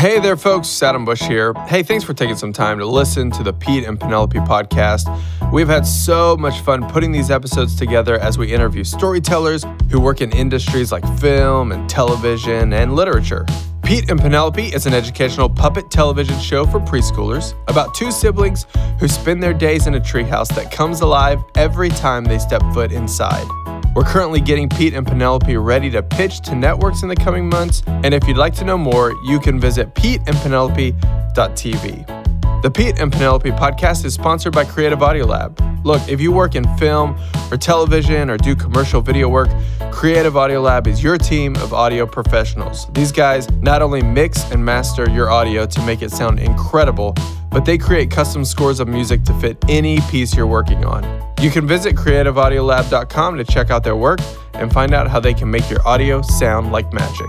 Hey 0.00 0.20
there, 0.20 0.36
folks. 0.36 0.82
Adam 0.82 1.04
Bush 1.04 1.22
here. 1.22 1.52
Hey, 1.66 1.82
thanks 1.82 2.04
for 2.04 2.14
taking 2.14 2.36
some 2.36 2.52
time 2.52 2.78
to 2.78 2.86
listen 2.86 3.30
to 3.32 3.42
the 3.42 3.52
Pete 3.52 3.84
and 3.84 3.98
Penelope 3.98 4.38
podcast. 4.38 5.04
We've 5.52 5.68
had 5.68 5.86
so 5.86 6.36
much 6.36 6.60
fun 6.60 6.88
putting 6.88 7.10
these 7.10 7.30
episodes 7.30 7.74
together 7.74 8.18
as 8.18 8.38
we 8.38 8.52
interview 8.52 8.84
storytellers 8.84 9.64
who 9.90 10.00
work 10.00 10.20
in 10.20 10.30
industries 10.32 10.92
like 10.92 11.04
film 11.18 11.72
and 11.72 11.90
television 11.90 12.72
and 12.72 12.94
literature. 12.94 13.44
Pete 13.82 14.08
and 14.08 14.20
Penelope 14.20 14.66
is 14.66 14.86
an 14.86 14.94
educational 14.94 15.48
puppet 15.48 15.90
television 15.90 16.38
show 16.38 16.64
for 16.64 16.78
preschoolers 16.78 17.52
about 17.68 17.92
two 17.94 18.12
siblings 18.12 18.66
who 19.00 19.08
spend 19.08 19.42
their 19.42 19.52
days 19.52 19.88
in 19.88 19.96
a 19.96 20.00
treehouse 20.00 20.48
that 20.54 20.70
comes 20.70 21.00
alive 21.00 21.42
every 21.56 21.88
time 21.88 22.24
they 22.24 22.38
step 22.38 22.62
foot 22.72 22.92
inside. 22.92 23.46
We're 23.94 24.04
currently 24.04 24.40
getting 24.40 24.68
Pete 24.68 24.94
and 24.94 25.06
Penelope 25.06 25.56
ready 25.56 25.90
to 25.90 26.02
pitch 26.02 26.40
to 26.42 26.54
networks 26.54 27.02
in 27.02 27.08
the 27.08 27.16
coming 27.16 27.48
months, 27.48 27.82
and 27.86 28.14
if 28.14 28.28
you'd 28.28 28.36
like 28.36 28.54
to 28.54 28.64
know 28.64 28.78
more, 28.78 29.12
you 29.24 29.40
can 29.40 29.58
visit 29.58 29.92
peteandpenelope.tv. 29.94 32.19
The 32.62 32.70
Pete 32.70 33.00
and 33.00 33.10
Penelope 33.10 33.50
podcast 33.52 34.04
is 34.04 34.12
sponsored 34.12 34.52
by 34.52 34.66
Creative 34.66 35.02
Audio 35.02 35.24
Lab. 35.24 35.58
Look, 35.82 36.06
if 36.10 36.20
you 36.20 36.30
work 36.30 36.54
in 36.54 36.64
film 36.76 37.18
or 37.50 37.56
television 37.56 38.28
or 38.28 38.36
do 38.36 38.54
commercial 38.54 39.00
video 39.00 39.30
work, 39.30 39.48
Creative 39.90 40.36
Audio 40.36 40.60
Lab 40.60 40.86
is 40.86 41.02
your 41.02 41.16
team 41.16 41.56
of 41.56 41.72
audio 41.72 42.04
professionals. 42.04 42.86
These 42.92 43.12
guys 43.12 43.50
not 43.62 43.80
only 43.80 44.02
mix 44.02 44.44
and 44.50 44.62
master 44.62 45.08
your 45.08 45.30
audio 45.30 45.64
to 45.64 45.86
make 45.86 46.02
it 46.02 46.10
sound 46.10 46.38
incredible, 46.38 47.14
but 47.50 47.64
they 47.64 47.78
create 47.78 48.10
custom 48.10 48.44
scores 48.44 48.78
of 48.78 48.88
music 48.88 49.24
to 49.24 49.32
fit 49.40 49.56
any 49.70 49.98
piece 50.10 50.36
you're 50.36 50.46
working 50.46 50.84
on. 50.84 51.02
You 51.40 51.50
can 51.50 51.66
visit 51.66 51.96
creativeaudiolab.com 51.96 53.38
to 53.38 53.44
check 53.44 53.70
out 53.70 53.84
their 53.84 53.96
work 53.96 54.20
and 54.52 54.70
find 54.70 54.92
out 54.92 55.08
how 55.08 55.18
they 55.18 55.32
can 55.32 55.50
make 55.50 55.70
your 55.70 55.80
audio 55.88 56.20
sound 56.20 56.72
like 56.72 56.92
magic. 56.92 57.28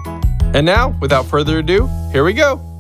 And 0.53 0.66
now, 0.66 0.89
without 1.00 1.25
further 1.25 1.59
ado, 1.59 1.88
here 2.11 2.25
we 2.25 2.34
go. 2.34 2.70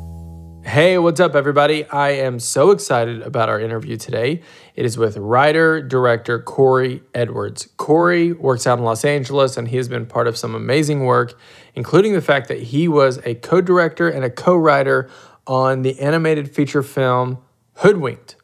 Hey, 0.63 0.99
what's 0.99 1.19
up, 1.19 1.35
everybody? 1.35 1.85
I 1.85 2.11
am 2.11 2.39
so 2.39 2.69
excited 2.69 3.23
about 3.23 3.49
our 3.49 3.59
interview 3.59 3.97
today. 3.97 4.41
It 4.75 4.85
is 4.85 4.95
with 4.95 5.17
writer 5.17 5.81
director 5.81 6.39
Corey 6.39 7.01
Edwards. 7.15 7.67
Corey 7.77 8.31
works 8.31 8.67
out 8.67 8.77
in 8.77 8.85
Los 8.85 9.03
Angeles 9.03 9.57
and 9.57 9.67
he 9.67 9.77
has 9.77 9.87
been 9.87 10.05
part 10.05 10.27
of 10.27 10.37
some 10.37 10.53
amazing 10.53 11.03
work, 11.05 11.37
including 11.73 12.13
the 12.13 12.21
fact 12.21 12.47
that 12.47 12.61
he 12.61 12.87
was 12.87 13.19
a 13.25 13.35
co 13.35 13.59
director 13.59 14.07
and 14.07 14.23
a 14.23 14.29
co 14.29 14.55
writer 14.55 15.09
on 15.47 15.81
the 15.81 15.99
animated 15.99 16.49
feature 16.53 16.83
film 16.83 17.39
Hoodwinked. 17.77 18.35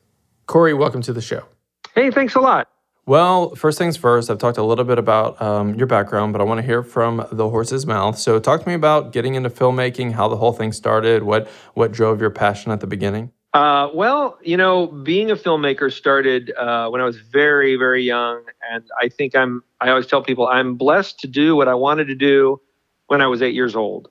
Corey, 0.47 0.73
welcome 0.73 1.03
to 1.03 1.13
the 1.13 1.21
show. 1.21 1.45
Hey, 1.93 2.09
thanks 2.09 2.33
a 2.33 2.39
lot. 2.39 2.67
Well, 3.07 3.55
first 3.55 3.77
things 3.77 3.95
first, 3.95 4.29
I've 4.29 4.37
talked 4.37 4.57
a 4.57 4.63
little 4.63 4.83
bit 4.83 4.99
about 4.99 5.41
um, 5.41 5.75
your 5.75 5.87
background, 5.87 6.33
but 6.33 6.41
I 6.41 6.43
want 6.43 6.57
to 6.57 6.61
hear 6.61 6.83
from 6.83 7.25
the 7.31 7.47
horse's 7.47 7.85
mouth. 7.85 8.17
So, 8.19 8.37
talk 8.37 8.61
to 8.61 8.67
me 8.67 8.73
about 8.73 9.13
getting 9.13 9.35
into 9.35 9.49
filmmaking, 9.49 10.11
how 10.11 10.27
the 10.27 10.35
whole 10.35 10.51
thing 10.51 10.73
started, 10.73 11.23
what 11.23 11.47
what 11.73 11.93
drove 11.93 12.19
your 12.19 12.29
passion 12.29 12.69
at 12.73 12.81
the 12.81 12.87
beginning. 12.87 13.31
Uh, 13.53 13.87
well, 13.93 14.37
you 14.43 14.57
know, 14.57 14.87
being 14.87 15.31
a 15.31 15.37
filmmaker 15.37 15.89
started 15.89 16.51
uh, 16.57 16.89
when 16.89 16.99
I 16.99 17.05
was 17.05 17.15
very, 17.15 17.77
very 17.77 18.03
young, 18.03 18.43
and 18.69 18.83
I 19.01 19.07
think 19.07 19.37
I'm. 19.37 19.63
I 19.79 19.89
always 19.89 20.05
tell 20.05 20.21
people 20.21 20.45
I'm 20.45 20.75
blessed 20.75 21.17
to 21.21 21.27
do 21.27 21.55
what 21.55 21.69
I 21.69 21.75
wanted 21.75 22.07
to 22.07 22.15
do 22.15 22.59
when 23.05 23.21
I 23.21 23.27
was 23.27 23.41
eight 23.41 23.55
years 23.55 23.73
old. 23.73 24.09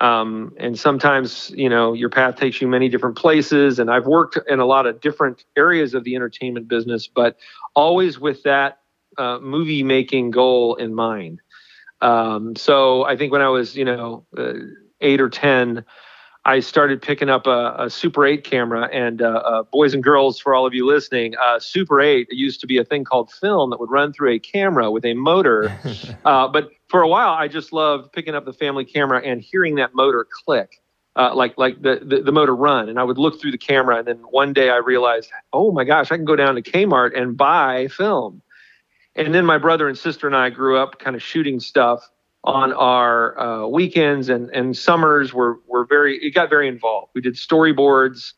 Um, 0.00 0.54
and 0.58 0.78
sometimes, 0.78 1.50
you 1.54 1.68
know, 1.68 1.94
your 1.94 2.10
path 2.10 2.36
takes 2.36 2.60
you 2.60 2.68
many 2.68 2.88
different 2.88 3.16
places. 3.16 3.78
And 3.78 3.90
I've 3.90 4.06
worked 4.06 4.38
in 4.48 4.60
a 4.60 4.66
lot 4.66 4.86
of 4.86 5.00
different 5.00 5.44
areas 5.56 5.94
of 5.94 6.04
the 6.04 6.14
entertainment 6.14 6.68
business, 6.68 7.08
but 7.08 7.36
always 7.74 8.18
with 8.18 8.42
that 8.42 8.80
uh, 9.16 9.38
movie 9.40 9.82
making 9.82 10.30
goal 10.30 10.74
in 10.74 10.94
mind. 10.94 11.40
Um, 12.02 12.54
so 12.56 13.04
I 13.04 13.16
think 13.16 13.32
when 13.32 13.40
I 13.40 13.48
was, 13.48 13.74
you 13.74 13.84
know, 13.84 14.26
uh, 14.36 14.52
eight 15.00 15.20
or 15.20 15.30
10, 15.30 15.84
I 16.46 16.60
started 16.60 17.02
picking 17.02 17.28
up 17.28 17.48
a, 17.48 17.74
a 17.76 17.90
Super 17.90 18.24
8 18.24 18.44
camera. 18.44 18.88
And 18.92 19.20
uh, 19.20 19.42
uh, 19.44 19.62
boys 19.64 19.92
and 19.94 20.02
girls, 20.02 20.38
for 20.38 20.54
all 20.54 20.64
of 20.64 20.72
you 20.72 20.86
listening, 20.86 21.34
uh, 21.42 21.58
Super 21.58 22.00
8 22.00 22.28
used 22.30 22.60
to 22.60 22.68
be 22.68 22.78
a 22.78 22.84
thing 22.84 23.02
called 23.02 23.32
film 23.32 23.70
that 23.70 23.80
would 23.80 23.90
run 23.90 24.12
through 24.12 24.30
a 24.30 24.38
camera 24.38 24.88
with 24.92 25.04
a 25.04 25.14
motor. 25.14 25.76
uh, 26.24 26.46
but 26.46 26.70
for 26.86 27.02
a 27.02 27.08
while, 27.08 27.30
I 27.30 27.48
just 27.48 27.72
loved 27.72 28.12
picking 28.12 28.36
up 28.36 28.44
the 28.44 28.52
family 28.52 28.84
camera 28.84 29.20
and 29.22 29.42
hearing 29.42 29.74
that 29.74 29.92
motor 29.94 30.24
click. 30.44 30.80
Uh, 31.16 31.34
like 31.34 31.56
like 31.56 31.80
the, 31.80 31.98
the, 32.04 32.20
the 32.20 32.30
motor 32.30 32.54
run 32.54 32.90
and 32.90 32.98
I 32.98 33.02
would 33.02 33.16
look 33.16 33.40
through 33.40 33.52
the 33.52 33.56
camera 33.56 33.96
and 33.96 34.06
then 34.06 34.18
one 34.18 34.52
day 34.52 34.68
I 34.68 34.76
realized 34.76 35.30
oh 35.54 35.72
my 35.72 35.82
gosh 35.82 36.12
I 36.12 36.16
can 36.16 36.26
go 36.26 36.36
down 36.36 36.56
to 36.56 36.60
Kmart 36.60 37.18
and 37.18 37.34
buy 37.34 37.88
film 37.88 38.42
and 39.14 39.34
then 39.34 39.46
my 39.46 39.56
brother 39.56 39.88
and 39.88 39.96
sister 39.96 40.26
and 40.26 40.36
I 40.36 40.50
grew 40.50 40.76
up 40.76 40.98
kind 40.98 41.16
of 41.16 41.22
shooting 41.22 41.58
stuff 41.58 42.06
on 42.46 42.72
our 42.72 43.38
uh, 43.38 43.66
weekends 43.66 44.28
and, 44.28 44.48
and 44.50 44.76
summers 44.76 45.34
were, 45.34 45.58
were 45.66 45.84
very 45.84 46.16
it 46.18 46.30
got 46.30 46.48
very 46.48 46.68
involved. 46.68 47.10
We 47.14 47.20
did 47.20 47.34
storyboards. 47.34 48.32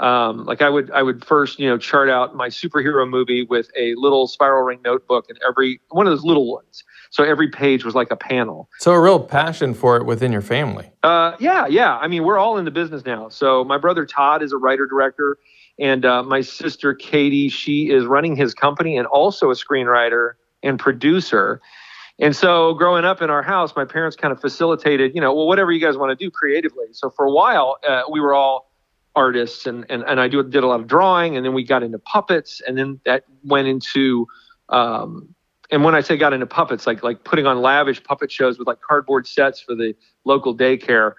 Um, 0.00 0.44
like 0.44 0.62
i 0.62 0.70
would 0.70 0.92
i 0.92 1.02
would 1.02 1.24
first 1.24 1.58
you 1.58 1.68
know 1.68 1.76
chart 1.76 2.08
out 2.08 2.36
my 2.36 2.50
superhero 2.50 3.08
movie 3.08 3.42
with 3.42 3.68
a 3.76 3.96
little 3.96 4.28
spiral 4.28 4.62
ring 4.62 4.78
notebook 4.84 5.26
and 5.28 5.36
every 5.44 5.80
one 5.88 6.06
of 6.06 6.12
those 6.12 6.24
little 6.24 6.52
ones. 6.52 6.84
So 7.10 7.24
every 7.24 7.48
page 7.48 7.84
was 7.84 7.96
like 7.96 8.12
a 8.12 8.16
panel. 8.16 8.68
So, 8.78 8.92
a 8.92 9.00
real 9.00 9.18
passion 9.18 9.72
for 9.74 9.96
it 9.96 10.04
within 10.04 10.30
your 10.30 10.42
family. 10.42 10.92
uh, 11.02 11.34
yeah 11.40 11.66
yeah. 11.66 11.96
I 11.96 12.06
mean 12.06 12.22
we're 12.24 12.38
all 12.38 12.58
in 12.58 12.64
the 12.64 12.70
business 12.70 13.04
now. 13.04 13.28
So 13.28 13.64
my 13.64 13.78
brother 13.78 14.06
todd 14.06 14.42
is 14.42 14.52
a 14.52 14.56
writer 14.56 14.86
director 14.86 15.38
and 15.80 16.04
uh, 16.04 16.22
my 16.22 16.42
sister 16.42 16.94
katie 16.94 17.48
she 17.48 17.90
is 17.90 18.04
running 18.04 18.36
his 18.36 18.54
company 18.54 18.96
and 18.96 19.06
also 19.08 19.50
a 19.50 19.54
screenwriter 19.54 20.34
and 20.62 20.78
producer 20.78 21.60
and 22.20 22.34
so 22.34 22.74
growing 22.74 23.04
up 23.04 23.22
in 23.22 23.30
our 23.30 23.42
house, 23.42 23.74
my 23.76 23.84
parents 23.84 24.16
kind 24.16 24.32
of 24.32 24.40
facilitated, 24.40 25.14
you 25.14 25.20
know, 25.20 25.32
well, 25.34 25.46
whatever 25.46 25.70
you 25.70 25.80
guys 25.80 25.96
want 25.96 26.16
to 26.16 26.24
do 26.24 26.30
creatively. 26.30 26.86
So 26.92 27.10
for 27.10 27.26
a 27.26 27.30
while, 27.30 27.78
uh, 27.86 28.02
we 28.10 28.20
were 28.20 28.34
all 28.34 28.72
artists 29.14 29.66
and, 29.66 29.86
and, 29.88 30.02
and 30.04 30.20
I 30.20 30.28
do, 30.28 30.42
did 30.42 30.64
a 30.64 30.66
lot 30.66 30.80
of 30.80 30.86
drawing 30.86 31.36
and 31.36 31.44
then 31.44 31.54
we 31.54 31.64
got 31.64 31.82
into 31.82 31.98
puppets 31.98 32.60
and 32.66 32.76
then 32.76 33.00
that 33.04 33.24
went 33.44 33.68
into, 33.68 34.26
um, 34.68 35.34
and 35.70 35.84
when 35.84 35.94
I 35.94 36.00
say 36.00 36.16
got 36.16 36.32
into 36.32 36.46
puppets, 36.46 36.86
like, 36.86 37.02
like 37.02 37.24
putting 37.24 37.46
on 37.46 37.60
lavish 37.60 38.02
puppet 38.02 38.32
shows 38.32 38.58
with 38.58 38.66
like 38.66 38.80
cardboard 38.80 39.26
sets 39.26 39.60
for 39.60 39.74
the 39.74 39.94
local 40.24 40.56
daycare. 40.56 41.12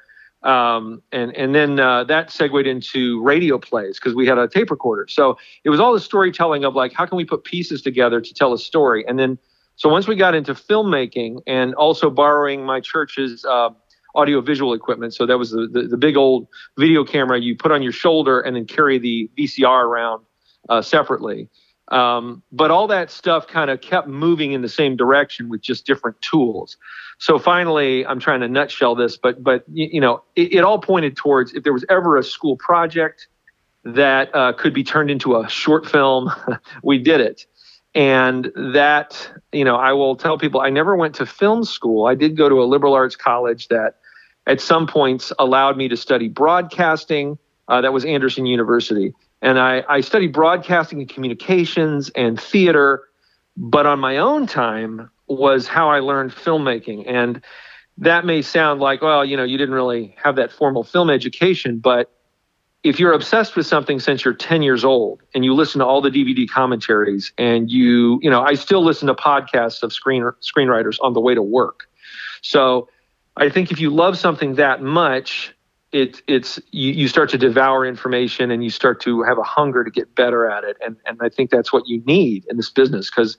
Um, 0.43 1.01
and, 1.11 1.35
and 1.35 1.53
then 1.53 1.79
uh, 1.79 2.05
that 2.05 2.31
segued 2.31 2.65
into 2.65 3.21
radio 3.21 3.57
plays 3.57 3.99
because 3.99 4.15
we 4.15 4.25
had 4.25 4.37
a 4.37 4.47
tape 4.47 4.71
recorder. 4.71 5.07
So 5.09 5.37
it 5.65 5.69
was 5.69 5.79
all 5.79 5.93
the 5.93 5.99
storytelling 5.99 6.63
of 6.63 6.75
like, 6.75 6.93
how 6.93 7.05
can 7.05 7.17
we 7.17 7.25
put 7.25 7.43
pieces 7.43 7.81
together 7.81 8.21
to 8.21 8.33
tell 8.33 8.53
a 8.53 8.57
story? 8.57 9.05
And 9.07 9.19
then 9.19 9.37
so 9.79 9.87
once 9.87 10.09
we 10.09 10.17
got 10.17 10.35
into 10.35 10.53
filmmaking 10.53 11.41
and 11.47 11.73
also 11.75 12.09
borrowing 12.09 12.65
my 12.65 12.81
church's 12.81 13.45
uh, 13.45 13.69
audio 14.13 14.41
visual 14.41 14.73
equipment, 14.73 15.13
so 15.13 15.25
that 15.25 15.37
was 15.37 15.51
the, 15.51 15.69
the, 15.71 15.83
the 15.83 15.95
big 15.95 16.17
old 16.17 16.49
video 16.77 17.05
camera 17.05 17.39
you 17.39 17.55
put 17.55 17.71
on 17.71 17.81
your 17.81 17.93
shoulder 17.93 18.41
and 18.41 18.57
then 18.57 18.65
carry 18.65 18.99
the 18.99 19.31
VCR 19.37 19.85
around 19.85 20.25
uh, 20.67 20.81
separately. 20.81 21.47
Um, 21.87 22.43
but 22.51 22.71
all 22.71 22.87
that 22.87 23.09
stuff 23.09 23.47
kind 23.47 23.69
of 23.69 23.79
kept 23.79 24.09
moving 24.09 24.51
in 24.51 24.61
the 24.61 24.69
same 24.69 24.97
direction 24.97 25.47
with 25.47 25.61
just 25.61 25.85
different 25.85 26.21
tools. 26.21 26.75
So 27.17 27.39
finally, 27.39 28.05
I'm 28.05 28.19
trying 28.19 28.41
to 28.41 28.49
nutshell 28.49 28.95
this, 28.95 29.15
but 29.15 29.41
but 29.41 29.63
you, 29.71 29.87
you 29.93 30.01
know, 30.01 30.23
it, 30.35 30.55
it, 30.55 30.63
all 30.65 30.79
pointed 30.79 31.15
towards 31.15 31.53
if 31.53 31.63
there 31.63 31.73
was 31.73 31.85
ever 31.89 32.17
a 32.17 32.23
school 32.23 32.57
project 32.57 33.29
that 33.85 34.29
uh, 34.35 34.51
could 34.51 34.73
be 34.73 34.83
turned 34.83 35.09
into 35.09 35.39
a 35.39 35.47
short 35.47 35.89
film, 35.89 36.29
we 36.83 36.97
did 36.97 37.21
it 37.21 37.45
and 37.95 38.51
that 38.55 39.29
you 39.51 39.63
know 39.63 39.75
i 39.75 39.91
will 39.91 40.15
tell 40.15 40.37
people 40.37 40.61
i 40.61 40.69
never 40.69 40.95
went 40.95 41.15
to 41.15 41.25
film 41.25 41.63
school. 41.63 42.05
I 42.05 42.15
did 42.15 42.37
go 42.37 42.49
to 42.49 42.61
a 42.61 42.65
liberal 42.65 42.93
arts 42.93 43.15
college 43.15 43.67
that 43.69 43.95
at 44.47 44.61
some 44.61 44.87
points 44.87 45.31
allowed 45.39 45.77
me 45.77 45.87
to 45.87 45.97
study 45.97 46.27
broadcasting 46.27 47.37
uh, 47.67 47.81
that 47.81 47.93
was 47.93 48.05
anderson 48.05 48.45
university. 48.45 49.13
And 49.41 49.57
I, 49.57 49.83
I 49.87 50.01
studied 50.01 50.33
broadcasting 50.33 50.99
and 50.99 51.09
communications 51.09 52.09
and 52.09 52.39
theater 52.39 53.03
but 53.57 53.85
on 53.85 53.99
my 53.99 54.17
own 54.17 54.47
time 54.47 55.09
was 55.27 55.67
how 55.67 55.89
i 55.89 55.99
learned 55.99 56.31
filmmaking. 56.31 57.03
And 57.07 57.43
that 57.97 58.23
may 58.23 58.41
sound 58.41 58.79
like 58.79 59.01
well 59.01 59.25
you 59.25 59.35
know 59.35 59.43
you 59.43 59.57
didn't 59.57 59.73
really 59.73 60.15
have 60.23 60.35
that 60.35 60.51
formal 60.51 60.83
film 60.83 61.09
education 61.09 61.79
but 61.79 62.11
if 62.83 62.99
you're 62.99 63.11
obsessed 63.11 63.55
with 63.55 63.65
something 63.65 63.99
since 63.99 64.23
you're 64.23 64.33
10 64.33 64.61
years 64.61 64.85
old 64.85 65.21
and 65.35 65.43
you 65.43 65.53
listen 65.53 65.79
to 65.79 65.85
all 65.85 66.01
the 66.01 66.09
DVD 66.09 66.49
commentaries 66.49 67.33
and 67.37 67.69
you, 67.69 68.19
you 68.21 68.29
know, 68.29 68.41
I 68.41 68.53
still 68.53 68.83
listen 68.83 69.07
to 69.07 69.13
podcasts 69.13 69.83
of 69.83 69.91
screen 69.91 70.29
screenwriters 70.41 70.97
on 71.01 71.13
the 71.13 71.19
way 71.19 71.35
to 71.35 71.41
work. 71.41 71.89
So 72.41 72.87
I 73.35 73.49
think 73.49 73.71
if 73.71 73.81
you 73.81 73.89
love 73.89 74.17
something 74.17 74.55
that 74.55 74.81
much, 74.81 75.53
it, 75.91 76.21
it's 76.27 76.59
you, 76.71 76.93
you 76.93 77.07
start 77.09 77.29
to 77.31 77.37
devour 77.37 77.85
information 77.85 78.49
and 78.49 78.63
you 78.63 78.69
start 78.69 79.01
to 79.01 79.23
have 79.23 79.37
a 79.37 79.43
hunger 79.43 79.83
to 79.83 79.91
get 79.91 80.15
better 80.15 80.49
at 80.49 80.63
it. 80.63 80.77
And, 80.81 80.95
and 81.05 81.17
I 81.21 81.27
think 81.27 81.49
that's 81.49 81.73
what 81.73 81.85
you 81.87 82.01
need 82.05 82.45
in 82.49 82.57
this 82.57 82.69
business 82.69 83.09
because 83.09 83.37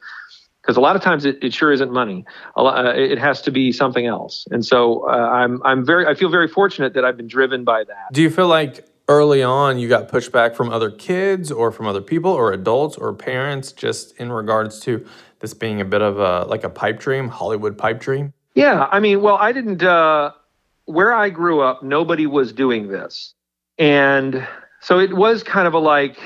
because 0.60 0.76
a 0.76 0.80
lot 0.80 0.94
of 0.94 1.00
times 1.00 1.24
it, 1.24 1.42
it 1.42 1.54
sure 1.54 1.72
isn't 1.72 1.90
money. 1.90 2.22
Lot, 2.54 2.84
uh, 2.84 2.90
it 2.90 3.18
has 3.18 3.40
to 3.42 3.50
be 3.50 3.72
something 3.72 4.04
else. 4.04 4.46
And 4.50 4.62
so 4.62 5.08
uh, 5.08 5.12
I'm 5.12 5.62
I'm 5.64 5.86
very 5.86 6.06
I 6.06 6.14
feel 6.14 6.28
very 6.28 6.48
fortunate 6.48 6.92
that 6.92 7.04
I've 7.04 7.16
been 7.16 7.28
driven 7.28 7.64
by 7.64 7.84
that. 7.84 8.12
Do 8.12 8.20
you 8.20 8.28
feel 8.28 8.48
like 8.48 8.86
early 9.10 9.42
on 9.42 9.78
you 9.78 9.88
got 9.88 10.08
pushback 10.08 10.54
from 10.54 10.70
other 10.70 10.90
kids 10.90 11.50
or 11.50 11.70
from 11.72 11.86
other 11.86 12.00
people 12.00 12.30
or 12.30 12.52
adults 12.52 12.96
or 12.96 13.12
parents 13.12 13.72
just 13.72 14.16
in 14.16 14.30
regards 14.30 14.80
to 14.80 15.04
this 15.40 15.52
being 15.52 15.80
a 15.80 15.84
bit 15.84 16.00
of 16.00 16.18
a 16.18 16.44
like 16.48 16.64
a 16.64 16.70
pipe 16.70 16.98
dream 16.98 17.28
hollywood 17.28 17.76
pipe 17.76 18.00
dream 18.00 18.32
yeah 18.54 18.88
i 18.92 19.00
mean 19.00 19.20
well 19.20 19.36
i 19.36 19.52
didn't 19.52 19.82
uh 19.82 20.30
where 20.90 21.12
I 21.12 21.30
grew 21.30 21.60
up, 21.60 21.82
nobody 21.82 22.26
was 22.26 22.52
doing 22.52 22.88
this. 22.88 23.34
And 23.78 24.46
so 24.80 24.98
it 24.98 25.14
was 25.14 25.42
kind 25.42 25.66
of 25.66 25.74
a 25.74 25.78
like, 25.78 26.18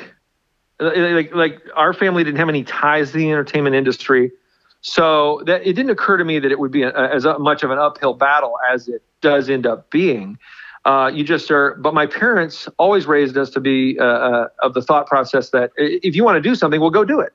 like, 0.81 1.35
like 1.35 1.63
our 1.77 1.93
family 1.93 2.25
didn't 2.25 2.39
have 2.39 2.49
any 2.49 2.65
ties 2.65 3.13
to 3.13 3.19
the 3.19 3.31
entertainment 3.31 3.77
industry. 3.77 4.33
So 4.81 5.43
that 5.47 5.67
it 5.67 5.75
didn't 5.75 5.91
occur 5.91 6.17
to 6.17 6.25
me 6.25 6.39
that 6.39 6.51
it 6.51 6.59
would 6.59 6.71
be 6.71 6.83
a, 6.83 6.93
as 6.93 7.27
much 7.39 7.63
of 7.63 7.71
an 7.71 7.79
uphill 7.79 8.15
battle 8.15 8.55
as 8.71 8.89
it 8.89 9.03
does 9.21 9.49
end 9.49 9.67
up 9.67 9.91
being. 9.91 10.39
Uh, 10.85 11.11
you 11.13 11.25
just 11.25 11.51
are, 11.51 11.77
but 11.77 11.95
my 11.95 12.07
parents 12.07 12.69
always 12.79 13.07
raised 13.07 13.39
us 13.39 13.49
to 13.51 13.61
be 13.61 13.99
uh, 13.99 14.05
uh, 14.05 14.49
of 14.63 14.75
the 14.75 14.83
thought 14.83 15.07
process 15.07 15.51
that 15.51 15.71
if 15.77 16.15
you 16.15 16.23
want 16.25 16.37
to 16.37 16.43
do 16.43 16.55
something, 16.55 16.81
we'll 16.81 16.91
go 16.91 17.05
do 17.05 17.21
it. 17.21 17.33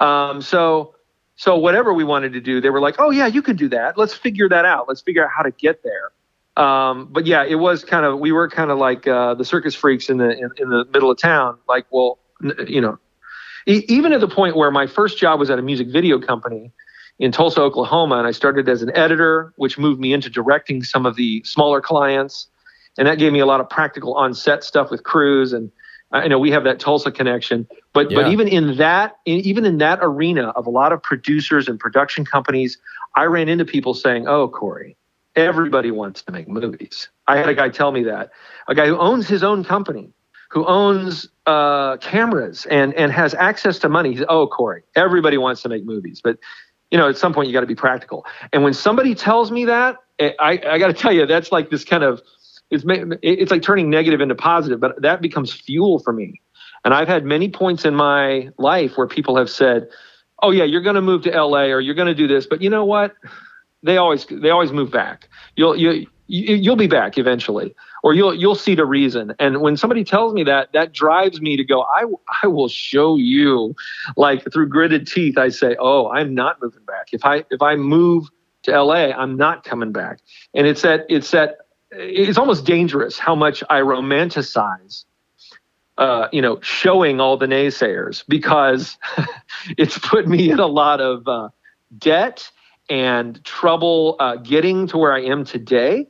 Um, 0.00 0.42
so, 0.42 0.94
so 1.36 1.56
whatever 1.56 1.94
we 1.94 2.04
wanted 2.04 2.34
to 2.34 2.40
do, 2.40 2.60
they 2.60 2.68
were 2.68 2.80
like, 2.80 2.96
"Oh 2.98 3.10
yeah, 3.10 3.26
you 3.26 3.40
can 3.40 3.56
do 3.56 3.68
that. 3.68 3.96
Let's 3.96 4.12
figure 4.12 4.48
that 4.50 4.66
out. 4.66 4.86
Let's 4.86 5.00
figure 5.00 5.24
out 5.24 5.30
how 5.34 5.42
to 5.42 5.50
get 5.50 5.82
there." 5.82 6.12
Um, 6.56 7.08
but 7.10 7.26
yeah, 7.26 7.44
it 7.44 7.56
was 7.56 7.84
kind 7.84 8.04
of 8.04 8.18
we 8.20 8.32
were 8.32 8.48
kind 8.48 8.70
of 8.70 8.78
like 8.78 9.06
uh, 9.06 9.34
the 9.34 9.44
circus 9.44 9.74
freaks 9.74 10.08
in 10.08 10.18
the 10.18 10.30
in, 10.30 10.50
in, 10.58 10.68
the 10.68 10.84
middle 10.92 11.10
of 11.10 11.18
town. 11.18 11.58
Like, 11.68 11.86
well, 11.90 12.18
you 12.66 12.80
know, 12.80 12.98
e- 13.66 13.84
even 13.88 14.12
at 14.12 14.20
the 14.20 14.28
point 14.28 14.56
where 14.56 14.70
my 14.70 14.86
first 14.86 15.18
job 15.18 15.40
was 15.40 15.50
at 15.50 15.58
a 15.58 15.62
music 15.62 15.88
video 15.88 16.20
company 16.20 16.70
in 17.18 17.32
Tulsa, 17.32 17.60
Oklahoma, 17.60 18.18
and 18.18 18.26
I 18.26 18.30
started 18.30 18.68
as 18.68 18.82
an 18.82 18.96
editor, 18.96 19.52
which 19.56 19.78
moved 19.78 20.00
me 20.00 20.12
into 20.12 20.30
directing 20.30 20.82
some 20.84 21.06
of 21.06 21.16
the 21.16 21.42
smaller 21.44 21.80
clients, 21.80 22.48
and 22.98 23.08
that 23.08 23.18
gave 23.18 23.32
me 23.32 23.40
a 23.40 23.46
lot 23.46 23.60
of 23.60 23.68
practical 23.68 24.14
on-set 24.14 24.64
stuff 24.64 24.90
with 24.90 25.02
crews 25.02 25.52
and. 25.52 25.70
I 26.12 26.28
know 26.28 26.38
we 26.38 26.52
have 26.52 26.62
that 26.62 26.78
Tulsa 26.78 27.10
connection, 27.10 27.66
but 27.92 28.08
yeah. 28.08 28.22
but 28.22 28.30
even 28.30 28.46
in 28.46 28.76
that 28.76 29.16
in, 29.24 29.40
even 29.40 29.64
in 29.64 29.78
that 29.78 29.98
arena 30.00 30.50
of 30.50 30.64
a 30.64 30.70
lot 30.70 30.92
of 30.92 31.02
producers 31.02 31.66
and 31.66 31.80
production 31.80 32.24
companies, 32.24 32.78
I 33.16 33.24
ran 33.24 33.48
into 33.48 33.64
people 33.64 33.94
saying, 33.94 34.28
"Oh, 34.28 34.46
Corey, 34.46 34.96
Everybody 35.36 35.90
wants 35.90 36.22
to 36.22 36.32
make 36.32 36.46
movies. 36.46 37.08
I 37.26 37.36
had 37.36 37.48
a 37.48 37.54
guy 37.54 37.68
tell 37.68 37.90
me 37.90 38.04
that. 38.04 38.30
A 38.68 38.74
guy 38.74 38.86
who 38.86 38.96
owns 38.96 39.26
his 39.26 39.42
own 39.42 39.64
company, 39.64 40.10
who 40.50 40.64
owns 40.64 41.28
uh, 41.46 41.96
cameras 41.96 42.66
and, 42.66 42.94
and 42.94 43.10
has 43.10 43.34
access 43.34 43.80
to 43.80 43.88
money. 43.88 44.12
He's, 44.12 44.24
oh, 44.28 44.46
Corey, 44.46 44.82
everybody 44.94 45.36
wants 45.36 45.62
to 45.62 45.68
make 45.68 45.84
movies. 45.84 46.20
But, 46.22 46.38
you 46.92 46.98
know, 46.98 47.08
at 47.08 47.16
some 47.16 47.34
point 47.34 47.48
you 47.48 47.52
got 47.52 47.62
to 47.62 47.66
be 47.66 47.74
practical. 47.74 48.24
And 48.52 48.62
when 48.62 48.74
somebody 48.74 49.16
tells 49.16 49.50
me 49.50 49.64
that, 49.64 49.96
eh, 50.20 50.32
I, 50.38 50.52
I 50.64 50.78
got 50.78 50.86
to 50.86 50.92
tell 50.92 51.12
you, 51.12 51.26
that's 51.26 51.50
like 51.50 51.68
this 51.68 51.84
kind 51.84 52.04
of, 52.04 52.22
it's, 52.70 52.84
it's 53.22 53.50
like 53.50 53.62
turning 53.62 53.90
negative 53.90 54.20
into 54.20 54.34
positive, 54.34 54.80
but 54.80 55.00
that 55.02 55.20
becomes 55.20 55.52
fuel 55.52 55.98
for 55.98 56.12
me. 56.12 56.40
And 56.84 56.92
I've 56.92 57.08
had 57.08 57.24
many 57.24 57.48
points 57.48 57.84
in 57.84 57.94
my 57.94 58.50
life 58.58 58.96
where 58.96 59.06
people 59.06 59.36
have 59.36 59.48
said, 59.48 59.88
oh, 60.42 60.50
yeah, 60.50 60.64
you're 60.64 60.82
going 60.82 60.96
to 60.96 61.02
move 61.02 61.22
to 61.22 61.30
LA 61.30 61.64
or 61.64 61.80
you're 61.80 61.94
going 61.94 62.08
to 62.08 62.14
do 62.14 62.26
this. 62.26 62.46
But 62.46 62.60
you 62.60 62.68
know 62.68 62.84
what? 62.84 63.14
they 63.84 63.98
always 63.98 64.26
they 64.26 64.50
always 64.50 64.72
move 64.72 64.90
back. 64.90 65.28
You'll 65.56 65.76
you 65.76 66.06
you'll 66.26 66.76
be 66.76 66.86
back 66.86 67.18
eventually, 67.18 67.74
or 68.02 68.14
you'll 68.14 68.34
you'll 68.34 68.54
see 68.54 68.74
the 68.74 68.86
reason. 68.86 69.34
And 69.38 69.60
when 69.60 69.76
somebody 69.76 70.02
tells 70.04 70.32
me 70.32 70.42
that, 70.44 70.72
that 70.72 70.92
drives 70.92 71.40
me 71.40 71.56
to 71.56 71.64
go. 71.64 71.82
I 71.82 72.06
I 72.42 72.46
will 72.48 72.68
show 72.68 73.16
you, 73.16 73.76
like 74.16 74.50
through 74.52 74.68
gritted 74.68 75.06
teeth. 75.06 75.38
I 75.38 75.50
say, 75.50 75.76
oh, 75.78 76.10
I'm 76.10 76.34
not 76.34 76.60
moving 76.62 76.84
back. 76.84 77.10
If 77.12 77.24
I 77.24 77.44
if 77.50 77.60
I 77.60 77.76
move 77.76 78.28
to 78.62 78.82
LA, 78.82 79.10
I'm 79.10 79.36
not 79.36 79.64
coming 79.64 79.92
back. 79.92 80.20
And 80.54 80.66
it's 80.66 80.82
that 80.82 81.04
it's 81.10 81.30
that 81.32 81.58
it's 81.96 82.38
almost 82.38 82.64
dangerous 82.64 83.18
how 83.18 83.34
much 83.34 83.62
I 83.70 83.80
romanticize 83.80 85.04
uh, 85.96 86.28
you 86.32 86.42
know, 86.42 86.60
showing 86.60 87.20
all 87.20 87.36
the 87.36 87.46
naysayers 87.46 88.24
because 88.28 88.98
it's 89.78 89.98
put 89.98 90.26
me 90.26 90.50
in 90.50 90.58
a 90.58 90.66
lot 90.66 91.00
of 91.00 91.26
uh, 91.28 91.48
debt 91.96 92.50
and 92.90 93.42
trouble 93.44 94.16
uh, 94.18 94.36
getting 94.36 94.86
to 94.88 94.98
where 94.98 95.12
I 95.12 95.22
am 95.22 95.44
today, 95.44 96.08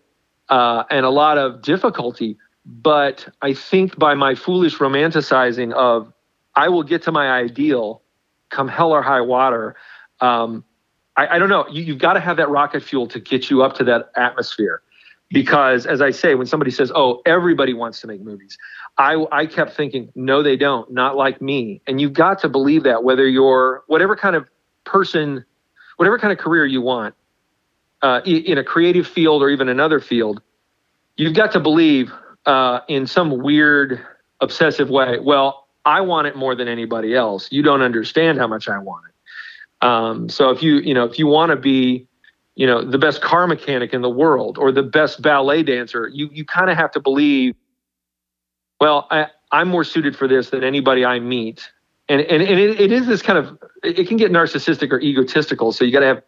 uh, 0.48 0.84
and 0.90 1.04
a 1.04 1.10
lot 1.10 1.38
of 1.38 1.62
difficulty. 1.62 2.36
But 2.66 3.28
I 3.42 3.52
think 3.52 3.98
by 3.98 4.14
my 4.14 4.34
foolish 4.34 4.78
romanticizing 4.78 5.72
of 5.74 6.12
I 6.56 6.68
will 6.68 6.82
get 6.82 7.02
to 7.02 7.12
my 7.12 7.30
ideal 7.30 8.02
come 8.48 8.68
hell 8.68 8.92
or 8.92 9.02
high 9.02 9.20
water, 9.20 9.76
um, 10.20 10.64
I, 11.16 11.26
I, 11.26 11.38
don't 11.38 11.48
know. 11.48 11.66
You, 11.68 11.82
you've 11.82 11.98
got 11.98 12.14
to 12.14 12.20
have 12.20 12.36
that 12.38 12.48
rocket 12.48 12.82
fuel 12.82 13.06
to 13.08 13.20
get 13.20 13.50
you 13.50 13.62
up 13.62 13.74
to 13.76 13.84
that 13.84 14.10
atmosphere. 14.16 14.80
Because 15.34 15.86
as 15.86 16.00
I 16.00 16.10
say, 16.10 16.34
when 16.34 16.46
somebody 16.46 16.70
says, 16.70 16.90
"Oh, 16.94 17.20
everybody 17.26 17.74
wants 17.74 18.00
to 18.00 18.06
make 18.06 18.22
movies," 18.22 18.56
I, 18.96 19.24
I 19.32 19.46
kept 19.46 19.74
thinking, 19.74 20.10
"No, 20.14 20.42
they 20.42 20.56
don't. 20.56 20.90
Not 20.90 21.16
like 21.16 21.42
me." 21.42 21.82
And 21.86 22.00
you've 22.00 22.14
got 22.14 22.38
to 22.40 22.48
believe 22.48 22.84
that, 22.84 23.04
whether 23.04 23.28
you're 23.28 23.82
whatever 23.86 24.16
kind 24.16 24.36
of 24.36 24.46
person 24.84 25.44
whatever 25.96 26.18
kind 26.18 26.32
of 26.32 26.38
career 26.38 26.66
you 26.66 26.80
want 26.80 27.14
uh, 28.02 28.20
in 28.24 28.58
a 28.58 28.64
creative 28.64 29.06
field 29.06 29.42
or 29.42 29.50
even 29.50 29.68
another 29.68 30.00
field, 30.00 30.42
you've 31.16 31.34
got 31.34 31.52
to 31.52 31.60
believe 31.60 32.12
uh, 32.46 32.80
in 32.88 33.06
some 33.06 33.42
weird 33.42 34.04
obsessive 34.40 34.90
way. 34.90 35.18
Well, 35.18 35.66
I 35.84 36.00
want 36.00 36.26
it 36.26 36.36
more 36.36 36.54
than 36.54 36.68
anybody 36.68 37.14
else. 37.14 37.48
You 37.50 37.62
don't 37.62 37.82
understand 37.82 38.38
how 38.38 38.46
much 38.46 38.68
I 38.68 38.78
want 38.78 39.04
it. 39.06 39.86
Um, 39.86 40.28
so 40.28 40.50
if 40.50 40.62
you 40.62 40.76
you 40.76 40.94
know 40.94 41.04
if 41.04 41.18
you 41.18 41.26
want 41.26 41.50
to 41.50 41.56
be 41.56 42.06
you 42.54 42.66
know 42.66 42.84
the 42.84 42.98
best 42.98 43.20
car 43.20 43.46
mechanic 43.46 43.92
in 43.92 44.02
the 44.02 44.10
world 44.10 44.58
or 44.58 44.70
the 44.70 44.82
best 44.82 45.22
ballet 45.22 45.62
dancer, 45.62 46.08
you 46.12 46.28
you 46.32 46.44
kind 46.44 46.70
of 46.70 46.76
have 46.76 46.90
to 46.92 47.00
believe. 47.00 47.54
Well, 48.80 49.06
I, 49.10 49.28
I'm 49.50 49.68
more 49.68 49.84
suited 49.84 50.16
for 50.16 50.28
this 50.28 50.50
than 50.50 50.64
anybody 50.64 51.04
I 51.04 51.18
meet. 51.20 51.70
And 52.08 52.20
and, 52.20 52.42
and 52.42 52.60
it, 52.60 52.80
it 52.80 52.92
is 52.92 53.06
this 53.06 53.22
kind 53.22 53.38
of 53.38 53.58
it 53.82 54.06
can 54.08 54.16
get 54.16 54.30
narcissistic 54.30 54.92
or 54.92 55.00
egotistical 55.00 55.72
so 55.72 55.84
you 55.84 55.92
got 55.92 56.00
to 56.00 56.06
have 56.06 56.22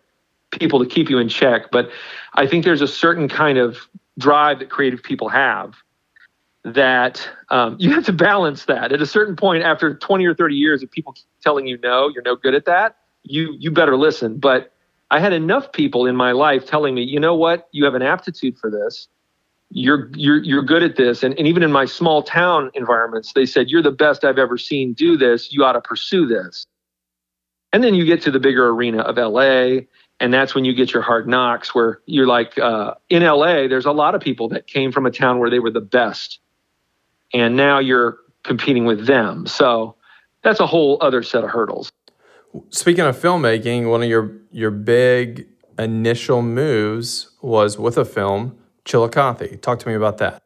people 0.53 0.79
to 0.79 0.87
keep 0.87 1.11
you 1.11 1.19
in 1.19 1.29
check. 1.29 1.71
But 1.71 1.91
i 2.35 2.47
think 2.47 2.65
there's 2.65 2.83
a 2.83 2.89
certain 2.89 3.29
kind 3.29 3.59
of 3.59 3.79
drive 4.19 4.59
that 4.61 4.71
creative 4.71 5.03
people 5.03 5.29
have 5.29 5.75
that 6.65 7.29
um, 7.51 7.77
you 7.79 7.93
have 7.93 8.05
to 8.07 8.13
balance 8.13 8.65
that. 8.65 8.91
At 8.91 9.01
a 9.01 9.07
certain 9.07 9.37
point 9.37 9.63
after 9.63 9.95
20 9.95 10.27
or 10.27 10.35
30 10.35 10.55
years 10.55 10.83
of 10.83 10.91
people 10.91 11.15
telling 11.41 11.67
you 11.67 11.79
no 11.79 12.09
you're 12.09 12.25
no 12.25 12.35
good 12.35 12.55
at 12.55 12.65
that 12.65 12.97
you 13.27 13.55
you 13.59 13.71
better 13.71 13.97
listen. 13.97 14.39
But 14.39 14.73
i 15.11 15.21
had 15.21 15.33
enough 15.33 15.73
people 15.73 16.07
in 16.07 16.17
my 16.17 16.33
life 16.33 16.67
telling 16.67 16.95
me 16.95 17.03
you 17.03 17.21
know 17.21 17.35
what? 17.35 17.69
You 17.73 17.85
have 17.85 17.95
an 17.95 18.03
aptitude 18.03 18.59
for 18.59 18.71
this. 18.71 19.09
You're 19.71 20.11
you're 20.15 20.43
you're 20.43 20.63
good 20.63 20.83
at 20.83 20.97
this. 20.97 21.23
And, 21.23 21.37
and 21.39 21.47
even 21.49 21.63
in 21.63 21.73
my 21.73 21.85
small 21.85 22.23
town 22.23 22.71
environments 22.75 23.33
they 23.33 23.47
said 23.47 23.69
you're 23.69 23.83
the 23.83 23.91
best 23.91 24.25
i've 24.25 24.39
ever 24.39 24.59
seen 24.59 24.93
do 24.93 25.17
this. 25.17 25.53
You 25.53 25.65
ought 25.65 25.73
to 25.73 25.81
pursue 25.81 26.27
this. 26.27 26.67
And 27.73 27.83
then 27.83 27.95
you 27.95 28.05
get 28.05 28.23
to 28.23 28.31
the 28.31 28.41
bigger 28.41 28.69
arena 28.69 28.99
of 29.03 29.17
la 29.17 29.81
and 30.19 30.33
that's 30.33 30.55
when 30.55 30.65
you 30.65 30.73
get 30.73 30.95
your 30.95 31.03
hard 31.03 31.29
knocks 31.29 31.75
where 31.75 32.01
you're 32.07 32.27
like 32.27 32.57
uh, 32.59 32.95
in 33.11 33.23
la 33.23 33.69
there's 33.69 33.87
a 33.87 33.93
lot 33.93 34.15
of 34.15 34.21
people 34.21 34.49
that 34.49 34.67
came 34.67 34.93
from 34.93 35.05
a 35.05 35.11
town 35.11 35.39
where 35.39 35.51
they 35.51 35.59
were 35.59 35.71
the 35.71 35.81
best 35.81 36.41
and 37.35 37.57
now 37.57 37.79
you're 37.79 38.19
competing 38.45 38.85
with 38.85 39.07
them. 39.07 39.47
So 39.47 39.97
that's 40.43 40.61
a 40.61 40.67
whole 40.67 40.99
other 41.01 41.23
set 41.23 41.45
of 41.45 41.51
hurdles 41.51 41.91
speaking 42.71 43.05
of 43.05 43.17
filmmaking 43.17 43.91
one 43.91 44.03
of 44.03 44.09
your 44.09 44.37
your 44.51 44.71
big 44.71 45.47
initial 45.79 46.43
moves 46.43 47.31
was 47.43 47.79
with 47.79 47.99
a 47.99 48.05
film 48.05 48.57
Chillicothe. 48.87 49.61
Talk 49.61 49.79
to 49.81 49.89
me 49.89 49.95
about 49.95 50.19
that. 50.19 50.43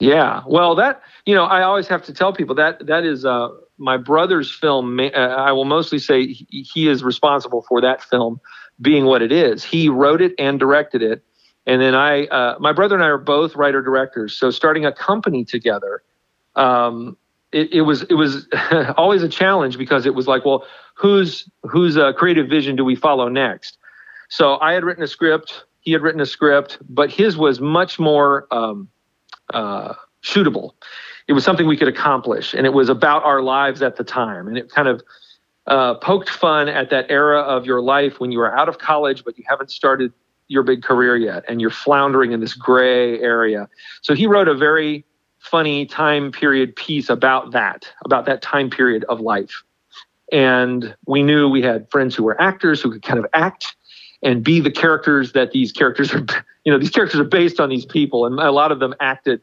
Yeah, 0.00 0.42
well, 0.46 0.74
that 0.76 1.02
you 1.26 1.34
know, 1.34 1.44
I 1.44 1.62
always 1.62 1.88
have 1.88 2.02
to 2.04 2.12
tell 2.12 2.32
people 2.32 2.54
that 2.56 2.86
that 2.86 3.04
is 3.04 3.24
uh, 3.24 3.48
my 3.78 3.96
brother's 3.96 4.54
film. 4.54 4.98
Uh, 4.98 5.10
I 5.10 5.52
will 5.52 5.64
mostly 5.64 5.98
say 5.98 6.26
he, 6.26 6.62
he 6.62 6.88
is 6.88 7.04
responsible 7.04 7.64
for 7.68 7.80
that 7.80 8.02
film 8.02 8.40
being 8.80 9.04
what 9.04 9.22
it 9.22 9.32
is. 9.32 9.62
He 9.62 9.88
wrote 9.88 10.20
it 10.20 10.32
and 10.38 10.58
directed 10.58 11.02
it, 11.02 11.22
and 11.66 11.80
then 11.80 11.94
I, 11.94 12.26
uh, 12.26 12.56
my 12.58 12.72
brother 12.72 12.94
and 12.94 13.04
I 13.04 13.08
are 13.08 13.18
both 13.18 13.56
writer 13.56 13.82
directors. 13.82 14.36
So 14.36 14.50
starting 14.50 14.84
a 14.84 14.92
company 14.92 15.44
together, 15.44 16.02
um, 16.56 17.16
it, 17.52 17.72
it, 17.72 17.82
was 17.82 18.02
it 18.02 18.14
was 18.14 18.46
always 18.96 19.22
a 19.22 19.28
challenge 19.28 19.78
because 19.78 20.06
it 20.06 20.14
was 20.14 20.26
like, 20.26 20.44
well, 20.44 20.66
whose 20.94 21.48
whose 21.62 21.96
uh, 21.96 22.12
creative 22.12 22.48
vision 22.48 22.76
do 22.76 22.84
we 22.84 22.94
follow 22.94 23.28
next? 23.28 23.78
So 24.28 24.58
I 24.60 24.72
had 24.72 24.84
written 24.84 25.04
a 25.04 25.08
script 25.08 25.64
he 25.84 25.92
had 25.92 26.00
written 26.00 26.20
a 26.20 26.26
script, 26.26 26.78
but 26.88 27.10
his 27.10 27.36
was 27.36 27.60
much 27.60 27.98
more 27.98 28.46
um, 28.50 28.88
uh, 29.52 29.92
shootable. 30.22 30.70
It 31.28 31.34
was 31.34 31.44
something 31.44 31.66
we 31.66 31.76
could 31.76 31.88
accomplish, 31.88 32.54
and 32.54 32.66
it 32.66 32.72
was 32.72 32.88
about 32.88 33.22
our 33.24 33.42
lives 33.42 33.82
at 33.82 33.96
the 33.96 34.04
time. 34.04 34.48
And 34.48 34.56
it 34.56 34.70
kind 34.70 34.88
of 34.88 35.02
uh, 35.66 35.94
poked 35.94 36.30
fun 36.30 36.68
at 36.68 36.88
that 36.90 37.06
era 37.10 37.40
of 37.40 37.66
your 37.66 37.82
life 37.82 38.18
when 38.18 38.32
you 38.32 38.40
are 38.40 38.56
out 38.56 38.68
of 38.68 38.78
college, 38.78 39.24
but 39.24 39.36
you 39.38 39.44
haven't 39.46 39.70
started 39.70 40.12
your 40.48 40.62
big 40.62 40.82
career 40.82 41.16
yet, 41.16 41.44
and 41.48 41.60
you're 41.60 41.70
floundering 41.70 42.32
in 42.32 42.40
this 42.40 42.54
gray 42.54 43.20
area. 43.20 43.68
So 44.00 44.14
he 44.14 44.26
wrote 44.26 44.48
a 44.48 44.54
very 44.54 45.04
funny 45.38 45.84
time 45.84 46.32
period 46.32 46.74
piece 46.76 47.10
about 47.10 47.52
that, 47.52 47.90
about 48.06 48.24
that 48.24 48.40
time 48.40 48.70
period 48.70 49.04
of 49.04 49.20
life. 49.20 49.62
And 50.34 50.96
we 51.06 51.22
knew 51.22 51.48
we 51.48 51.62
had 51.62 51.88
friends 51.90 52.14
who 52.14 52.24
were 52.24 52.40
actors 52.40 52.82
who 52.82 52.90
could 52.90 53.02
kind 53.02 53.18
of 53.18 53.26
act 53.32 53.76
and 54.22 54.42
be 54.42 54.58
the 54.58 54.70
characters 54.70 55.32
that 55.32 55.52
these 55.52 55.70
characters 55.70 56.12
are 56.12 56.26
you 56.64 56.72
know 56.72 56.78
these 56.78 56.90
characters 56.90 57.20
are 57.20 57.24
based 57.24 57.60
on 57.60 57.68
these 57.68 57.86
people. 57.86 58.26
And 58.26 58.38
a 58.40 58.50
lot 58.50 58.72
of 58.72 58.80
them 58.80 58.94
acted 59.00 59.40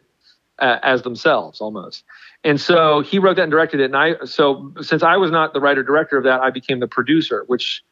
uh, 0.59 0.79
as 0.83 1.03
themselves 1.03 1.61
almost. 1.61 2.03
And 2.43 2.59
so 2.59 3.01
he 3.01 3.19
wrote 3.19 3.37
that 3.37 3.43
and 3.43 3.51
directed 3.51 3.79
it. 3.79 3.85
And 3.85 3.95
i 3.95 4.15
so 4.25 4.73
since 4.81 5.01
i 5.01 5.15
was 5.15 5.31
not 5.31 5.53
the 5.53 5.61
writer 5.61 5.81
director 5.81 6.17
of 6.17 6.25
that 6.25 6.41
i 6.41 6.49
became 6.49 6.79
the 6.79 6.87
producer 6.87 7.45
which 7.47 7.83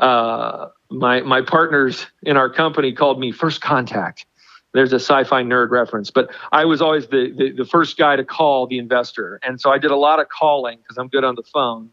uh, 0.00 0.68
my 0.90 1.20
my 1.20 1.42
partners 1.42 2.06
in 2.22 2.36
our 2.36 2.50
company 2.50 2.92
called 2.92 3.20
me 3.20 3.30
first 3.32 3.60
contact. 3.60 4.26
There's 4.72 4.92
a 4.92 5.00
sci-fi 5.00 5.42
nerd 5.42 5.70
reference, 5.70 6.10
but 6.10 6.30
I 6.52 6.64
was 6.64 6.80
always 6.80 7.08
the, 7.08 7.34
the, 7.36 7.50
the 7.50 7.64
first 7.64 7.98
guy 7.98 8.14
to 8.14 8.24
call 8.24 8.66
the 8.66 8.78
investor, 8.78 9.38
and 9.42 9.60
so 9.60 9.70
I 9.70 9.78
did 9.78 9.90
a 9.90 9.96
lot 9.96 10.20
of 10.20 10.28
calling 10.28 10.78
because 10.78 10.96
I'm 10.96 11.08
good 11.08 11.24
on 11.24 11.34
the 11.34 11.42
phone. 11.42 11.90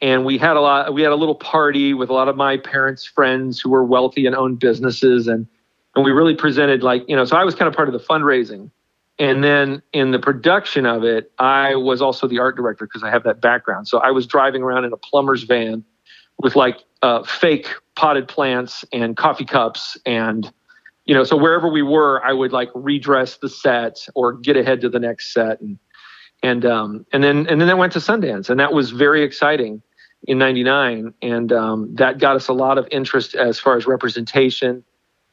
And 0.00 0.24
we 0.24 0.36
had 0.36 0.56
a 0.56 0.60
lot. 0.60 0.92
We 0.92 1.02
had 1.02 1.12
a 1.12 1.16
little 1.16 1.34
party 1.34 1.94
with 1.94 2.10
a 2.10 2.12
lot 2.12 2.28
of 2.28 2.36
my 2.36 2.58
parents' 2.58 3.04
friends 3.04 3.60
who 3.60 3.70
were 3.70 3.84
wealthy 3.84 4.26
and 4.26 4.34
owned 4.34 4.58
businesses, 4.58 5.26
and 5.26 5.46
and 5.94 6.04
we 6.04 6.10
really 6.10 6.34
presented 6.34 6.82
like 6.82 7.02
you 7.08 7.16
know. 7.16 7.24
So 7.24 7.36
I 7.36 7.44
was 7.44 7.54
kind 7.54 7.68
of 7.68 7.74
part 7.74 7.88
of 7.88 7.94
the 7.94 8.00
fundraising, 8.00 8.70
and 9.18 9.42
then 9.42 9.82
in 9.94 10.10
the 10.10 10.18
production 10.18 10.84
of 10.84 11.02
it, 11.02 11.32
I 11.38 11.76
was 11.76 12.02
also 12.02 12.28
the 12.28 12.38
art 12.38 12.56
director 12.56 12.86
because 12.86 13.02
I 13.02 13.10
have 13.10 13.22
that 13.24 13.40
background. 13.40 13.88
So 13.88 13.98
I 13.98 14.10
was 14.10 14.26
driving 14.26 14.62
around 14.62 14.84
in 14.84 14.92
a 14.92 14.98
plumber's 14.98 15.44
van 15.44 15.82
with 16.38 16.56
like 16.56 16.84
uh, 17.00 17.22
fake 17.22 17.68
potted 17.94 18.28
plants 18.28 18.84
and 18.92 19.16
coffee 19.16 19.46
cups 19.46 19.96
and 20.04 20.52
you 21.06 21.14
know, 21.14 21.22
so 21.22 21.36
wherever 21.36 21.68
we 21.68 21.82
were, 21.82 22.22
I 22.24 22.32
would 22.32 22.52
like 22.52 22.68
redress 22.74 23.36
the 23.36 23.48
set 23.48 24.06
or 24.14 24.32
get 24.32 24.56
ahead 24.56 24.80
to 24.80 24.88
the 24.88 24.98
next 24.98 25.32
set, 25.32 25.60
and 25.60 25.78
and 26.42 26.64
um, 26.64 27.06
and 27.12 27.22
then 27.22 27.46
and 27.48 27.60
then 27.60 27.68
that 27.68 27.78
went 27.78 27.92
to 27.94 27.98
Sundance, 27.98 28.50
and 28.50 28.60
that 28.60 28.72
was 28.72 28.90
very 28.90 29.22
exciting 29.22 29.82
in 30.26 30.38
'99, 30.38 31.14
and 31.22 31.52
um, 31.52 31.94
that 31.94 32.18
got 32.18 32.36
us 32.36 32.48
a 32.48 32.52
lot 32.52 32.78
of 32.78 32.86
interest 32.90 33.34
as 33.34 33.58
far 33.58 33.76
as 33.76 33.86
representation. 33.86 34.84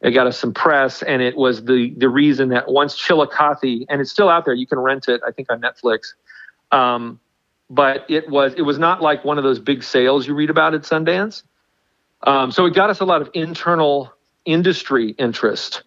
It 0.02 0.12
got 0.12 0.28
us 0.28 0.38
some 0.38 0.54
press, 0.54 1.02
and 1.02 1.22
it 1.22 1.38
was 1.38 1.64
the 1.66 1.94
the 1.98 2.10
reason 2.10 2.50
that 2.50 2.70
once 2.70 2.98
Chillicothe, 2.98 3.86
and 3.90 4.02
it's 4.02 4.12
still 4.12 4.30
out 4.30 4.46
there, 4.46 4.54
you 4.54 4.68
can 4.68 4.80
rent 4.80 5.08
it, 5.08 5.22
I 5.26 5.32
think 5.32 5.52
on 5.52 5.62
Netflix. 5.62 6.14
Um, 6.72 7.20
but 7.70 8.06
it 8.10 8.30
was 8.30 8.54
it 8.56 8.64
was 8.64 8.78
not 8.78 9.02
like 9.02 9.24
one 9.24 9.38
of 9.38 9.44
those 9.44 9.60
big 9.60 9.84
sales 9.84 10.28
you 10.28 10.36
read 10.36 10.50
about 10.50 10.74
at 10.74 10.82
Sundance. 10.82 11.44
Um, 12.24 12.52
so 12.52 12.66
it 12.66 12.74
got 12.74 12.90
us 12.90 13.00
a 13.00 13.06
lot 13.06 13.22
of 13.22 13.30
internal 13.34 14.14
industry 14.46 15.10
interest, 15.18 15.84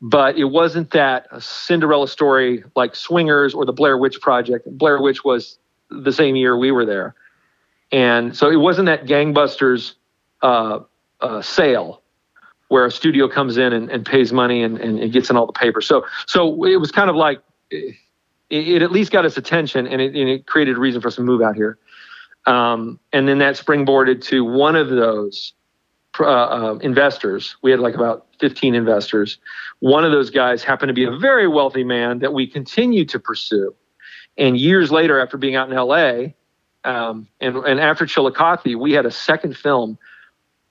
but 0.00 0.36
it 0.36 0.44
wasn't 0.44 0.90
that 0.92 1.26
Cinderella 1.42 2.08
story 2.08 2.64
like 2.74 2.94
Swingers 2.94 3.54
or 3.54 3.66
the 3.66 3.72
Blair 3.72 3.98
Witch 3.98 4.20
Project. 4.20 4.66
Blair 4.66 5.00
Witch 5.00 5.24
was 5.24 5.58
the 5.90 6.12
same 6.12 6.36
year 6.36 6.56
we 6.56 6.70
were 6.70 6.86
there. 6.86 7.14
And 7.92 8.36
so 8.36 8.50
it 8.50 8.56
wasn't 8.56 8.86
that 8.86 9.04
gangbusters 9.04 9.94
uh, 10.42 10.80
uh, 11.20 11.42
sale 11.42 12.02
where 12.68 12.86
a 12.86 12.90
studio 12.90 13.28
comes 13.28 13.56
in 13.58 13.72
and, 13.72 13.90
and 13.90 14.06
pays 14.06 14.32
money 14.32 14.62
and, 14.62 14.78
and, 14.78 15.12
gets 15.12 15.28
in 15.28 15.36
all 15.36 15.44
the 15.44 15.52
papers. 15.52 15.86
So, 15.86 16.06
so 16.26 16.64
it 16.64 16.76
was 16.76 16.92
kind 16.92 17.10
of 17.10 17.16
like 17.16 17.42
it, 17.70 17.96
it 18.48 18.82
at 18.82 18.92
least 18.92 19.10
got 19.10 19.24
its 19.24 19.36
attention 19.36 19.88
and 19.88 20.00
it, 20.00 20.14
it, 20.14 20.46
created 20.46 20.76
a 20.76 20.80
reason 20.80 21.00
for 21.00 21.08
us 21.08 21.16
to 21.16 21.22
move 21.22 21.42
out 21.42 21.56
here. 21.56 21.78
Um, 22.46 23.00
and 23.12 23.28
then 23.28 23.38
that 23.38 23.56
springboarded 23.56 24.22
to 24.26 24.44
one 24.44 24.76
of 24.76 24.88
those 24.88 25.52
uh, 26.18 26.24
uh, 26.24 26.78
investors. 26.82 27.56
We 27.62 27.70
had 27.70 27.80
like 27.80 27.94
about 27.94 28.26
15 28.40 28.74
investors. 28.74 29.38
One 29.78 30.04
of 30.04 30.12
those 30.12 30.30
guys 30.30 30.62
happened 30.64 30.88
to 30.88 30.94
be 30.94 31.04
a 31.04 31.16
very 31.16 31.46
wealthy 31.46 31.84
man 31.84 32.18
that 32.20 32.32
we 32.32 32.46
continued 32.46 33.08
to 33.10 33.18
pursue. 33.18 33.74
And 34.36 34.56
years 34.56 34.90
later, 34.90 35.20
after 35.20 35.36
being 35.36 35.56
out 35.56 35.70
in 35.70 35.76
LA, 35.76 36.32
um, 36.84 37.28
and, 37.40 37.56
and 37.56 37.80
after 37.80 38.06
Chillicothe, 38.06 38.74
we 38.76 38.92
had 38.92 39.06
a 39.06 39.10
second 39.10 39.56
film 39.56 39.98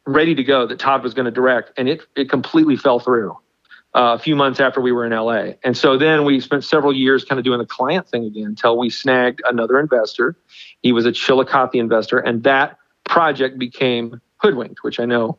ready 0.06 0.34
to 0.36 0.44
go 0.44 0.66
that 0.66 0.80
Todd 0.80 1.04
was 1.04 1.14
going 1.14 1.26
to 1.26 1.32
direct, 1.32 1.72
and 1.78 1.88
it, 1.88 2.02
it 2.16 2.30
completely 2.30 2.76
fell 2.76 3.00
through 3.00 3.38
uh, 3.96 4.16
a 4.18 4.20
few 4.20 4.36
months 4.36 4.60
after 4.60 4.82
we 4.82 4.92
were 4.92 5.06
in 5.06 5.12
LA. 5.12 5.54
And 5.64 5.78
so 5.78 5.98
then 5.98 6.26
we 6.26 6.40
spent 6.40 6.64
several 6.64 6.94
years 6.94 7.24
kind 7.24 7.38
of 7.40 7.46
doing 7.46 7.60
the 7.60 7.66
client 7.66 8.08
thing 8.08 8.26
again 8.26 8.46
until 8.46 8.78
we 8.78 8.90
snagged 8.90 9.42
another 9.46 9.80
investor. 9.80 10.36
He 10.82 10.92
was 10.92 11.06
a 11.06 11.12
Chillicothe 11.12 11.76
investor, 11.76 12.20
and 12.20 12.44
that 12.44 12.78
project 13.06 13.58
became 13.58 14.22
hoodwinked, 14.40 14.84
which 14.84 15.00
I 15.00 15.06
know 15.06 15.38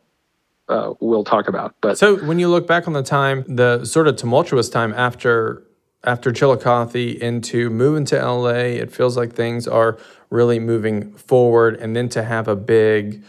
uh, 0.68 0.94
we'll 1.00 1.24
talk 1.24 1.48
about. 1.48 1.74
But 1.80 1.98
so 1.98 2.16
when 2.24 2.38
you 2.38 2.48
look 2.48 2.66
back 2.66 2.86
on 2.86 2.92
the 2.92 3.02
time, 3.02 3.44
the 3.48 3.84
sort 3.84 4.06
of 4.06 4.16
tumultuous 4.16 4.68
time 4.68 4.94
after 4.94 5.64
after 6.04 6.32
Chillicothe 6.32 7.20
into 7.20 7.68
moving 7.68 8.06
to 8.06 8.16
LA, 8.16 8.78
it 8.80 8.90
feels 8.90 9.18
like 9.18 9.34
things 9.34 9.68
are 9.68 9.98
really 10.30 10.58
moving 10.58 11.12
forward, 11.14 11.76
and 11.76 11.94
then 11.94 12.08
to 12.10 12.22
have 12.22 12.48
a 12.48 12.56
big 12.56 13.22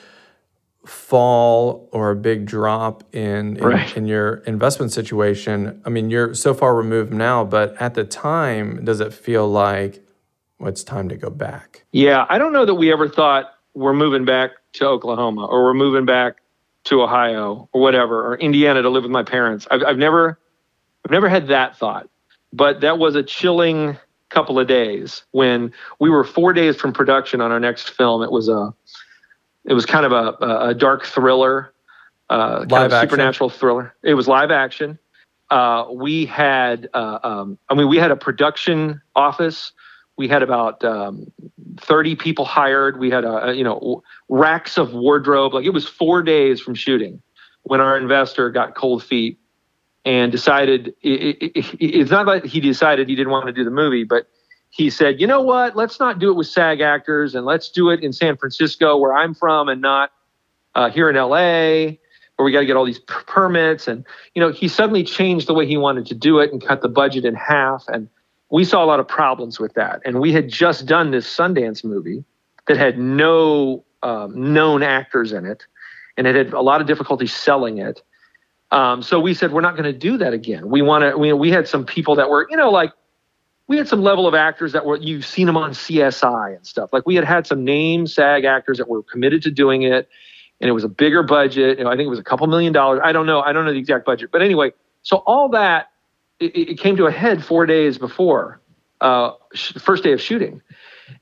fall 0.86 1.90
or 1.92 2.12
a 2.12 2.16
big 2.16 2.46
drop 2.46 3.04
in 3.14 3.58
in, 3.58 3.64
right. 3.64 3.96
in, 3.96 4.08
your 4.08 4.38
investment 4.48 4.92
situation 4.92 5.80
i 5.86 5.90
mean 5.90 6.10
you're 6.10 6.34
so 6.34 6.56
far 6.56 6.74
removed 6.74 7.14
now 7.14 7.44
but 7.44 7.80
at 7.80 7.94
the 7.94 8.04
time 8.04 8.84
does 8.84 9.00
it 9.00 9.14
feel 9.14 9.48
like 9.48 10.04
well, 10.58 10.70
it's 10.70 10.84
time 10.84 11.08
to 11.08 11.16
go 11.16 11.30
back 11.30 11.86
yeah 11.92 12.26
i 12.30 12.40
don't 12.40 12.52
know 12.52 12.66
that 12.66 12.74
we 12.74 12.92
ever 12.92 13.08
thought 13.08 13.52
we're 13.76 13.94
moving 13.94 14.26
back 14.26 14.52
to 14.74 14.86
Oklahoma 14.86 15.46
or 15.46 15.64
we're 15.64 15.74
moving 15.74 16.06
back 16.06 16.38
to 16.86 17.02
Ohio 17.02 17.70
or 17.74 17.82
whatever 17.82 18.26
or 18.26 18.38
Indiana 18.38 18.82
to 18.82 18.90
live 18.90 19.04
with 19.04 19.12
my 19.12 19.24
parents. 19.24 19.68
I've, 19.70 19.84
I've 19.84 19.98
never 19.98 20.40
I've 21.06 21.12
never 21.12 21.30
had 21.30 21.48
that 21.48 21.78
thought, 21.78 22.10
but 22.54 22.82
that 22.82 22.98
was 22.98 23.16
a 23.16 23.24
chilling 23.24 23.98
couple 24.30 24.60
of 24.60 24.68
days 24.68 25.24
when 25.32 25.74
we 26.00 26.10
were 26.10 26.24
four 26.24 26.54
days 26.54 26.78
from 26.78 26.94
production 26.94 27.42
on 27.42 27.52
our 27.52 27.60
next 27.60 27.90
film. 27.90 28.24
It 28.24 28.32
was 28.32 28.50
a 28.50 28.74
it 29.66 29.74
was 29.74 29.86
kind 29.86 30.06
of 30.06 30.12
a, 30.12 30.70
a 30.70 30.74
dark 30.74 31.06
thriller, 31.06 31.74
uh, 32.30 32.66
kind 32.66 32.92
of 32.92 33.02
supernatural 33.02 33.50
thriller. 33.50 33.94
It 34.04 34.16
was 34.16 34.28
live 34.28 34.52
action. 34.52 34.98
Uh, 35.52 35.86
we 35.92 36.26
had, 36.26 36.90
uh, 36.94 37.20
um, 37.24 37.58
I 37.70 37.76
mean, 37.76 37.90
we 37.90 37.98
had 37.98 38.10
a 38.10 38.16
production 38.16 39.02
office 39.16 39.74
we 40.18 40.28
had 40.28 40.44
about 40.44 40.84
um, 40.84 41.32
30 41.80 42.16
people 42.16 42.46
hired. 42.46 43.00
We 43.00 43.10
had 43.10 43.24
a, 43.24 43.54
you 43.56 43.64
know 43.64 44.04
racks 44.30 44.78
of 44.78 44.94
wardrobe. 44.94 45.54
Like 45.54 45.66
it 45.66 45.72
was 45.72 45.88
four 45.88 46.22
days 46.24 46.62
from 46.62 46.76
shooting 46.76 47.22
when 47.64 47.82
our 47.82 47.98
investor 47.98 48.50
got 48.50 48.76
cold 48.76 49.04
feet 49.04 49.40
and 50.04 50.32
decided 50.32 50.94
it, 51.02 51.38
it, 51.42 51.52
it, 51.56 51.76
it's 51.80 52.12
not 52.12 52.26
like 52.26 52.46
he 52.46 52.60
decided 52.60 53.08
he 53.08 53.16
didn't 53.16 53.32
want 53.32 53.46
to 53.48 53.54
do 53.54 53.64
the 53.64 53.72
movie, 53.72 54.04
but 54.04 54.28
he 54.70 54.90
said, 54.90 55.20
you 55.20 55.28
know 55.28 55.42
what? 55.42 55.76
Let's 55.76 56.00
not 56.00 56.18
do 56.18 56.32
it 56.32 56.36
with 56.36 56.48
SAG 56.48 56.82
actors 56.82 57.36
and 57.36 57.46
let's 57.46 57.70
do 57.70 57.90
it 57.90 58.02
in 58.02 58.14
San 58.14 58.38
Francisco, 58.38 58.98
where 58.98 59.14
I'm 59.14 59.34
from, 59.36 59.68
and 59.68 59.82
not 59.82 60.12
uh, 60.76 60.90
here 60.90 61.10
in 61.10 61.16
LA, 61.16 61.98
where 62.38 62.46
we 62.46 62.52
got 62.52 62.62
to 62.62 62.66
get 62.66 62.78
all 62.78 62.86
these 62.86 63.00
permits. 63.00 63.88
And 63.88 64.06
you 64.34 64.42
know, 64.42 64.52
he 64.52 64.68
suddenly 64.68 65.04
changed 65.04 65.48
the 65.48 65.54
way 65.54 65.68
he 65.68 65.78
wanted 65.78 66.06
to 66.08 66.16
do 66.16 66.40
it 66.40 66.52
and 66.52 66.66
cut 66.66 66.82
the 66.82 66.90
budget 66.90 67.26
in 67.26 67.36
half 67.36 67.84
and 67.90 68.08
we 68.52 68.66
saw 68.66 68.84
a 68.84 68.86
lot 68.86 69.00
of 69.00 69.08
problems 69.08 69.60
with 69.60 69.74
that. 69.74 70.02
And 70.06 70.20
we 70.20 70.32
had 70.32 70.50
just 70.50 70.86
done 70.86 71.12
this 71.12 71.26
Sundance 71.26 71.84
movie 71.84 72.24
that 72.68 72.78
had 72.78 73.00
no 73.00 73.84
um, 74.04 74.54
known 74.54 74.84
actors 74.84 75.32
in 75.32 75.46
it, 75.46 75.66
and 76.18 76.28
it 76.28 76.36
had 76.36 76.54
a 76.54 76.62
lot 76.62 76.82
of 76.82 76.88
difficulty 76.88 77.28
selling 77.28 77.78
it. 77.80 78.02
Um, 78.72 79.02
so 79.02 79.20
we 79.20 79.34
said 79.34 79.52
we're 79.52 79.62
not 79.62 79.76
going 79.76 79.92
to 79.92 79.98
do 79.98 80.18
that 80.18 80.34
again. 80.34 80.70
We 80.70 80.82
want 80.82 81.04
to. 81.04 81.18
We, 81.18 81.34
we 81.34 81.50
had 81.50 81.68
some 81.68 81.86
people 81.86 82.16
that 82.16 82.30
were, 82.30 82.48
you 82.50 82.58
know, 82.58 82.70
like 82.70 82.92
we 83.68 83.78
had 83.78 83.88
some 83.88 84.02
level 84.02 84.28
of 84.28 84.34
actors 84.34 84.74
that 84.74 84.86
were 84.86 84.98
you've 84.98 85.26
seen 85.26 85.48
them 85.48 85.58
on 85.58 85.72
CSI 85.72 86.56
and 86.56 86.66
stuff. 86.66 86.90
Like 86.92 87.06
we 87.06 87.16
had 87.16 87.26
had 87.26 87.48
some 87.48 87.64
name 87.64 88.06
SAG 88.06 88.44
actors 88.44 88.78
that 88.78 88.90
were 88.90 89.04
committed 89.04 89.42
to 89.44 89.52
doing 89.52 89.84
it, 89.84 90.10
and 90.60 90.70
it 90.70 90.74
was 90.74 90.84
a 90.84 90.90
bigger 90.90 91.24
budget. 91.24 91.78
You 91.78 91.86
know, 91.86 91.90
I 91.90 91.96
think 91.96 92.08
it 92.08 92.10
was 92.10 92.20
a 92.20 92.24
couple 92.24 92.48
million 92.48 92.74
dollars. 92.74 93.02
I 93.04 93.12
don't 93.14 93.26
know. 93.26 93.42
I 93.42 93.54
don't 93.54 93.66
know 93.66 93.72
the 93.72 93.80
exact 93.80 94.06
budget, 94.06 94.30
but 94.32 94.42
anyway. 94.42 94.72
So 95.04 95.18
all 95.26 95.50
that 95.50 95.91
it, 96.42 96.70
it 96.72 96.80
came 96.80 96.98
to 96.98 97.06
a 97.06 97.12
head 97.12 97.44
four 97.44 97.66
days 97.66 97.98
before 97.98 98.60
uh, 99.02 99.32
sh- 99.54 99.74
first 99.74 100.04
day 100.04 100.14
of 100.14 100.22
shooting. 100.22 100.62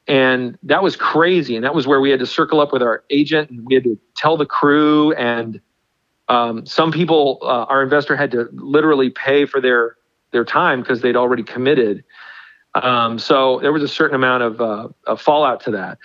And 0.08 0.58
that 0.64 0.84
was 0.84 0.96
crazy. 0.96 1.56
And 1.56 1.64
that 1.64 1.74
was 1.74 1.88
where 1.88 2.00
we 2.00 2.10
had 2.10 2.20
to 2.20 2.26
circle 2.26 2.60
up 2.60 2.72
with 2.72 2.82
our 2.82 3.04
agent 3.10 3.50
and 3.50 3.66
we 3.66 3.74
had 3.74 3.84
to 3.84 3.98
tell 4.16 4.38
the 4.38 4.46
crew. 4.46 5.14
And 5.14 5.62
um, 6.28 6.66
some 6.66 6.92
people, 6.92 7.40
uh, 7.42 7.66
our 7.66 7.82
investor 7.82 8.16
had 8.16 8.32
to 8.32 8.50
literally 8.54 9.10
pay 9.10 9.46
for 9.46 9.60
their, 9.62 9.96
their 10.32 10.46
time 10.46 10.82
because 10.82 11.02
they'd 11.02 11.16
already 11.16 11.44
committed. 11.44 12.04
Um, 12.76 13.18
so 13.18 13.60
there 13.62 13.74
was 13.74 13.82
a 13.82 13.88
certain 13.88 14.16
amount 14.16 14.44
of, 14.44 14.62
uh, 14.62 15.16
fallout 15.16 15.62
to 15.62 15.72
that. 15.72 15.98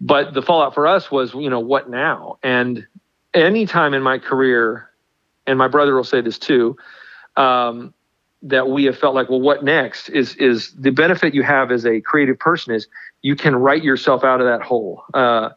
But 0.00 0.34
the 0.34 0.42
fallout 0.42 0.74
for 0.74 0.86
us 0.86 1.10
was, 1.10 1.34
you 1.34 1.50
know, 1.50 1.60
what 1.60 1.90
now? 1.90 2.38
And 2.42 2.86
any 3.34 3.66
time 3.66 3.94
in 3.94 4.02
my 4.02 4.18
career, 4.18 4.90
and 5.46 5.58
my 5.58 5.68
brother 5.68 5.94
will 5.94 6.04
say 6.04 6.20
this 6.20 6.38
too, 6.38 6.76
um, 7.36 7.94
that 8.42 8.68
we 8.68 8.84
have 8.84 8.96
felt 8.96 9.14
like, 9.14 9.28
well, 9.28 9.40
what 9.40 9.64
next? 9.64 10.08
Is 10.10 10.34
is 10.36 10.72
the 10.72 10.90
benefit 10.90 11.34
you 11.34 11.42
have 11.42 11.70
as 11.72 11.84
a 11.84 12.00
creative 12.00 12.38
person 12.38 12.74
is 12.74 12.86
you 13.22 13.34
can 13.34 13.56
write 13.56 13.82
yourself 13.82 14.24
out 14.24 14.40
of 14.40 14.46
that 14.46 14.62
hole. 14.62 15.04
Uh, 15.14 15.50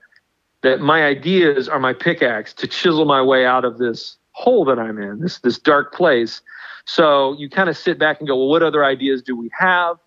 that 0.64 0.80
my 0.80 1.04
ideas 1.04 1.68
are 1.68 1.80
my 1.80 1.94
pickaxe 1.94 2.54
to 2.54 2.68
chisel 2.68 3.06
my 3.06 3.22
way 3.22 3.46
out 3.46 3.66
of 3.66 3.78
this 3.78 4.18
hole 4.32 4.64
that 4.66 4.80
I'm 4.80 4.98
in, 5.00 5.20
this 5.20 5.40
this 5.40 5.58
dark 5.58 5.94
place. 5.94 6.42
So 6.86 7.34
you 7.38 7.50
kind 7.50 7.70
of 7.70 7.78
sit 7.78 8.00
back 8.00 8.20
and 8.20 8.28
go, 8.28 8.36
well, 8.36 8.48
what 8.48 8.64
other 8.64 8.84
ideas 8.84 9.22
do 9.22 9.36
we 9.36 9.50
have? 9.58 9.98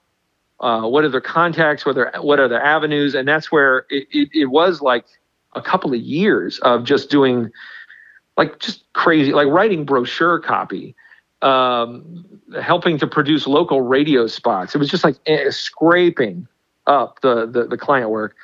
Uh, 0.61 0.83
what 0.83 1.05
other 1.05 1.21
contacts? 1.21 1.87
What 1.87 1.93
other 1.93 2.13
what 2.21 2.41
other 2.41 2.61
avenues? 2.61 3.15
And 3.15 3.29
that's 3.29 3.53
where 3.53 3.87
it, 3.91 4.09
it, 4.11 4.29
it 4.33 4.47
was 4.47 4.81
like 4.81 5.05
a 5.55 5.63
couple 5.63 5.93
of 5.95 6.01
years 6.01 6.59
of 6.61 6.85
just 6.85 7.11
doing 7.11 7.51
like 8.37 8.59
just 8.59 8.93
crazy, 8.95 9.33
like 9.33 9.47
writing 9.47 9.85
brochure 9.85 10.41
copy 10.41 10.97
um, 11.45 12.25
helping 12.61 12.99
to 12.99 13.07
produce 13.07 13.47
local 13.47 13.81
radio 13.83 14.27
spots. 14.27 14.75
It 14.75 14.79
was 14.79 14.89
just 14.89 15.05
like 15.05 15.17
scraping 15.51 16.49
up 16.87 17.21
the, 17.21 17.47
the, 17.47 17.67
the 17.67 17.77
client 17.77 18.11
work. 18.11 18.35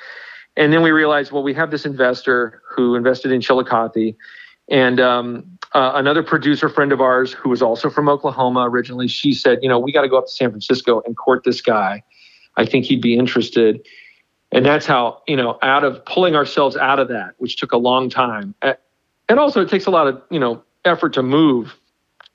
And 0.56 0.72
then 0.72 0.82
we 0.82 0.90
realized, 0.90 1.32
well, 1.32 1.42
we 1.42 1.54
have 1.54 1.70
this 1.70 1.86
investor 1.86 2.60
who 2.68 2.94
invested 2.94 3.32
in 3.32 3.40
Chillicothe, 3.40 4.14
And 4.70 5.00
um, 5.00 5.58
uh, 5.74 5.92
another 5.96 6.22
producer 6.22 6.68
friend 6.68 6.92
of 6.92 7.00
ours 7.00 7.32
who 7.32 7.48
was 7.48 7.60
also 7.60 7.90
from 7.90 8.08
Oklahoma 8.08 8.68
originally, 8.68 9.08
she 9.08 9.32
said, 9.32 9.58
you 9.62 9.68
know, 9.68 9.78
we 9.78 9.92
got 9.92 10.02
to 10.02 10.08
go 10.08 10.16
up 10.16 10.26
to 10.26 10.32
San 10.32 10.50
Francisco 10.50 11.02
and 11.04 11.16
court 11.16 11.42
this 11.44 11.60
guy. 11.60 12.02
I 12.56 12.64
think 12.64 12.84
he'd 12.84 13.02
be 13.02 13.16
interested. 13.16 13.84
And 14.52 14.64
that's 14.64 14.86
how, 14.86 15.22
you 15.26 15.36
know, 15.36 15.58
out 15.62 15.84
of 15.84 16.04
pulling 16.04 16.36
ourselves 16.36 16.76
out 16.76 16.98
of 16.98 17.08
that, 17.08 17.34
which 17.38 17.56
took 17.56 17.72
a 17.72 17.76
long 17.76 18.08
time. 18.08 18.54
And 19.28 19.38
also 19.38 19.60
it 19.60 19.68
takes 19.68 19.86
a 19.86 19.90
lot 19.90 20.06
of, 20.06 20.22
you 20.30 20.38
know, 20.38 20.62
effort 20.84 21.12
to 21.14 21.22
move 21.22 21.76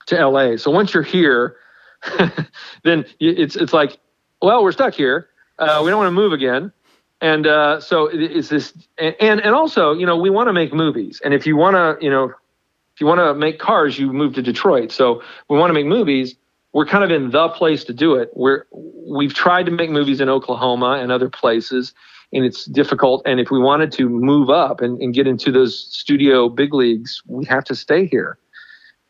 to 0.06 0.28
LA. 0.28 0.56
So 0.56 0.70
once 0.70 0.94
you're 0.94 1.02
here, 1.02 1.56
then 2.84 3.04
it's 3.20 3.56
it's 3.56 3.72
like, 3.72 3.98
well, 4.42 4.62
we're 4.62 4.72
stuck 4.72 4.94
here. 4.94 5.28
Uh, 5.58 5.82
we 5.84 5.90
don't 5.90 5.98
want 5.98 6.08
to 6.08 6.12
move 6.12 6.32
again. 6.32 6.72
And 7.20 7.46
uh, 7.46 7.80
so 7.80 8.10
it's 8.12 8.48
this, 8.48 8.74
and 8.98 9.16
and 9.20 9.54
also, 9.54 9.94
you 9.94 10.04
know, 10.04 10.16
we 10.16 10.28
want 10.28 10.48
to 10.48 10.52
make 10.52 10.72
movies. 10.72 11.20
And 11.24 11.32
if 11.32 11.46
you 11.46 11.56
want 11.56 11.74
to, 11.74 12.04
you 12.04 12.10
know, 12.10 12.24
if 12.24 13.00
you 13.00 13.06
want 13.06 13.20
to 13.20 13.34
make 13.34 13.58
cars, 13.58 13.98
you 13.98 14.12
move 14.12 14.34
to 14.34 14.42
Detroit. 14.42 14.92
So 14.92 15.22
we 15.48 15.58
want 15.58 15.70
to 15.70 15.74
make 15.74 15.86
movies. 15.86 16.36
We're 16.72 16.86
kind 16.86 17.04
of 17.04 17.10
in 17.10 17.30
the 17.30 17.48
place 17.48 17.84
to 17.84 17.94
do 17.94 18.16
it. 18.16 18.30
We're 18.34 18.66
we've 18.70 19.32
tried 19.32 19.64
to 19.66 19.72
make 19.72 19.88
movies 19.88 20.20
in 20.20 20.28
Oklahoma 20.28 20.98
and 21.00 21.10
other 21.10 21.30
places, 21.30 21.94
and 22.34 22.44
it's 22.44 22.66
difficult. 22.66 23.22
And 23.24 23.40
if 23.40 23.50
we 23.50 23.58
wanted 23.58 23.92
to 23.92 24.10
move 24.10 24.50
up 24.50 24.82
and, 24.82 25.00
and 25.00 25.14
get 25.14 25.26
into 25.26 25.50
those 25.50 25.88
studio 25.90 26.50
big 26.50 26.74
leagues, 26.74 27.22
we 27.26 27.46
have 27.46 27.64
to 27.64 27.74
stay 27.74 28.06
here. 28.06 28.38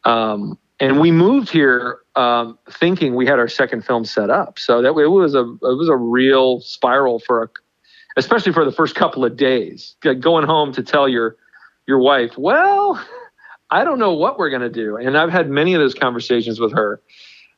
Um, 0.04 0.56
and 0.78 1.00
we 1.00 1.10
moved 1.10 1.48
here 1.48 2.00
um, 2.16 2.58
thinking 2.70 3.14
we 3.14 3.26
had 3.26 3.38
our 3.38 3.48
second 3.48 3.84
film 3.84 4.04
set 4.04 4.30
up. 4.30 4.58
So 4.58 4.82
that 4.82 4.88
it 4.88 5.06
was 5.06 5.34
a 5.34 5.40
it 5.40 5.76
was 5.76 5.88
a 5.88 5.96
real 5.96 6.60
spiral 6.60 7.18
for 7.18 7.44
a, 7.44 7.48
especially 8.16 8.52
for 8.52 8.64
the 8.64 8.72
first 8.72 8.94
couple 8.94 9.24
of 9.24 9.36
days. 9.36 9.96
Going 10.20 10.44
home 10.44 10.72
to 10.72 10.82
tell 10.82 11.08
your 11.08 11.36
your 11.86 11.98
wife, 11.98 12.36
well, 12.36 13.02
I 13.70 13.84
don't 13.84 13.98
know 13.98 14.12
what 14.12 14.38
we're 14.38 14.50
gonna 14.50 14.68
do. 14.68 14.96
And 14.96 15.16
I've 15.16 15.30
had 15.30 15.48
many 15.48 15.74
of 15.74 15.80
those 15.80 15.94
conversations 15.94 16.60
with 16.60 16.72
her. 16.72 17.00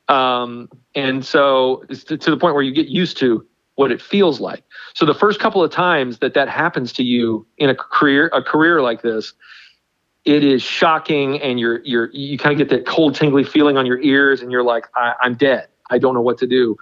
Um, 0.09 0.71
and 0.95 1.25
so 1.25 1.85
to, 1.89 2.17
to 2.17 2.31
the 2.31 2.37
point 2.37 2.55
where 2.55 2.63
you 2.63 2.73
get 2.73 2.89
used 2.89 3.19
to 3.19 3.45
what 3.75 3.93
it 3.93 4.01
feels 4.01 4.41
like. 4.41 4.65
So 4.95 5.05
the 5.05 5.15
first 5.15 5.39
couple 5.39 5.63
of 5.63 5.71
times 5.71 6.19
that 6.19 6.35
that 6.35 6.49
happens 6.49 6.93
to 6.95 7.03
you 7.03 7.47
in 7.59 7.69
a 7.69 7.75
career 7.75 8.31
a 8.33 8.43
career 8.43 8.81
like 8.81 9.03
this, 9.03 9.35
it 10.25 10.45
is 10.45 10.63
shocking 10.63 11.41
and 11.41 11.59
you're 11.59 11.81
you're 11.85 12.11
you 12.13 12.39
kind 12.39 12.53
of 12.53 12.59
get 12.59 12.69
that 12.77 12.87
cold 12.87 13.15
tingly 13.15 13.45
feeling 13.45 13.77
on 13.77 13.87
your 13.87 14.01
ears 14.01 14.43
and 14.43 14.53
you're 14.53 14.63
like 14.63 14.87
I, 14.95 15.15
i'm 15.23 15.35
dead. 15.35 15.69
I 15.91 15.99
don't 15.99 16.15
know 16.15 16.21
what 16.21 16.39
to 16.39 16.47
do. 16.47 16.77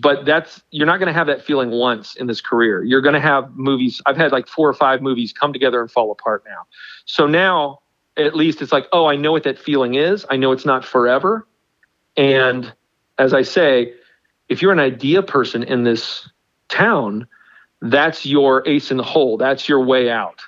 But 0.00 0.24
that's 0.24 0.60
you're 0.72 0.86
not 0.86 0.98
going 0.98 1.06
to 1.06 1.12
have 1.12 1.28
that 1.28 1.44
feeling 1.44 1.70
once 1.70 2.16
in 2.16 2.26
this 2.26 2.40
career. 2.40 2.82
You're 2.82 3.00
going 3.00 3.14
to 3.14 3.20
have 3.20 3.54
movies 3.56 4.00
i've 4.06 4.16
had 4.16 4.32
like 4.32 4.48
four 4.48 4.68
or 4.68 4.74
five 4.74 5.00
movies 5.02 5.32
come 5.32 5.52
together 5.52 5.80
and 5.80 5.90
fall 5.90 6.10
apart 6.10 6.44
now. 6.46 6.66
So 7.04 7.26
now 7.26 7.80
at 8.16 8.34
least 8.34 8.62
it's 8.62 8.72
like 8.72 8.86
oh 8.92 9.06
i 9.06 9.16
know 9.16 9.32
what 9.32 9.44
that 9.44 9.58
feeling 9.58 9.94
is. 9.94 10.26
I 10.30 10.36
know 10.36 10.52
it's 10.52 10.66
not 10.66 10.84
forever. 10.84 11.46
And 12.16 12.72
as 13.18 13.32
i 13.32 13.42
say 13.42 13.92
if 14.48 14.62
you're 14.62 14.72
an 14.72 14.80
idea 14.80 15.22
person 15.22 15.62
in 15.62 15.84
this 15.84 16.28
town 16.68 17.26
that's 17.82 18.24
your 18.24 18.66
ace 18.66 18.90
in 18.90 18.96
the 18.96 19.02
hole. 19.02 19.36
That's 19.36 19.68
your 19.68 19.84
way 19.84 20.10
out 20.10 20.40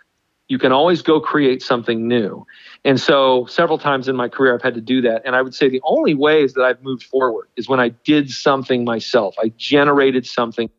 you 0.49 0.59
can 0.59 0.73
always 0.73 1.03
go 1.03 1.21
create 1.21 1.63
something 1.63 2.09
new. 2.09 2.47
And 2.85 2.99
so 2.99 3.45
several 3.47 3.79
times 3.79 4.09
in 4.09 4.17
my 4.17 4.29
career, 4.29 4.55
I've 4.55 4.63
had 4.63 4.75
to 4.75 4.81
do 4.81 5.03
that. 5.03 5.23
And 5.25 5.37
I 5.37 5.43
would 5.43 5.55
say 5.55 5.69
the 5.69 5.83
only 5.85 6.15
ways 6.15 6.55
that 6.55 6.63
I've 6.63 6.83
moved 6.83 7.03
forward 7.03 7.49
is 7.57 7.69
when 7.69 7.81
I 7.81 7.91
did 7.91 8.31
something 8.31 8.85
myself. 8.85 9.37
I 9.39 9.53
generated 9.57 10.27
something. 10.27 10.71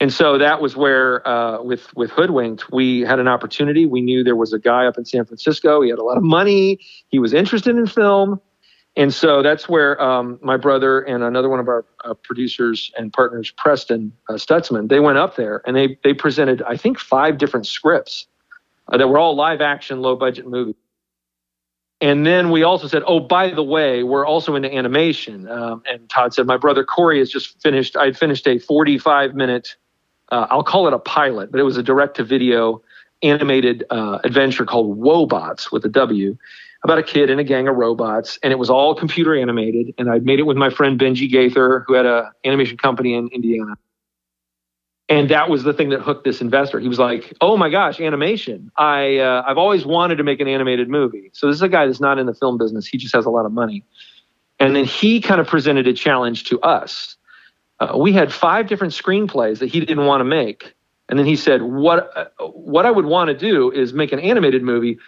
And 0.00 0.12
so 0.12 0.38
that 0.38 0.62
was 0.62 0.76
where, 0.76 1.26
uh, 1.26 1.60
with 1.62 1.94
with 1.96 2.10
Hoodwinked, 2.10 2.70
we 2.72 3.00
had 3.00 3.18
an 3.18 3.26
opportunity. 3.26 3.84
We 3.84 4.00
knew 4.00 4.22
there 4.22 4.36
was 4.36 4.52
a 4.52 4.58
guy 4.58 4.86
up 4.86 4.96
in 4.96 5.04
San 5.04 5.24
Francisco. 5.24 5.82
He 5.82 5.90
had 5.90 5.98
a 5.98 6.04
lot 6.04 6.16
of 6.16 6.22
money. 6.22 6.78
He 7.08 7.18
was 7.18 7.34
interested 7.34 7.76
in 7.76 7.84
film, 7.88 8.40
and 8.96 9.12
so 9.12 9.42
that's 9.42 9.68
where 9.68 10.00
um, 10.00 10.38
my 10.40 10.56
brother 10.56 11.00
and 11.00 11.24
another 11.24 11.48
one 11.48 11.58
of 11.58 11.66
our 11.66 11.84
uh, 12.04 12.14
producers 12.14 12.92
and 12.96 13.12
partners, 13.12 13.50
Preston 13.50 14.12
uh, 14.28 14.34
Stutzman, 14.34 14.88
they 14.88 15.00
went 15.00 15.18
up 15.18 15.34
there 15.34 15.62
and 15.66 15.76
they 15.76 15.98
they 16.04 16.14
presented, 16.14 16.62
I 16.62 16.76
think, 16.76 17.00
five 17.00 17.36
different 17.36 17.66
scripts 17.66 18.28
uh, 18.90 18.96
that 18.96 19.08
were 19.08 19.18
all 19.18 19.36
live 19.36 19.60
action, 19.60 20.00
low 20.00 20.16
budget 20.16 20.46
movies. 20.46 20.76
And 22.00 22.24
then 22.24 22.50
we 22.50 22.62
also 22.62 22.86
said, 22.86 23.02
oh, 23.06 23.18
by 23.18 23.50
the 23.50 23.62
way, 23.62 24.04
we're 24.04 24.26
also 24.26 24.54
into 24.54 24.72
animation. 24.72 25.48
Um, 25.48 25.82
and 25.86 26.08
Todd 26.08 26.32
said, 26.32 26.46
my 26.46 26.56
brother 26.56 26.84
Corey 26.84 27.18
has 27.18 27.28
just 27.28 27.60
finished, 27.60 27.96
I'd 27.96 28.16
finished 28.16 28.46
a 28.46 28.58
45 28.58 29.34
minute, 29.34 29.74
uh, 30.30 30.46
I'll 30.48 30.62
call 30.62 30.86
it 30.86 30.92
a 30.92 30.98
pilot, 31.00 31.50
but 31.50 31.58
it 31.58 31.64
was 31.64 31.76
a 31.76 31.82
direct 31.82 32.16
to 32.18 32.24
video 32.24 32.82
animated 33.22 33.84
uh, 33.90 34.18
adventure 34.22 34.64
called 34.64 34.96
Wobots 34.96 35.72
with 35.72 35.84
a 35.84 35.88
W 35.88 36.36
about 36.84 36.98
a 36.98 37.02
kid 37.02 37.30
and 37.30 37.40
a 37.40 37.44
gang 37.44 37.66
of 37.66 37.74
robots. 37.74 38.38
And 38.44 38.52
it 38.52 38.56
was 38.60 38.70
all 38.70 38.94
computer 38.94 39.34
animated. 39.34 39.92
And 39.98 40.08
I 40.08 40.20
made 40.20 40.38
it 40.38 40.44
with 40.44 40.56
my 40.56 40.70
friend 40.70 41.00
Benjy 41.00 41.28
Gaither, 41.28 41.84
who 41.88 41.94
had 41.94 42.06
an 42.06 42.26
animation 42.44 42.76
company 42.76 43.14
in 43.14 43.26
Indiana 43.28 43.74
and 45.08 45.30
that 45.30 45.48
was 45.48 45.62
the 45.62 45.72
thing 45.72 45.88
that 45.88 46.00
hooked 46.00 46.24
this 46.24 46.40
investor. 46.40 46.80
He 46.80 46.88
was 46.88 46.98
like, 46.98 47.32
"Oh 47.40 47.56
my 47.56 47.70
gosh, 47.70 48.00
animation! 48.00 48.70
I 48.76 49.18
uh, 49.18 49.44
I've 49.46 49.58
always 49.58 49.86
wanted 49.86 50.16
to 50.16 50.24
make 50.24 50.40
an 50.40 50.48
animated 50.48 50.88
movie." 50.88 51.30
So 51.32 51.46
this 51.46 51.56
is 51.56 51.62
a 51.62 51.68
guy 51.68 51.86
that's 51.86 52.00
not 52.00 52.18
in 52.18 52.26
the 52.26 52.34
film 52.34 52.58
business. 52.58 52.86
He 52.86 52.98
just 52.98 53.14
has 53.14 53.24
a 53.24 53.30
lot 53.30 53.46
of 53.46 53.52
money. 53.52 53.84
And 54.60 54.74
then 54.74 54.84
he 54.84 55.20
kind 55.20 55.40
of 55.40 55.46
presented 55.46 55.86
a 55.86 55.92
challenge 55.92 56.44
to 56.44 56.60
us. 56.60 57.16
Uh, 57.78 57.96
we 57.96 58.12
had 58.12 58.32
five 58.32 58.66
different 58.66 58.92
screenplays 58.92 59.60
that 59.60 59.68
he 59.68 59.78
didn't 59.80 60.04
want 60.04 60.20
to 60.20 60.24
make, 60.24 60.74
and 61.08 61.18
then 61.18 61.26
he 61.26 61.36
said, 61.36 61.62
"What 61.62 62.10
uh, 62.16 62.46
what 62.48 62.84
I 62.84 62.90
would 62.90 63.06
want 63.06 63.28
to 63.28 63.34
do 63.34 63.70
is 63.70 63.92
make 63.94 64.12
an 64.12 64.18
animated 64.18 64.62
movie 64.62 64.98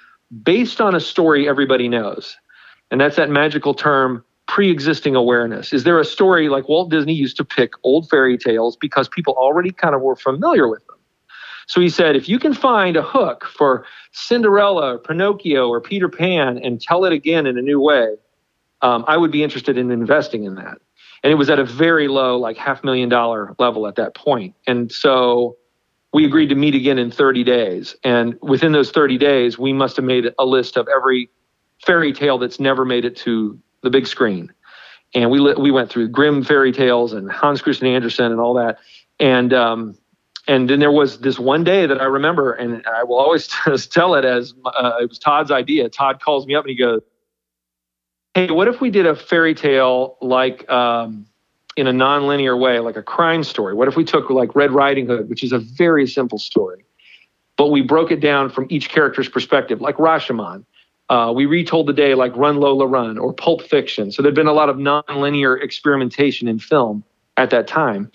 based 0.43 0.81
on 0.81 0.95
a 0.95 1.01
story 1.01 1.49
everybody 1.49 1.89
knows." 1.89 2.37
And 2.91 3.01
that's 3.01 3.17
that 3.17 3.31
magical 3.31 3.75
term 3.75 4.25
pre-existing 4.51 5.15
awareness? 5.15 5.73
Is 5.73 5.85
there 5.85 6.01
a 6.01 6.05
story 6.05 6.49
like 6.49 6.69
Walt 6.69 6.91
Disney 6.91 7.15
used 7.15 7.37
to 7.37 7.45
pick 7.45 7.71
old 7.85 8.11
fairy 8.11 8.37
tales 8.37 8.77
because 8.77 9.09
people 9.09 9.33
already 9.35 9.71
kind 9.71 9.95
of 9.95 10.03
were 10.03 10.17
familiar 10.17 10.67
with 10.67 10.85
them? 10.89 10.97
So 11.69 11.81
he 11.81 11.89
said, 11.89 12.17
if 12.17 12.29
you 12.29 12.41
can 12.41 12.53
find 12.53 12.97
a 12.97 13.03
hook 13.03 13.45
for 13.45 13.87
Cinderella, 14.11 14.95
or 14.95 14.99
Pinocchio, 14.99 15.69
or 15.69 15.81
Peter 15.81 16.09
Pan 16.09 16.59
and 16.59 16.81
tell 16.81 17.05
it 17.05 17.13
again 17.13 17.47
in 17.47 17.59
a 17.59 17.63
new 17.63 17.81
way, 17.81 18.17
um, 18.83 19.05
I 19.07 19.17
would 19.17 19.31
be 19.31 19.45
interested 19.45 19.79
in 19.79 19.93
investing 19.93 20.43
in 20.43 20.57
that. 20.57 20.79
And 21.23 21.31
it 21.31 21.37
was 21.37 21.49
at 21.49 21.61
a 21.61 21.65
very 21.65 22.09
low, 22.09 22.37
like 22.37 22.57
half 22.57 22.83
million 22.83 23.09
dollar 23.09 23.55
level 23.61 23.87
at 23.87 23.95
that 23.97 24.17
point. 24.17 24.57
And 24.67 24.91
so 24.91 25.57
we 26.13 26.25
agreed 26.25 26.49
to 26.49 26.57
meet 26.57 26.75
again 26.75 26.99
in 26.99 27.13
30 27.13 27.45
days. 27.45 27.95
And 28.03 28.37
within 28.43 28.73
those 28.73 28.91
30 28.91 29.17
days, 29.17 29.61
we 29.61 29.73
must 29.73 29.95
have 29.95 30.05
made 30.05 30.35
a 30.41 30.45
list 30.45 30.77
of 30.77 30.89
every 30.89 31.31
fairy 31.87 32.13
tale 32.13 32.37
that's 32.37 32.59
never 32.59 32.85
made 32.85 33.05
it 33.05 33.15
to 33.19 33.57
the 33.83 33.91
big 33.91 34.07
screen. 34.07 34.53
And 35.15 35.31
we 35.31 35.41
we 35.55 35.71
went 35.71 35.91
through 35.91 36.09
Grimm 36.09 36.45
fairy 36.45 36.73
tales 36.73 37.13
and 37.13 37.31
Hans 37.31 37.61
Christian 37.61 37.89
Andersen 37.89 38.31
and 38.31 38.41
all 38.41 38.55
that. 38.55 38.79
And 39.19 39.53
um, 39.53 39.97
and 40.47 40.69
then 40.69 40.81
there 40.81 40.93
was 40.93 41.21
this 41.21 41.39
one 41.39 41.65
day 41.65 41.87
that 41.87 42.01
I 42.01 42.05
remember, 42.05 42.53
and 42.53 42.85
I 42.87 43.05
will 43.05 43.19
always 43.19 43.47
tell 43.91 44.15
it 44.15 44.25
as 44.25 44.55
uh, 44.65 44.93
it 45.01 45.09
was 45.09 45.19
Todd's 45.19 45.51
idea. 45.51 45.89
Todd 45.89 46.21
calls 46.21 46.47
me 46.47 46.55
up 46.55 46.65
and 46.65 46.71
he 46.71 46.77
goes, 46.77 47.03
"Hey, 48.35 48.51
what 48.51 48.69
if 48.69 48.81
we 48.81 48.91
did 48.91 49.07
a 49.07 49.15
fairy 49.15 49.55
tale 49.55 50.17
like 50.21 50.69
um, 50.71 51.27
in 51.77 51.87
a 51.87 51.93
non-linear 51.93 52.57
way, 52.57 52.79
like 52.79 52.97
a 52.97 53.03
crime 53.03 53.45
story? 53.45 53.75
What 53.75 53.89
if 53.89 53.97
we 53.97 54.05
took 54.05 54.31
like 54.31 54.55
Red 54.55 54.73
Riding 54.73 55.07
Hood, 55.07 55.29
which 55.29 55.43
is 55.43 55.53
a 55.53 55.59
very 55.59 56.07
simple 56.07 56.39
story, 56.39 56.85
but 57.57 57.69
we 57.69 57.81
broke 57.83 58.11
it 58.11 58.21
down 58.21 58.51
from 58.51 58.67
each 58.71 58.89
character's 58.89 59.29
perspective, 59.29 59.81
like 59.81 59.97
Rashomon, 59.97 60.65
uh, 61.11 61.33
we 61.35 61.45
retold 61.45 61.89
the 61.89 61.93
day 61.93 62.15
like 62.15 62.35
Run 62.37 62.59
Lola 62.59 62.87
Run 62.87 63.19
or 63.19 63.33
Pulp 63.33 63.63
Fiction. 63.63 64.13
So 64.13 64.23
there'd 64.23 64.35
been 64.35 64.47
a 64.47 64.53
lot 64.53 64.69
of 64.69 64.77
nonlinear 64.77 65.61
experimentation 65.63 66.47
in 66.47 66.61
film 66.61 67.03
at 67.37 67.51
that 67.51 67.67
time, 67.67 68.11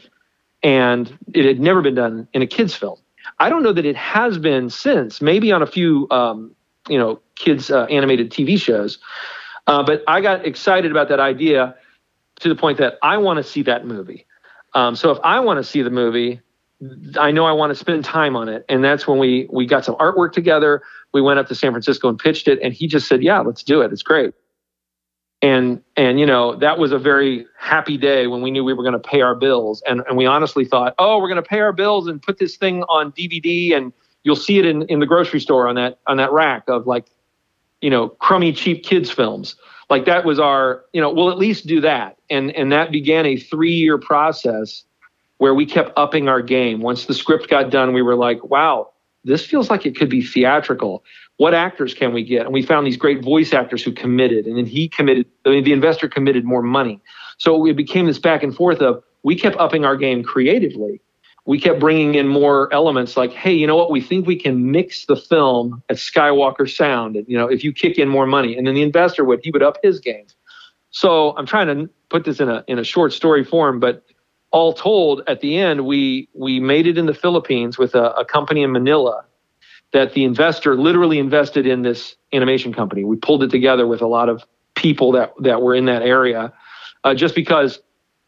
and 0.64 1.16
it 1.34 1.46
had 1.46 1.60
never 1.60 1.82
been 1.82 1.96
done 1.96 2.28
in 2.34 2.42
a 2.42 2.48
kids 2.48 2.74
film. 2.74 2.98
I 3.40 3.50
don't 3.50 3.64
know 3.64 3.74
that 3.74 3.86
it 3.86 3.98
has 3.98 4.38
been 4.38 4.70
since. 4.70 5.22
Maybe 5.22 5.52
on 5.52 5.62
a 5.62 5.68
few, 5.68 6.08
um, 6.10 6.56
you 6.88 6.98
know, 6.98 7.20
kids 7.36 7.70
uh, 7.70 7.84
animated 7.86 8.32
TV 8.32 8.60
shows. 8.60 8.98
Uh, 9.68 9.84
but 9.84 10.04
I 10.08 10.22
got 10.22 10.46
excited 10.46 10.90
about 10.90 11.10
that 11.10 11.20
idea 11.20 11.76
to 12.40 12.50
the 12.50 12.56
point 12.56 12.78
that 12.78 12.98
I 13.02 13.18
want 13.18 13.38
to 13.38 13.44
see 13.44 13.62
that 13.64 13.86
movie. 13.86 14.26
Um, 14.74 14.96
so 14.96 15.12
if 15.12 15.18
I 15.24 15.40
want 15.42 15.58
to 15.58 15.64
see 15.64 15.82
the 15.82 15.90
movie, 15.90 16.40
I 17.18 17.32
know 17.32 17.46
I 17.46 17.54
want 17.54 17.72
to 17.72 17.76
spend 17.76 18.04
time 18.04 18.36
on 18.36 18.50
it, 18.50 18.66
and 18.68 18.84
that's 18.84 19.08
when 19.08 19.18
we 19.18 19.48
we 19.52 19.66
got 19.66 19.86
some 19.86 19.96
artwork 19.96 20.34
together. 20.34 20.82
We 21.14 21.22
went 21.22 21.40
up 21.40 21.48
to 21.48 21.56
San 21.56 21.72
Francisco 21.72 22.10
and 22.10 22.20
pitched 22.20 22.48
it, 22.48 22.60
and 22.62 22.74
he 22.74 22.88
just 22.88 23.08
said, 23.08 23.24
"Yeah, 23.24 23.40
let's 23.40 23.64
do 23.64 23.82
it. 23.82 23.94
It's 23.94 24.04
great." 24.04 24.34
And 25.42 25.82
and 25.96 26.20
you 26.20 26.26
know 26.26 26.56
that 26.58 26.78
was 26.78 26.92
a 26.92 27.00
very 27.00 27.46
happy 27.58 27.98
day 27.98 28.28
when 28.28 28.42
we 28.42 28.52
knew 28.52 28.64
we 28.64 28.74
were 28.74 28.84
going 28.84 28.94
to 28.94 29.00
pay 29.00 29.22
our 29.22 29.36
bills, 29.36 29.82
and 29.88 30.02
and 30.08 30.18
we 30.18 30.26
honestly 30.26 30.66
thought, 30.66 30.96
"Oh, 31.00 31.20
we're 31.20 31.30
going 31.30 31.42
to 31.42 31.48
pay 31.48 31.60
our 31.60 31.72
bills 31.72 32.08
and 32.08 32.22
put 32.22 32.40
this 32.40 32.58
thing 32.58 32.84
on 32.84 33.14
DVD, 33.14 33.74
and 33.74 33.94
you'll 34.24 34.36
see 34.36 34.60
it 34.60 34.66
in 34.66 34.84
in 34.84 35.00
the 35.00 35.06
grocery 35.06 35.40
store 35.40 35.70
on 35.70 35.76
that 35.76 36.00
on 36.08 36.18
that 36.18 36.32
rack 36.34 36.64
of 36.68 36.88
like, 36.88 37.06
you 37.80 37.90
know, 37.90 38.10
crummy 38.10 38.52
cheap 38.52 38.84
kids 38.84 39.10
films." 39.10 39.56
Like 39.88 40.06
that 40.06 40.26
was 40.26 40.40
our, 40.40 40.84
you 40.94 41.02
know, 41.02 41.14
we'll 41.14 41.30
at 41.30 41.38
least 41.38 41.68
do 41.68 41.80
that, 41.82 42.18
and 42.30 42.52
and 42.52 42.72
that 42.72 42.92
began 42.92 43.26
a 43.26 43.38
three 43.38 43.76
year 43.76 43.98
process 43.98 44.84
where 45.38 45.54
we 45.54 45.66
kept 45.66 45.92
upping 45.98 46.30
our 46.30 46.42
game. 46.42 46.82
Once 46.82 47.06
the 47.06 47.14
script 47.14 47.50
got 47.50 47.70
done, 47.70 47.94
we 47.94 48.02
were 48.02 48.16
like, 48.16 48.44
wow, 48.44 48.90
this 49.24 49.46
feels 49.46 49.70
like 49.70 49.86
it 49.86 49.98
could 49.98 50.10
be 50.10 50.22
theatrical. 50.22 51.04
What 51.38 51.54
actors 51.54 51.94
can 51.94 52.14
we 52.14 52.24
get? 52.24 52.46
And 52.46 52.54
we 52.54 52.62
found 52.62 52.88
these 52.88 52.98
great 52.98 53.24
voice 53.24 53.54
actors 53.54 53.84
who 53.84 53.92
committed, 53.92 54.46
and 54.46 54.58
then 54.58 54.66
he 54.66 54.88
committed. 54.88 55.26
I 55.46 55.50
mean, 55.50 55.64
the 55.64 55.74
investor 55.74 56.08
committed 56.08 56.46
more 56.46 56.62
money. 56.62 57.02
So 57.38 57.66
it 57.66 57.76
became 57.76 58.06
this 58.06 58.20
back 58.20 58.44
and 58.44 58.56
forth 58.56 58.80
of 58.80 59.04
we 59.24 59.36
kept 59.36 59.58
upping 59.58 59.84
our 59.84 59.98
game 59.98 60.24
creatively. 60.24 61.02
We 61.48 61.60
kept 61.60 61.80
bringing 61.80 62.16
in 62.16 62.28
more 62.28 62.74
elements 62.74 63.18
like, 63.18 63.32
hey, 63.32 63.54
you 63.54 63.68
know 63.68 63.76
what? 63.76 63.92
We 63.92 64.02
think 64.02 64.26
we 64.26 64.36
can 64.36 64.72
mix 64.72 65.06
the 65.06 65.16
film 65.16 65.84
at 65.90 65.98
Skywalker 65.98 66.74
Sound. 66.74 67.18
You 67.28 67.38
know, 67.38 67.48
if 67.48 67.64
you 67.64 67.74
kick 67.74 68.00
in 68.00 68.08
more 68.08 68.26
money, 68.26 68.58
and 68.58 68.66
then 68.66 68.74
the 68.74 68.82
investor 68.82 69.26
would, 69.26 69.42
he 69.44 69.52
would 69.52 69.62
up 69.62 69.78
his 69.84 70.00
game. 70.00 70.26
So 70.92 71.36
I'm 71.36 71.46
trying 71.46 71.68
to 71.68 71.90
put 72.10 72.24
this 72.24 72.40
in 72.40 72.48
a 72.48 72.64
in 72.68 72.80
a 72.80 72.84
short 72.84 73.12
story 73.12 73.44
form, 73.44 73.82
but 73.82 74.05
all 74.56 74.72
told, 74.72 75.22
at 75.28 75.42
the 75.42 75.58
end, 75.58 75.86
we 75.86 76.30
we 76.34 76.62
made 76.62 76.88
it 76.88 76.98
in 76.98 77.08
the 77.08 77.14
Philippines 77.14 77.78
with 77.78 77.94
a, 77.94 78.12
a 78.14 78.24
company 78.24 78.64
in 78.64 78.72
Manila 78.72 79.26
that 79.92 80.14
the 80.14 80.24
investor 80.24 80.78
literally 80.78 81.20
invested 81.20 81.68
in 81.68 81.82
this 81.82 82.16
animation 82.32 82.72
company. 82.72 83.04
We 83.04 83.18
pulled 83.18 83.44
it 83.44 83.50
together 83.50 83.86
with 83.86 84.02
a 84.02 84.08
lot 84.08 84.30
of 84.30 84.46
people 84.74 85.12
that 85.12 85.34
that 85.42 85.62
were 85.62 85.76
in 85.76 85.84
that 85.88 86.04
area, 86.04 86.54
uh, 87.04 87.14
just 87.14 87.36
because 87.36 87.80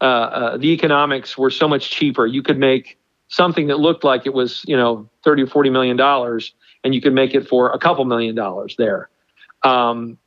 uh, 0.02 0.04
uh, 0.04 0.56
the 0.58 0.68
economics 0.68 1.38
were 1.38 1.50
so 1.50 1.66
much 1.66 1.90
cheaper. 1.90 2.26
You 2.26 2.42
could 2.42 2.58
make 2.58 2.98
something 3.28 3.68
that 3.68 3.80
looked 3.80 4.04
like 4.04 4.26
it 4.26 4.34
was 4.34 4.62
you 4.68 4.76
know 4.76 5.08
thirty 5.24 5.44
or 5.44 5.46
forty 5.46 5.70
million 5.70 5.96
dollars, 5.96 6.52
and 6.84 6.94
you 6.94 7.00
could 7.00 7.14
make 7.14 7.34
it 7.34 7.48
for 7.48 7.70
a 7.70 7.78
couple 7.78 8.04
million 8.04 8.34
dollars 8.34 8.74
there. 8.76 9.08
Um, 9.64 10.18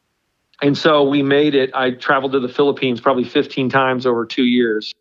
and 0.63 0.75
so 0.75 1.07
we 1.07 1.21
made 1.21 1.53
it. 1.53 1.69
I 1.75 1.91
traveled 1.91 2.31
to 2.31 2.39
the 2.39 2.49
Philippines 2.49 3.01
probably 3.01 3.23
15 3.23 3.69
times 3.69 4.07
over 4.07 4.25
two 4.25 4.45
years 4.45 4.93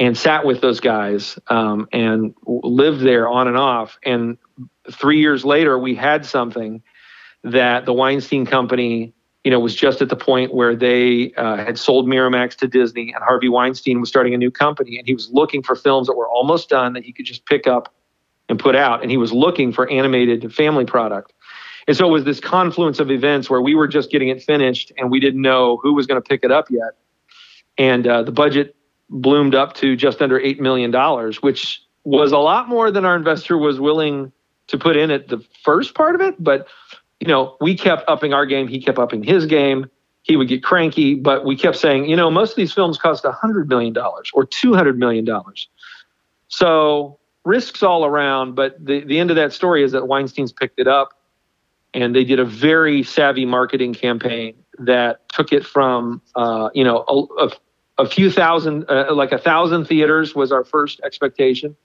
and 0.00 0.16
sat 0.16 0.46
with 0.46 0.62
those 0.62 0.80
guys 0.80 1.38
um, 1.48 1.86
and 1.92 2.34
lived 2.46 3.02
there 3.02 3.28
on 3.28 3.46
and 3.46 3.56
off. 3.56 3.98
And 4.02 4.38
three 4.90 5.20
years 5.20 5.44
later, 5.44 5.78
we 5.78 5.94
had 5.94 6.24
something 6.24 6.82
that 7.44 7.84
the 7.84 7.92
Weinstein 7.92 8.46
Company, 8.46 9.12
you 9.44 9.50
know, 9.50 9.60
was 9.60 9.74
just 9.74 10.00
at 10.00 10.08
the 10.08 10.16
point 10.16 10.54
where 10.54 10.74
they 10.74 11.34
uh, 11.34 11.58
had 11.58 11.78
sold 11.78 12.06
Miramax 12.06 12.56
to 12.56 12.66
Disney, 12.66 13.12
and 13.12 13.22
Harvey 13.22 13.50
Weinstein 13.50 14.00
was 14.00 14.08
starting 14.08 14.32
a 14.32 14.38
new 14.38 14.50
company, 14.50 14.98
and 14.98 15.06
he 15.06 15.12
was 15.12 15.28
looking 15.30 15.62
for 15.62 15.76
films 15.76 16.06
that 16.06 16.14
were 16.14 16.28
almost 16.28 16.70
done 16.70 16.94
that 16.94 17.04
he 17.04 17.12
could 17.12 17.26
just 17.26 17.44
pick 17.44 17.66
up 17.66 17.94
and 18.48 18.58
put 18.58 18.74
out, 18.74 19.02
and 19.02 19.10
he 19.10 19.18
was 19.18 19.32
looking 19.32 19.70
for 19.70 19.88
animated 19.90 20.52
family 20.52 20.86
product. 20.86 21.32
And 21.86 21.96
so 21.96 22.08
it 22.08 22.10
was 22.10 22.24
this 22.24 22.40
confluence 22.40 23.00
of 23.00 23.10
events 23.10 23.50
where 23.50 23.60
we 23.60 23.74
were 23.74 23.88
just 23.88 24.10
getting 24.10 24.28
it 24.28 24.42
finished 24.42 24.92
and 24.96 25.10
we 25.10 25.18
didn't 25.18 25.40
know 25.40 25.78
who 25.82 25.94
was 25.94 26.06
going 26.06 26.20
to 26.20 26.28
pick 26.28 26.44
it 26.44 26.52
up 26.52 26.70
yet. 26.70 26.92
And 27.78 28.06
uh, 28.06 28.22
the 28.22 28.32
budget 28.32 28.76
bloomed 29.10 29.54
up 29.54 29.74
to 29.74 29.96
just 29.96 30.22
under 30.22 30.38
$8 30.38 30.60
million, 30.60 30.92
which 31.40 31.82
was 32.04 32.32
a 32.32 32.38
lot 32.38 32.68
more 32.68 32.90
than 32.90 33.04
our 33.04 33.16
investor 33.16 33.58
was 33.58 33.78
willing 33.78 34.32
to 34.68 34.78
put 34.78 34.96
in 34.96 35.10
at 35.10 35.28
the 35.28 35.44
first 35.64 35.94
part 35.94 36.14
of 36.14 36.20
it. 36.20 36.42
But, 36.42 36.68
you 37.18 37.26
know, 37.26 37.56
we 37.60 37.76
kept 37.76 38.08
upping 38.08 38.32
our 38.32 38.46
game. 38.46 38.68
He 38.68 38.80
kept 38.80 38.98
upping 38.98 39.22
his 39.22 39.46
game. 39.46 39.90
He 40.22 40.36
would 40.36 40.48
get 40.48 40.62
cranky, 40.62 41.14
but 41.14 41.44
we 41.44 41.56
kept 41.56 41.76
saying, 41.76 42.08
you 42.08 42.14
know, 42.14 42.30
most 42.30 42.50
of 42.50 42.56
these 42.56 42.72
films 42.72 42.98
cost 42.98 43.24
$100 43.24 43.68
million 43.68 43.96
or 43.96 44.46
$200 44.46 44.96
million. 44.96 45.26
So 46.48 47.18
risks 47.44 47.82
all 47.82 48.04
around. 48.04 48.54
But 48.54 48.84
the, 48.84 49.00
the 49.00 49.18
end 49.18 49.30
of 49.30 49.36
that 49.36 49.52
story 49.52 49.82
is 49.82 49.92
that 49.92 50.06
Weinstein's 50.06 50.52
picked 50.52 50.78
it 50.78 50.86
up 50.86 51.14
and 51.94 52.14
they 52.14 52.24
did 52.24 52.38
a 52.38 52.44
very 52.44 53.02
savvy 53.02 53.46
marketing 53.46 53.94
campaign 53.94 54.54
that 54.78 55.28
took 55.28 55.52
it 55.52 55.64
from 55.64 56.22
uh, 56.36 56.70
you 56.74 56.84
know 56.84 57.04
a, 57.08 57.44
a, 57.44 57.50
a 58.00 58.08
few 58.08 58.30
thousand 58.30 58.84
uh, 58.88 59.14
like 59.14 59.32
a 59.32 59.38
thousand 59.38 59.84
theaters 59.84 60.34
was 60.34 60.52
our 60.52 60.64
first 60.64 61.00
expectation 61.04 61.76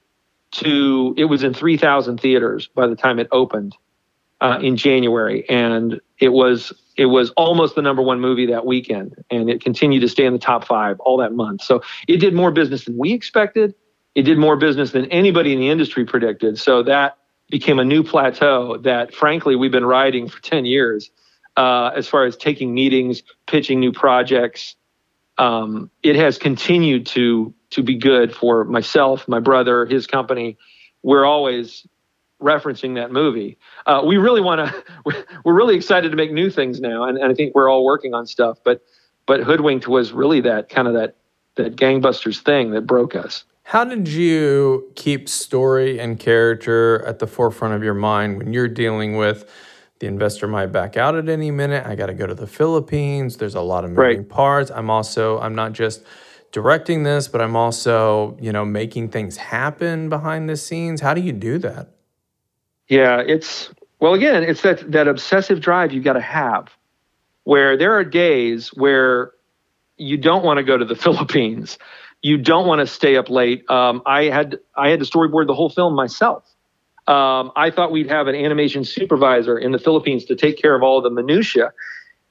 to 0.51 1.13
it 1.17 1.25
was 1.25 1.43
in 1.43 1.53
3000 1.53 2.19
theaters 2.19 2.67
by 2.67 2.87
the 2.87 2.95
time 2.95 3.19
it 3.19 3.27
opened 3.31 3.75
uh, 4.41 4.59
in 4.61 4.77
january. 4.77 5.47
And 5.49 5.99
it 6.19 6.29
was 6.29 6.73
it 6.97 7.07
was 7.07 7.31
almost 7.31 7.75
the 7.75 7.81
number 7.81 8.01
one 8.01 8.19
movie 8.19 8.45
that 8.47 8.65
weekend 8.65 9.15
and 9.29 9.49
it 9.49 9.61
continued 9.61 9.99
to 10.01 10.07
stay 10.07 10.25
in 10.25 10.33
the 10.33 10.39
top 10.39 10.65
five 10.65 10.99
all 11.01 11.17
that 11.17 11.33
month. 11.33 11.61
So 11.61 11.81
it 12.07 12.17
did 12.17 12.33
more 12.33 12.51
business 12.51 12.85
than 12.85 12.97
we 12.97 13.13
expected. 13.13 13.75
It 14.15 14.23
did 14.23 14.37
more 14.37 14.55
business 14.55 14.91
than 14.91 15.05
anybody 15.11 15.51
in 15.51 15.59
the 15.59 15.69
industry 15.69 16.05
predicted. 16.05 16.57
So 16.57 16.83
that 16.83 17.17
became 17.49 17.79
a 17.79 17.85
new 17.85 18.03
plateau 18.03 18.77
that, 18.77 19.13
frankly, 19.13 19.55
we've 19.55 19.71
been 19.71 19.85
riding 19.85 20.27
for 20.27 20.41
10 20.41 20.65
years 20.65 21.11
uh, 21.57 21.91
as 21.95 22.07
far 22.07 22.25
as 22.25 22.35
taking 22.35 22.73
meetings, 22.73 23.23
pitching 23.47 23.79
new 23.79 23.91
projects. 23.91 24.75
Um, 25.37 25.89
it 26.03 26.15
has 26.15 26.37
continued 26.37 27.05
to 27.07 27.53
to 27.71 27.83
be 27.83 27.95
good 27.95 28.33
for 28.33 28.63
myself, 28.63 29.27
my 29.27 29.39
brother, 29.39 29.85
his 29.85 30.07
company. 30.07 30.57
We're 31.03 31.25
always 31.25 31.85
referencing 32.41 32.95
that 32.95 33.11
movie. 33.11 33.57
Uh, 33.85 34.01
we 34.05 34.17
really 34.17 34.41
want 34.41 34.59
to. 34.69 35.25
We're 35.45 35.53
really 35.53 35.75
excited 35.75 36.11
to 36.11 36.17
make 36.17 36.31
new 36.31 36.49
things 36.49 36.79
now, 36.79 37.03
and, 37.03 37.17
and 37.17 37.31
I 37.31 37.35
think 37.35 37.53
we're 37.53 37.69
all 37.69 37.85
working 37.85 38.13
on 38.13 38.25
stuff. 38.25 38.59
But 38.63 38.81
but 39.25 39.41
Hoodwinked 39.41 39.87
was 39.87 40.11
really 40.11 40.41
that 40.41 40.69
kind 40.69 40.87
of 40.87 40.93
that 40.93 41.17
that 41.55 41.75
gangbusters 41.75 42.39
thing 42.39 42.71
that 42.71 42.81
broke 42.81 43.15
us. 43.15 43.43
How 43.63 43.83
did 43.83 44.07
you 44.07 44.91
keep 44.95 45.27
story 45.27 45.99
and 45.99 46.19
character 46.19 47.03
at 47.05 47.19
the 47.19 47.27
forefront 47.27 47.73
of 47.73 47.83
your 47.83 47.95
mind 47.95 48.37
when 48.37 48.53
you're 48.53 48.67
dealing 48.67 49.17
with 49.17 49.49
the 49.99 50.07
investor 50.07 50.47
might 50.47 50.67
back 50.67 50.97
out 50.97 51.15
at 51.15 51.29
any 51.29 51.51
minute? 51.51 51.85
I 51.85 51.95
got 51.95 52.07
to 52.07 52.13
go 52.13 52.27
to 52.27 52.33
the 52.33 52.47
Philippines. 52.47 53.37
There's 53.37 53.55
a 53.55 53.61
lot 53.61 53.83
of 53.83 53.91
moving 53.91 54.17
right. 54.17 54.29
parts. 54.29 54.71
I'm 54.71 54.89
also 54.89 55.39
I'm 55.39 55.55
not 55.55 55.73
just 55.73 56.03
directing 56.51 57.03
this, 57.03 57.27
but 57.27 57.41
I'm 57.41 57.55
also, 57.55 58.37
you 58.39 58.51
know, 58.51 58.65
making 58.65 59.09
things 59.09 59.37
happen 59.37 60.09
behind 60.09 60.49
the 60.49 60.57
scenes. 60.57 61.01
How 61.01 61.13
do 61.13 61.21
you 61.21 61.33
do 61.33 61.57
that? 61.59 61.89
Yeah, 62.87 63.21
it's 63.25 63.71
well 63.99 64.13
again, 64.13 64.43
it's 64.43 64.61
that 64.61 64.91
that 64.91 65.07
obsessive 65.07 65.59
drive 65.61 65.91
you 65.91 66.01
got 66.01 66.13
to 66.13 66.21
have 66.21 66.69
where 67.43 67.77
there 67.77 67.93
are 67.93 68.03
days 68.03 68.69
where 68.69 69.31
you 69.97 70.17
don't 70.17 70.43
want 70.43 70.57
to 70.57 70.63
go 70.63 70.77
to 70.77 70.85
the 70.85 70.95
Philippines 71.05 71.77
you 72.25 72.39
don't 72.39 72.65
want 72.65 72.79
to 72.79 72.87
stay 72.87 73.17
up 73.17 73.29
late. 73.29 73.69
Um, 73.69 74.01
I 74.07 74.23
had 74.23 74.57
I 74.75 74.89
had 74.89 74.99
to 74.99 75.05
storyboard 75.05 75.45
the 75.45 75.53
whole 75.53 75.69
film 75.69 75.93
myself. 75.93 76.43
Um, 77.07 77.51
I 77.55 77.69
thought 77.69 77.91
we'd 77.91 78.09
have 78.09 78.27
an 78.27 78.35
animation 78.35 78.83
supervisor 78.83 79.57
in 79.57 79.71
the 79.71 79.79
Philippines 79.79 80.25
to 80.25 80.35
take 80.35 80.59
care 80.59 80.75
of 80.75 80.81
all 80.81 81.01
the 81.01 81.09
minutia. 81.09 81.71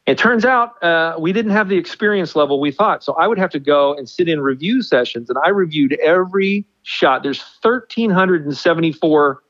It 0.06 0.18
turns 0.18 0.44
out 0.44 0.82
uh, 0.82 1.16
we 1.18 1.32
didn't 1.32 1.52
have 1.52 1.68
the 1.68 1.78
experience 1.78 2.37
level 2.37 2.60
we 2.60 2.70
thought. 2.70 3.02
So 3.02 3.14
I 3.14 3.26
would 3.26 3.38
have 3.38 3.50
to 3.50 3.60
go 3.60 3.94
and 3.94 4.08
sit 4.08 4.28
in 4.28 4.40
review 4.40 4.82
sessions, 4.82 5.30
and 5.30 5.38
I 5.44 5.48
reviewed 5.48 5.94
every 6.02 6.66
shot. 6.82 7.22
There's 7.22 7.40
1,374 7.62 9.42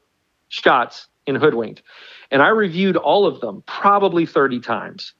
shots 0.48 1.06
in 1.26 1.34
Hoodwinked, 1.34 1.82
and 2.30 2.42
I 2.42 2.48
reviewed 2.48 2.96
all 2.96 3.26
of 3.26 3.40
them 3.40 3.64
probably 3.66 4.26
30 4.26 4.60
times 4.60 5.14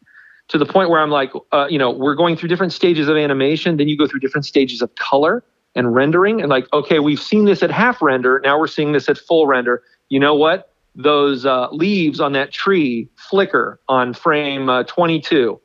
to 0.49 0.59
the 0.59 0.67
point 0.67 0.91
where 0.91 1.01
I'm 1.01 1.11
like, 1.11 1.33
uh, 1.53 1.67
you 1.69 1.79
know, 1.79 1.91
we're 1.91 2.15
going 2.15 2.37
through 2.37 2.51
different 2.51 2.73
stages 2.73 3.09
of 3.09 3.17
animation. 3.17 3.77
Then 3.77 3.89
you 3.89 3.97
go 3.97 4.07
through 4.07 4.21
different 4.21 4.45
stages 4.45 4.83
of 4.83 4.95
color 4.97 5.43
and 5.75 5.95
rendering. 5.95 6.41
And 6.41 6.51
like, 6.51 6.73
okay, 6.73 7.01
we've 7.01 7.21
seen 7.21 7.45
this 7.47 7.63
at 7.63 7.71
half 7.71 8.01
render. 8.03 8.41
Now 8.45 8.59
we're 8.59 8.67
seeing 8.67 8.93
this 8.93 9.09
at 9.09 9.19
full 9.19 9.47
render. 9.47 9.83
You 10.09 10.21
know 10.21 10.35
what? 10.35 10.73
Those 10.95 11.45
uh, 11.45 11.69
leaves 11.71 12.21
on 12.21 12.33
that 12.33 12.53
tree 12.53 13.09
flicker 13.17 13.81
on 13.89 14.15
frame 14.15 14.69
uh, 14.69 14.85
22. 14.85 15.61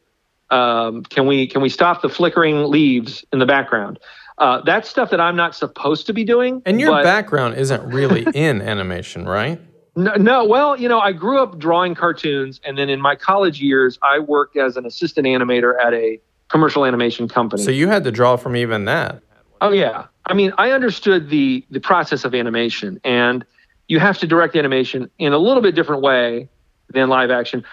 Um, 0.50 1.04
can 1.04 1.28
we 1.28 1.46
can 1.46 1.62
we 1.62 1.70
stop 1.70 2.02
the 2.02 2.10
flickering 2.10 2.64
leaves 2.64 3.24
in 3.32 3.40
the 3.40 3.46
background? 3.46 4.00
Uh, 4.40 4.62
that's 4.66 4.90
stuff 4.90 5.12
that 5.12 5.20
I'm 5.20 5.36
not 5.36 5.54
supposed 5.54 6.08
to 6.08 6.14
be 6.14 6.24
doing. 6.24 6.62
And 6.66 6.80
your 6.80 6.92
but... 6.92 7.04
background 7.04 7.56
isn't 7.56 7.84
really 7.84 8.26
in 8.34 8.62
animation, 8.62 9.28
right? 9.28 9.62
No, 9.96 10.14
no, 10.16 10.46
well, 10.46 10.80
you 10.80 10.88
know, 10.88 11.00
I 11.00 11.12
grew 11.12 11.42
up 11.44 11.60
drawing 11.60 11.94
cartoons, 11.94 12.62
and 12.64 12.78
then 12.78 12.90
in 12.90 13.02
my 13.02 13.16
college 13.16 13.60
years, 13.60 14.00
I 14.02 14.20
worked 14.20 14.56
as 14.56 14.78
an 14.78 14.86
assistant 14.86 15.28
animator 15.28 15.74
at 15.84 15.94
a 15.94 16.22
commercial 16.48 16.86
animation 16.86 17.28
company. 17.28 17.64
So 17.64 17.72
you 17.72 17.88
had 17.88 18.06
to 18.06 18.12
draw 18.12 18.38
from 18.38 18.56
even 18.56 18.86
that. 18.86 19.22
Oh 19.62 19.72
yeah, 19.72 20.06
I 20.26 20.34
mean, 20.34 20.54
I 20.58 20.72
understood 20.72 21.30
the 21.30 21.66
the 21.70 21.82
process 21.82 22.24
of 22.24 22.34
animation, 22.34 23.00
and 23.04 23.46
you 23.90 24.00
have 24.00 24.18
to 24.20 24.28
direct 24.28 24.56
animation 24.56 25.10
in 25.20 25.34
a 25.34 25.38
little 25.38 25.62
bit 25.62 25.76
different 25.76 26.02
way 26.02 26.48
than 26.90 27.10
live 27.10 27.30
action, 27.30 27.66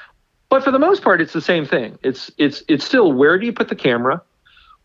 but 0.48 0.64
for 0.64 0.72
the 0.72 0.78
most 0.78 1.02
part, 1.02 1.20
it's 1.20 1.32
the 1.32 1.40
same 1.40 1.64
thing. 1.64 1.96
It's 2.02 2.32
it's 2.36 2.64
it's 2.66 2.84
still 2.84 3.12
where 3.12 3.38
do 3.38 3.46
you 3.46 3.52
put 3.52 3.68
the 3.68 3.76
camera? 3.76 4.20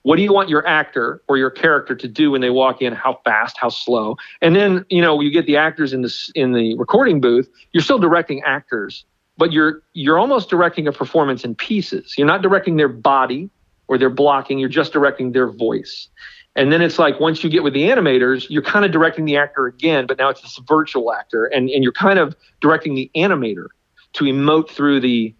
what 0.03 0.15
do 0.15 0.23
you 0.23 0.33
want 0.33 0.49
your 0.49 0.65
actor 0.65 1.21
or 1.27 1.37
your 1.37 1.49
character 1.49 1.95
to 1.95 2.07
do 2.07 2.31
when 2.31 2.41
they 2.41 2.49
walk 2.49 2.81
in? 2.81 2.93
How 2.93 3.19
fast? 3.23 3.57
How 3.57 3.69
slow? 3.69 4.17
And 4.41 4.55
then 4.55 4.85
you 4.89 5.01
know 5.01 5.19
you 5.21 5.31
get 5.31 5.45
the 5.45 5.57
actors 5.57 5.93
in 5.93 6.01
the 6.01 6.31
in 6.35 6.53
the 6.53 6.77
recording 6.77 7.21
booth 7.21 7.49
you're 7.71 7.83
still 7.83 7.99
directing 7.99 8.41
actors 8.43 9.05
but 9.37 9.51
you're 9.51 9.81
you're 9.93 10.19
almost 10.19 10.49
directing 10.49 10.87
a 10.87 10.91
performance 10.91 11.43
in 11.43 11.55
pieces. 11.55 12.15
You're 12.17 12.27
not 12.27 12.41
directing 12.41 12.77
their 12.77 12.89
body 12.89 13.49
or 13.87 13.97
their 13.97 14.09
blocking 14.09 14.59
you're 14.59 14.69
just 14.69 14.93
directing 14.93 15.31
their 15.31 15.47
voice 15.47 16.07
and 16.55 16.71
then 16.71 16.81
it's 16.81 16.99
like 16.99 17.19
once 17.19 17.43
you 17.43 17.49
get 17.49 17.63
with 17.63 17.73
the 17.73 17.83
animators 17.83 18.49
you're 18.49 18.61
kind 18.61 18.85
of 18.85 18.91
directing 18.91 19.25
the 19.25 19.37
actor 19.37 19.65
again 19.65 20.05
but 20.05 20.17
now 20.17 20.29
it's 20.29 20.41
this 20.41 20.59
virtual 20.67 21.13
actor 21.13 21.45
and 21.45 21.69
and 21.69 21.83
you're 21.83 21.93
kind 21.93 22.19
of 22.19 22.35
directing 22.59 22.95
the 22.95 23.09
animator 23.15 23.67
to 24.13 24.25
emote 24.25 24.69
through 24.69 24.99
the 24.99 25.33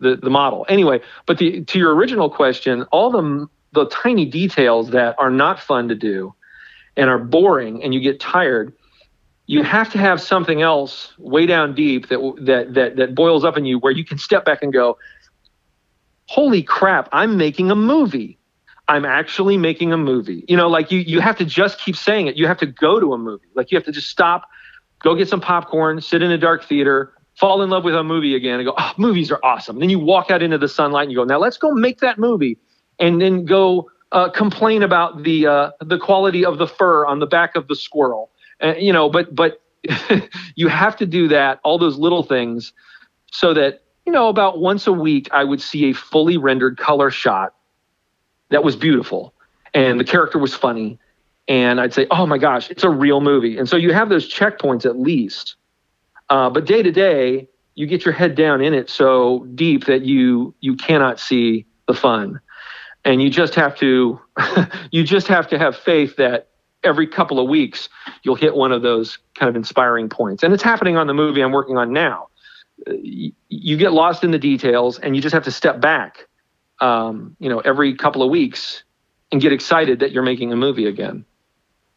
the, 0.00 0.16
the 0.16 0.30
model 0.30 0.64
anyway 0.68 1.00
but 1.26 1.38
the, 1.38 1.64
to 1.64 1.78
your 1.78 1.94
original 1.94 2.30
question 2.30 2.82
all 2.92 3.10
the 3.10 3.48
the 3.72 3.86
tiny 3.86 4.24
details 4.24 4.90
that 4.90 5.14
are 5.18 5.30
not 5.30 5.60
fun 5.60 5.88
to 5.88 5.94
do 5.94 6.34
and 6.96 7.10
are 7.10 7.18
boring 7.18 7.82
and 7.82 7.92
you 7.92 8.00
get 8.00 8.20
tired 8.20 8.72
you 9.48 9.62
have 9.62 9.90
to 9.90 9.98
have 9.98 10.20
something 10.20 10.60
else 10.62 11.14
way 11.18 11.46
down 11.46 11.74
deep 11.74 12.08
that 12.08 12.18
that 12.42 12.74
that 12.74 12.96
that 12.96 13.14
boils 13.14 13.44
up 13.44 13.56
in 13.56 13.64
you 13.64 13.78
where 13.78 13.92
you 13.92 14.04
can 14.04 14.18
step 14.18 14.44
back 14.44 14.62
and 14.62 14.72
go, 14.72 14.98
"Holy 16.26 16.62
crap, 16.62 17.08
I'm 17.12 17.36
making 17.36 17.70
a 17.70 17.74
movie." 17.74 18.37
I'm 18.88 19.04
actually 19.04 19.58
making 19.58 19.92
a 19.92 19.98
movie. 19.98 20.44
You 20.48 20.56
know, 20.56 20.68
like 20.68 20.90
you 20.90 21.00
you 21.00 21.20
have 21.20 21.36
to 21.38 21.44
just 21.44 21.78
keep 21.78 21.94
saying 21.94 22.26
it. 22.26 22.36
You 22.36 22.46
have 22.46 22.58
to 22.58 22.66
go 22.66 22.98
to 22.98 23.12
a 23.12 23.18
movie. 23.18 23.46
Like 23.54 23.70
you 23.70 23.76
have 23.76 23.84
to 23.84 23.92
just 23.92 24.08
stop, 24.08 24.48
go 25.00 25.14
get 25.14 25.28
some 25.28 25.40
popcorn, 25.40 26.00
sit 26.00 26.22
in 26.22 26.30
a 26.30 26.38
dark 26.38 26.64
theater, 26.64 27.12
fall 27.38 27.62
in 27.62 27.68
love 27.68 27.84
with 27.84 27.94
a 27.94 28.02
movie 28.02 28.34
again 28.34 28.58
and 28.58 28.66
go, 28.66 28.74
"Oh, 28.76 28.92
movies 28.96 29.30
are 29.30 29.40
awesome." 29.44 29.76
And 29.76 29.82
then 29.82 29.90
you 29.90 29.98
walk 29.98 30.30
out 30.30 30.42
into 30.42 30.56
the 30.56 30.68
sunlight 30.68 31.04
and 31.04 31.12
you 31.12 31.18
go, 31.18 31.24
"Now 31.24 31.38
let's 31.38 31.58
go 31.58 31.70
make 31.72 32.00
that 32.00 32.18
movie." 32.18 32.58
And 32.98 33.20
then 33.20 33.44
go 33.44 33.90
uh, 34.10 34.30
complain 34.30 34.82
about 34.82 35.22
the 35.22 35.46
uh, 35.46 35.70
the 35.80 35.98
quality 35.98 36.44
of 36.44 36.56
the 36.56 36.66
fur 36.66 37.04
on 37.04 37.18
the 37.18 37.26
back 37.26 37.56
of 37.56 37.68
the 37.68 37.76
squirrel. 37.76 38.30
Uh, 38.62 38.74
you 38.78 38.92
know, 38.92 39.10
but 39.10 39.34
but 39.34 39.60
you 40.56 40.68
have 40.68 40.96
to 40.96 41.06
do 41.06 41.28
that, 41.28 41.60
all 41.62 41.78
those 41.78 41.98
little 41.98 42.22
things, 42.22 42.72
so 43.32 43.52
that 43.52 43.82
you 44.06 44.12
know 44.12 44.28
about 44.28 44.60
once 44.60 44.86
a 44.86 44.92
week 44.92 45.28
I 45.30 45.44
would 45.44 45.60
see 45.60 45.90
a 45.90 45.92
fully 45.92 46.38
rendered 46.38 46.78
color 46.78 47.10
shot 47.10 47.52
that 48.50 48.64
was 48.64 48.76
beautiful 48.76 49.34
and 49.74 50.00
the 50.00 50.04
character 50.04 50.38
was 50.38 50.54
funny 50.54 50.98
and 51.48 51.80
I'd 51.80 51.94
say, 51.94 52.06
"Oh 52.10 52.26
my 52.26 52.38
gosh, 52.38 52.70
it's 52.70 52.84
a 52.84 52.90
real 52.90 53.20
movie." 53.20 53.58
And 53.58 53.68
so 53.68 53.76
you 53.76 53.92
have 53.92 54.10
those 54.10 54.32
checkpoints 54.32 54.84
at 54.84 54.98
least. 54.98 55.56
Uh, 56.28 56.50
but 56.50 56.66
day 56.66 56.82
to 56.82 56.92
day, 56.92 57.48
you 57.74 57.86
get 57.86 58.04
your 58.04 58.12
head 58.12 58.34
down 58.34 58.60
in 58.60 58.74
it 58.74 58.90
so 58.90 59.46
deep 59.54 59.86
that 59.86 60.02
you 60.02 60.54
you 60.60 60.76
cannot 60.76 61.18
see 61.18 61.64
the 61.86 61.94
fun, 61.94 62.38
and 63.04 63.22
you 63.22 63.30
just 63.30 63.54
have 63.54 63.74
to 63.76 64.20
you 64.92 65.02
just 65.02 65.26
have 65.26 65.48
to 65.48 65.58
have 65.58 65.74
faith 65.76 66.16
that 66.16 66.48
every 66.84 67.06
couple 67.06 67.40
of 67.40 67.48
weeks 67.48 67.88
you'll 68.22 68.36
hit 68.36 68.54
one 68.54 68.70
of 68.70 68.82
those 68.82 69.18
kind 69.34 69.48
of 69.48 69.56
inspiring 69.56 70.08
points. 70.08 70.42
And 70.42 70.54
it's 70.54 70.62
happening 70.62 70.96
on 70.96 71.08
the 71.08 71.14
movie 71.14 71.40
I'm 71.40 71.50
working 71.50 71.76
on 71.76 71.92
now. 71.92 72.28
Uh, 72.86 72.92
you 73.48 73.76
get 73.76 73.92
lost 73.92 74.22
in 74.22 74.30
the 74.30 74.38
details, 74.38 74.98
and 74.98 75.16
you 75.16 75.22
just 75.22 75.32
have 75.32 75.44
to 75.44 75.50
step 75.50 75.80
back 75.80 76.28
um, 76.80 77.36
you 77.38 77.48
know, 77.48 77.60
every 77.60 77.94
couple 77.94 78.22
of 78.22 78.30
weeks 78.30 78.84
and 79.32 79.40
get 79.40 79.52
excited 79.52 80.00
that 80.00 80.12
you're 80.12 80.22
making 80.22 80.52
a 80.52 80.56
movie 80.56 80.86
again. 80.86 81.24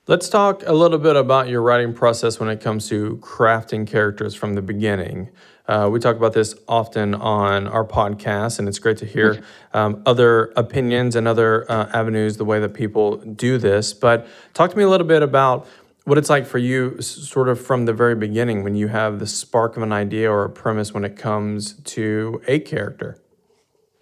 Let's 0.07 0.29
talk 0.29 0.63
a 0.65 0.73
little 0.73 0.97
bit 0.97 1.15
about 1.15 1.47
your 1.47 1.61
writing 1.61 1.93
process 1.93 2.39
when 2.39 2.49
it 2.49 2.59
comes 2.59 2.89
to 2.89 3.17
crafting 3.17 3.85
characters 3.85 4.33
from 4.33 4.55
the 4.55 4.61
beginning. 4.61 5.29
Uh, 5.67 5.89
we 5.91 5.99
talk 5.99 6.17
about 6.17 6.33
this 6.33 6.55
often 6.67 7.13
on 7.13 7.67
our 7.67 7.85
podcast, 7.85 8.57
and 8.57 8.67
it's 8.67 8.79
great 8.79 8.97
to 8.97 9.05
hear 9.05 9.41
um, 9.73 10.01
other 10.05 10.51
opinions 10.57 11.15
and 11.15 11.27
other 11.27 11.71
uh, 11.71 11.89
avenues, 11.93 12.37
the 12.37 12.43
way 12.43 12.59
that 12.59 12.73
people 12.73 13.17
do 13.17 13.59
this. 13.59 13.93
But 13.93 14.27
talk 14.53 14.71
to 14.71 14.77
me 14.77 14.83
a 14.83 14.89
little 14.89 15.07
bit 15.07 15.21
about 15.21 15.67
what 16.05 16.17
it's 16.17 16.31
like 16.31 16.47
for 16.47 16.57
you, 16.57 16.99
sort 16.99 17.47
of 17.47 17.63
from 17.63 17.85
the 17.85 17.93
very 17.93 18.15
beginning, 18.15 18.63
when 18.63 18.75
you 18.75 18.87
have 18.87 19.19
the 19.19 19.27
spark 19.27 19.77
of 19.77 19.83
an 19.83 19.93
idea 19.93 20.29
or 20.31 20.43
a 20.43 20.49
premise 20.49 20.93
when 20.93 21.05
it 21.05 21.15
comes 21.15 21.73
to 21.73 22.41
a 22.47 22.59
character. 22.59 23.20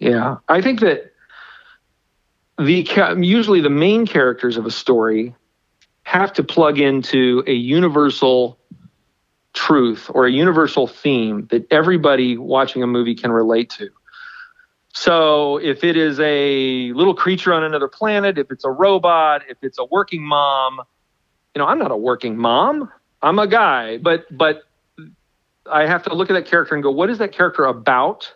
Yeah, 0.00 0.38
I 0.48 0.60
think 0.62 0.80
that 0.80 1.12
the 2.58 3.16
usually 3.20 3.60
the 3.60 3.70
main 3.70 4.06
characters 4.06 4.56
of 4.56 4.66
a 4.66 4.70
story 4.70 5.34
have 6.02 6.32
to 6.32 6.42
plug 6.42 6.78
into 6.78 7.44
a 7.46 7.52
universal 7.52 8.58
truth 9.52 10.10
or 10.12 10.26
a 10.26 10.30
universal 10.30 10.86
theme 10.86 11.46
that 11.50 11.66
everybody 11.70 12.36
watching 12.36 12.82
a 12.82 12.86
movie 12.86 13.14
can 13.14 13.30
relate 13.30 13.70
to. 13.70 13.90
So 14.92 15.58
if 15.58 15.84
it 15.84 15.96
is 15.96 16.18
a 16.20 16.92
little 16.92 17.14
creature 17.14 17.52
on 17.52 17.62
another 17.62 17.88
planet, 17.88 18.38
if 18.38 18.50
it's 18.50 18.64
a 18.64 18.70
robot, 18.70 19.42
if 19.48 19.58
it's 19.62 19.78
a 19.78 19.84
working 19.84 20.22
mom, 20.22 20.80
you 21.54 21.60
know, 21.60 21.66
I'm 21.66 21.78
not 21.78 21.90
a 21.90 21.96
working 21.96 22.36
mom. 22.36 22.90
I'm 23.22 23.38
a 23.38 23.46
guy, 23.46 23.98
but 23.98 24.24
but 24.36 24.62
I 25.70 25.86
have 25.86 26.02
to 26.04 26.14
look 26.14 26.30
at 26.30 26.32
that 26.34 26.46
character 26.46 26.74
and 26.74 26.82
go, 26.82 26.90
what 26.90 27.10
is 27.10 27.18
that 27.18 27.32
character 27.32 27.64
about? 27.64 28.32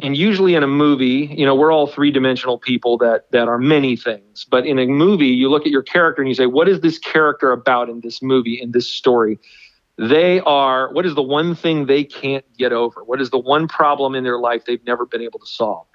And 0.00 0.16
usually 0.16 0.54
in 0.54 0.62
a 0.62 0.68
movie 0.68 1.32
you 1.36 1.46
know 1.46 1.54
we're 1.54 1.72
all 1.72 1.86
three-dimensional 1.86 2.58
people 2.58 2.98
that 2.98 3.30
that 3.30 3.48
are 3.48 3.58
many 3.58 3.96
things. 3.96 4.44
But 4.44 4.66
in 4.66 4.78
a 4.78 4.86
movie 4.86 5.28
you 5.28 5.50
look 5.50 5.62
at 5.66 5.72
your 5.72 5.82
character 5.82 6.22
and 6.22 6.28
you 6.28 6.34
say 6.34 6.46
what 6.46 6.68
is 6.68 6.80
this 6.80 6.98
character 6.98 7.52
about 7.52 7.88
in 7.88 8.00
this 8.00 8.22
movie 8.22 8.60
in 8.60 8.72
this 8.72 8.88
story? 8.88 9.38
They 9.96 10.40
are 10.40 10.92
what 10.92 11.06
is 11.06 11.14
the 11.14 11.22
one 11.22 11.54
thing 11.54 11.86
they 11.86 12.04
can't 12.04 12.44
get 12.56 12.72
over? 12.72 13.04
What 13.04 13.20
is 13.20 13.30
the 13.30 13.38
one 13.38 13.68
problem 13.68 14.14
in 14.14 14.24
their 14.24 14.38
life 14.38 14.64
they've 14.64 14.84
never 14.84 15.06
been 15.06 15.22
able 15.22 15.38
to 15.38 15.46
solve? 15.46 15.86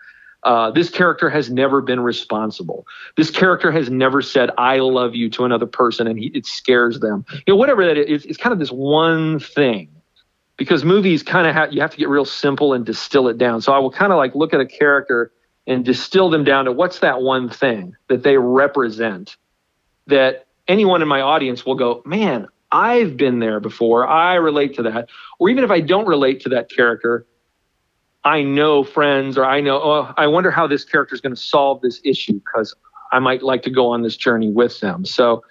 Uh, 0.44 0.72
this 0.72 0.90
character 0.90 1.30
has 1.30 1.50
never 1.50 1.82
been 1.82 2.00
responsible. 2.00 2.88
This 3.18 3.30
character 3.30 3.72
has 3.74 3.90
never 3.90 4.22
said 4.22 4.52
"I 4.58 4.78
love 4.78 5.14
you" 5.14 5.30
to 5.32 5.44
another 5.44 5.66
person, 5.66 6.08
and 6.08 6.18
he, 6.18 6.28
it 6.28 6.46
scares 6.46 7.02
them. 7.02 7.26
You 7.46 7.54
know, 7.54 7.56
whatever 7.58 7.86
that 7.86 7.98
is, 7.98 8.24
it's 8.26 8.38
kind 8.38 8.54
of 8.54 8.60
this 8.60 8.72
one 8.72 9.40
thing 9.40 9.90
because 10.60 10.84
movies 10.84 11.24
kind 11.24 11.48
of 11.48 11.56
have 11.56 11.74
you 11.74 11.82
have 11.82 11.89
to 11.89 11.98
get 11.98 12.10
real 12.10 12.26
simple 12.26 12.74
and 12.74 12.86
distill 12.86 13.30
it 13.30 13.39
down. 13.39 13.62
So 13.62 13.74
I 13.74 13.80
will 13.80 13.89
kind 13.89 14.12
of 14.12 14.17
like 14.17 14.36
look 14.36 14.54
at 14.54 14.60
a 14.60 14.65
character 14.65 15.32
and 15.65 15.86
distill 15.86 16.30
them 16.30 16.43
down 16.43 16.65
to 16.65 16.72
what's 16.72 17.00
that 17.00 17.22
one 17.22 17.50
thing 17.50 17.95
that 18.10 18.24
they 18.24 18.38
represent 18.38 19.38
that 20.08 20.48
anyone 20.67 21.02
in 21.02 21.08
my 21.08 21.22
audience 21.22 21.65
will 21.65 21.76
go, 21.76 22.02
man, 22.06 22.48
I've 22.72 23.15
been 23.15 23.39
there 23.39 23.60
before. 23.60 24.08
I 24.08 24.36
relate 24.36 24.76
to 24.76 24.84
that. 24.84 25.10
Or 25.39 25.50
even 25.50 25.63
if 25.63 25.72
I 25.72 25.80
don't 25.80 26.06
relate 26.06 26.41
to 26.41 26.50
that 26.50 26.69
character, 26.69 27.26
I 28.24 28.43
know 28.43 28.84
friends 28.84 29.38
or 29.38 29.45
I 29.45 29.62
know, 29.62 29.82
oh, 29.82 30.13
I 30.17 30.28
wonder 30.28 30.52
how 30.52 30.67
this 30.67 30.84
character 30.84 31.15
is 31.15 31.22
going 31.22 31.34
to 31.34 31.41
solve 31.41 31.82
this 31.82 32.02
issue 32.04 32.34
because 32.34 32.76
I 33.12 33.19
might 33.19 33.43
like 33.43 33.62
to 33.63 33.69
go 33.69 33.88
on 33.88 34.02
this 34.02 34.17
journey 34.17 34.52
with 34.52 34.82
them. 34.82 35.06
So 35.06 35.43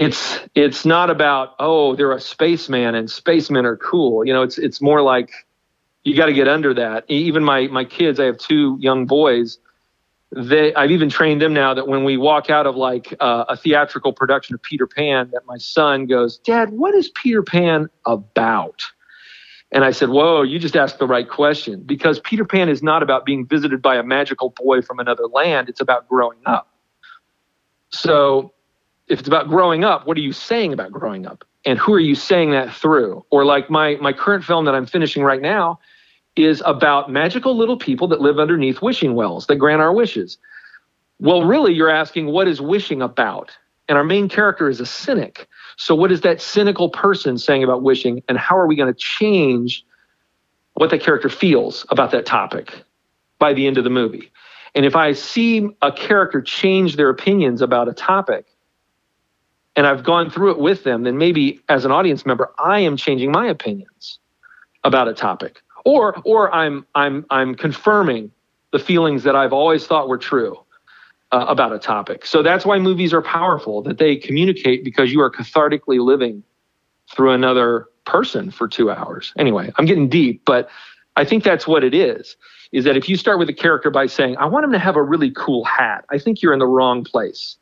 it's 0.00 0.38
it's 0.54 0.84
not 0.84 1.10
about 1.10 1.54
oh 1.58 1.96
they're 1.96 2.12
a 2.12 2.20
spaceman 2.20 2.94
and 2.94 3.10
spacemen 3.10 3.66
are 3.66 3.76
cool. 3.76 4.24
You 4.24 4.32
know 4.32 4.42
it's 4.42 4.56
it's 4.56 4.80
more 4.80 5.02
like 5.02 5.30
you 6.04 6.16
got 6.16 6.26
to 6.26 6.32
get 6.32 6.46
under 6.46 6.72
that. 6.74 7.04
Even 7.08 7.42
my 7.42 7.66
my 7.66 7.84
kids 7.84 8.20
i 8.20 8.24
have 8.24 8.38
two 8.38 8.76
young 8.80 9.06
boys. 9.06 9.58
They 10.30 10.72
i've 10.74 10.92
even 10.92 11.08
trained 11.08 11.42
them 11.42 11.52
now 11.52 11.74
that 11.74 11.88
when 11.88 12.04
we 12.04 12.16
walk 12.16 12.48
out 12.48 12.64
of 12.66 12.76
like 12.76 13.12
uh, 13.18 13.46
a 13.48 13.56
theatrical 13.56 14.12
production 14.12 14.54
of 14.54 14.62
peter 14.62 14.86
pan 14.86 15.30
that 15.32 15.42
my 15.46 15.58
son 15.58 16.06
goes 16.06 16.38
dad 16.38 16.70
what 16.70 16.94
is 16.94 17.10
peter 17.10 17.42
pan 17.42 17.88
about? 18.06 18.82
And 19.72 19.84
i 19.84 19.90
said 19.90 20.10
whoa 20.10 20.42
you 20.42 20.60
just 20.60 20.76
asked 20.76 21.00
the 21.00 21.08
right 21.08 21.28
question. 21.28 21.82
Because 21.84 22.20
peter 22.20 22.44
pan 22.44 22.68
is 22.68 22.84
not 22.84 23.02
about 23.02 23.24
being 23.24 23.44
visited 23.46 23.82
by 23.82 23.96
a 23.96 24.04
magical 24.04 24.50
boy 24.50 24.80
from 24.80 25.00
another 25.00 25.26
land. 25.26 25.68
It's 25.68 25.80
about 25.80 26.08
growing 26.08 26.38
up. 26.46 26.68
So 27.90 28.52
if 29.08 29.20
it's 29.20 29.28
about 29.28 29.48
growing 29.48 29.84
up, 29.84 30.06
what 30.06 30.16
are 30.16 30.20
you 30.20 30.32
saying 30.32 30.72
about 30.72 30.92
growing 30.92 31.26
up? 31.26 31.44
And 31.64 31.78
who 31.78 31.92
are 31.94 32.00
you 32.00 32.14
saying 32.14 32.50
that 32.52 32.72
through? 32.72 33.24
Or 33.30 33.44
like 33.44 33.68
my 33.70 33.96
my 33.96 34.12
current 34.12 34.44
film 34.44 34.64
that 34.66 34.74
I'm 34.74 34.86
finishing 34.86 35.22
right 35.22 35.40
now 35.40 35.80
is 36.36 36.62
about 36.64 37.10
magical 37.10 37.56
little 37.56 37.76
people 37.76 38.06
that 38.08 38.20
live 38.20 38.38
underneath 38.38 38.80
wishing 38.80 39.14
wells 39.14 39.46
that 39.46 39.56
grant 39.56 39.82
our 39.82 39.92
wishes. 39.92 40.38
Well, 41.20 41.44
really, 41.44 41.74
you're 41.74 41.90
asking 41.90 42.26
what 42.26 42.46
is 42.46 42.60
wishing 42.60 43.02
about? 43.02 43.50
And 43.88 43.98
our 43.98 44.04
main 44.04 44.28
character 44.28 44.68
is 44.68 44.80
a 44.80 44.86
cynic. 44.86 45.48
So, 45.76 45.94
what 45.94 46.12
is 46.12 46.20
that 46.20 46.40
cynical 46.40 46.90
person 46.90 47.38
saying 47.38 47.64
about 47.64 47.82
wishing? 47.82 48.22
And 48.28 48.38
how 48.38 48.56
are 48.56 48.66
we 48.66 48.76
going 48.76 48.92
to 48.92 48.98
change 48.98 49.84
what 50.74 50.90
that 50.90 51.02
character 51.02 51.28
feels 51.28 51.86
about 51.90 52.12
that 52.12 52.24
topic 52.24 52.84
by 53.38 53.52
the 53.52 53.66
end 53.66 53.78
of 53.78 53.84
the 53.84 53.90
movie? 53.90 54.30
And 54.74 54.84
if 54.84 54.94
I 54.94 55.12
see 55.12 55.68
a 55.82 55.90
character 55.90 56.40
change 56.40 56.96
their 56.96 57.08
opinions 57.08 57.62
about 57.62 57.88
a 57.88 57.92
topic, 57.92 58.46
and 59.78 59.86
I've 59.86 60.02
gone 60.02 60.28
through 60.28 60.50
it 60.50 60.58
with 60.58 60.82
them, 60.82 61.04
then 61.04 61.18
maybe 61.18 61.60
as 61.68 61.84
an 61.84 61.92
audience 61.92 62.26
member, 62.26 62.52
I 62.58 62.80
am 62.80 62.96
changing 62.96 63.30
my 63.30 63.46
opinions 63.46 64.18
about 64.82 65.06
a 65.06 65.14
topic. 65.14 65.62
Or 65.84 66.20
or 66.24 66.52
I'm 66.52 66.84
I'm 66.96 67.24
I'm 67.30 67.54
confirming 67.54 68.32
the 68.72 68.80
feelings 68.80 69.22
that 69.22 69.36
I've 69.36 69.52
always 69.52 69.86
thought 69.86 70.08
were 70.08 70.18
true 70.18 70.58
uh, 71.30 71.46
about 71.48 71.72
a 71.72 71.78
topic. 71.78 72.26
So 72.26 72.42
that's 72.42 72.66
why 72.66 72.80
movies 72.80 73.14
are 73.14 73.22
powerful, 73.22 73.80
that 73.82 73.98
they 73.98 74.16
communicate 74.16 74.82
because 74.82 75.12
you 75.12 75.20
are 75.20 75.30
cathartically 75.30 76.04
living 76.04 76.42
through 77.14 77.30
another 77.30 77.86
person 78.04 78.50
for 78.50 78.66
2 78.66 78.90
hours. 78.90 79.32
Anyway, 79.38 79.72
I'm 79.76 79.86
getting 79.86 80.08
deep, 80.08 80.42
but 80.44 80.68
I 81.14 81.24
think 81.24 81.44
that's 81.44 81.68
what 81.68 81.84
it 81.84 81.94
is. 81.94 82.36
Is 82.72 82.84
that 82.84 82.96
if 82.96 83.08
you 83.08 83.16
start 83.16 83.38
with 83.38 83.48
a 83.48 83.54
character 83.54 83.90
by 83.90 84.06
saying, 84.06 84.36
I 84.38 84.46
want 84.46 84.64
him 84.64 84.72
to 84.72 84.78
have 84.80 84.96
a 84.96 85.02
really 85.02 85.30
cool 85.30 85.64
hat, 85.64 86.04
I 86.10 86.18
think 86.18 86.42
you're 86.42 86.52
in 86.52 86.58
the 86.58 86.66
wrong 86.66 87.04
place. 87.04 87.56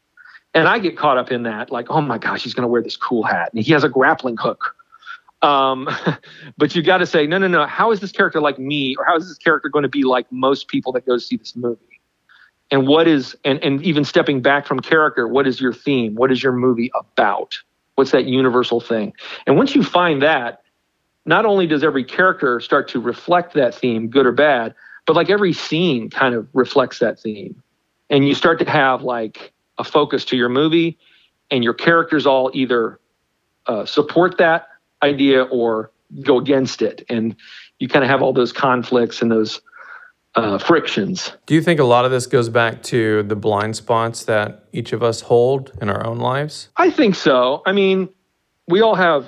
And 0.54 0.66
I 0.68 0.78
get 0.78 0.96
caught 0.96 1.18
up 1.18 1.30
in 1.30 1.42
that, 1.42 1.70
like, 1.70 1.90
oh 1.90 2.00
my 2.00 2.18
gosh, 2.18 2.42
he's 2.42 2.54
going 2.54 2.62
to 2.62 2.68
wear 2.68 2.82
this 2.82 2.96
cool 2.96 3.22
hat 3.22 3.52
and 3.52 3.62
he 3.62 3.72
has 3.72 3.84
a 3.84 3.88
grappling 3.88 4.36
hook. 4.38 4.74
Um, 5.42 5.88
but 6.58 6.74
you 6.74 6.82
got 6.82 6.98
to 6.98 7.06
say, 7.06 7.26
no, 7.26 7.38
no, 7.38 7.48
no. 7.48 7.66
How 7.66 7.90
is 7.92 8.00
this 8.00 8.12
character 8.12 8.40
like 8.40 8.58
me, 8.58 8.96
or 8.96 9.04
how 9.04 9.16
is 9.16 9.28
this 9.28 9.38
character 9.38 9.68
going 9.68 9.82
to 9.82 9.88
be 9.88 10.04
like 10.04 10.30
most 10.32 10.68
people 10.68 10.92
that 10.92 11.06
go 11.06 11.18
see 11.18 11.36
this 11.36 11.54
movie? 11.54 11.80
And 12.70 12.88
what 12.88 13.06
is, 13.06 13.36
and, 13.44 13.62
and 13.62 13.82
even 13.82 14.04
stepping 14.04 14.42
back 14.42 14.66
from 14.66 14.80
character, 14.80 15.28
what 15.28 15.46
is 15.46 15.60
your 15.60 15.72
theme? 15.72 16.14
What 16.16 16.32
is 16.32 16.42
your 16.42 16.52
movie 16.52 16.90
about? 16.98 17.56
What's 17.94 18.10
that 18.10 18.24
universal 18.24 18.80
thing? 18.80 19.12
And 19.46 19.56
once 19.56 19.74
you 19.74 19.82
find 19.82 20.22
that, 20.22 20.62
not 21.26 21.44
only 21.44 21.66
does 21.66 21.82
every 21.82 22.04
character 22.04 22.60
start 22.60 22.88
to 22.88 23.00
reflect 23.00 23.54
that 23.54 23.74
theme, 23.74 24.08
good 24.08 24.26
or 24.26 24.32
bad, 24.32 24.74
but 25.06 25.16
like 25.16 25.30
every 25.30 25.52
scene 25.52 26.10
kind 26.10 26.34
of 26.34 26.48
reflects 26.52 26.98
that 26.98 27.18
theme. 27.18 27.62
And 28.10 28.26
you 28.26 28.34
start 28.34 28.58
to 28.60 28.70
have 28.70 29.02
like 29.02 29.52
a 29.78 29.84
focus 29.84 30.24
to 30.26 30.36
your 30.36 30.48
movie 30.48 30.98
and 31.50 31.62
your 31.62 31.74
characters 31.74 32.26
all 32.26 32.50
either 32.54 32.98
uh, 33.66 33.84
support 33.84 34.38
that 34.38 34.68
idea 35.02 35.42
or 35.44 35.90
go 36.22 36.38
against 36.38 36.82
it, 36.82 37.04
and 37.08 37.36
you 37.78 37.88
kind 37.88 38.04
of 38.04 38.10
have 38.10 38.22
all 38.22 38.32
those 38.32 38.52
conflicts 38.52 39.22
and 39.22 39.30
those 39.30 39.60
uh, 40.36 40.58
frictions. 40.58 41.32
Do 41.46 41.54
you 41.54 41.62
think 41.62 41.80
a 41.80 41.84
lot 41.84 42.04
of 42.04 42.10
this 42.10 42.26
goes 42.26 42.48
back 42.48 42.82
to 42.84 43.22
the 43.24 43.36
blind 43.36 43.76
spots 43.76 44.24
that 44.24 44.64
each 44.72 44.92
of 44.92 45.02
us 45.02 45.22
hold 45.22 45.72
in 45.80 45.88
our 45.88 46.06
own 46.06 46.18
lives? 46.18 46.68
I 46.76 46.90
think 46.90 47.14
so. 47.14 47.62
I 47.66 47.72
mean, 47.72 48.08
we 48.68 48.82
all 48.82 48.94
have 48.94 49.26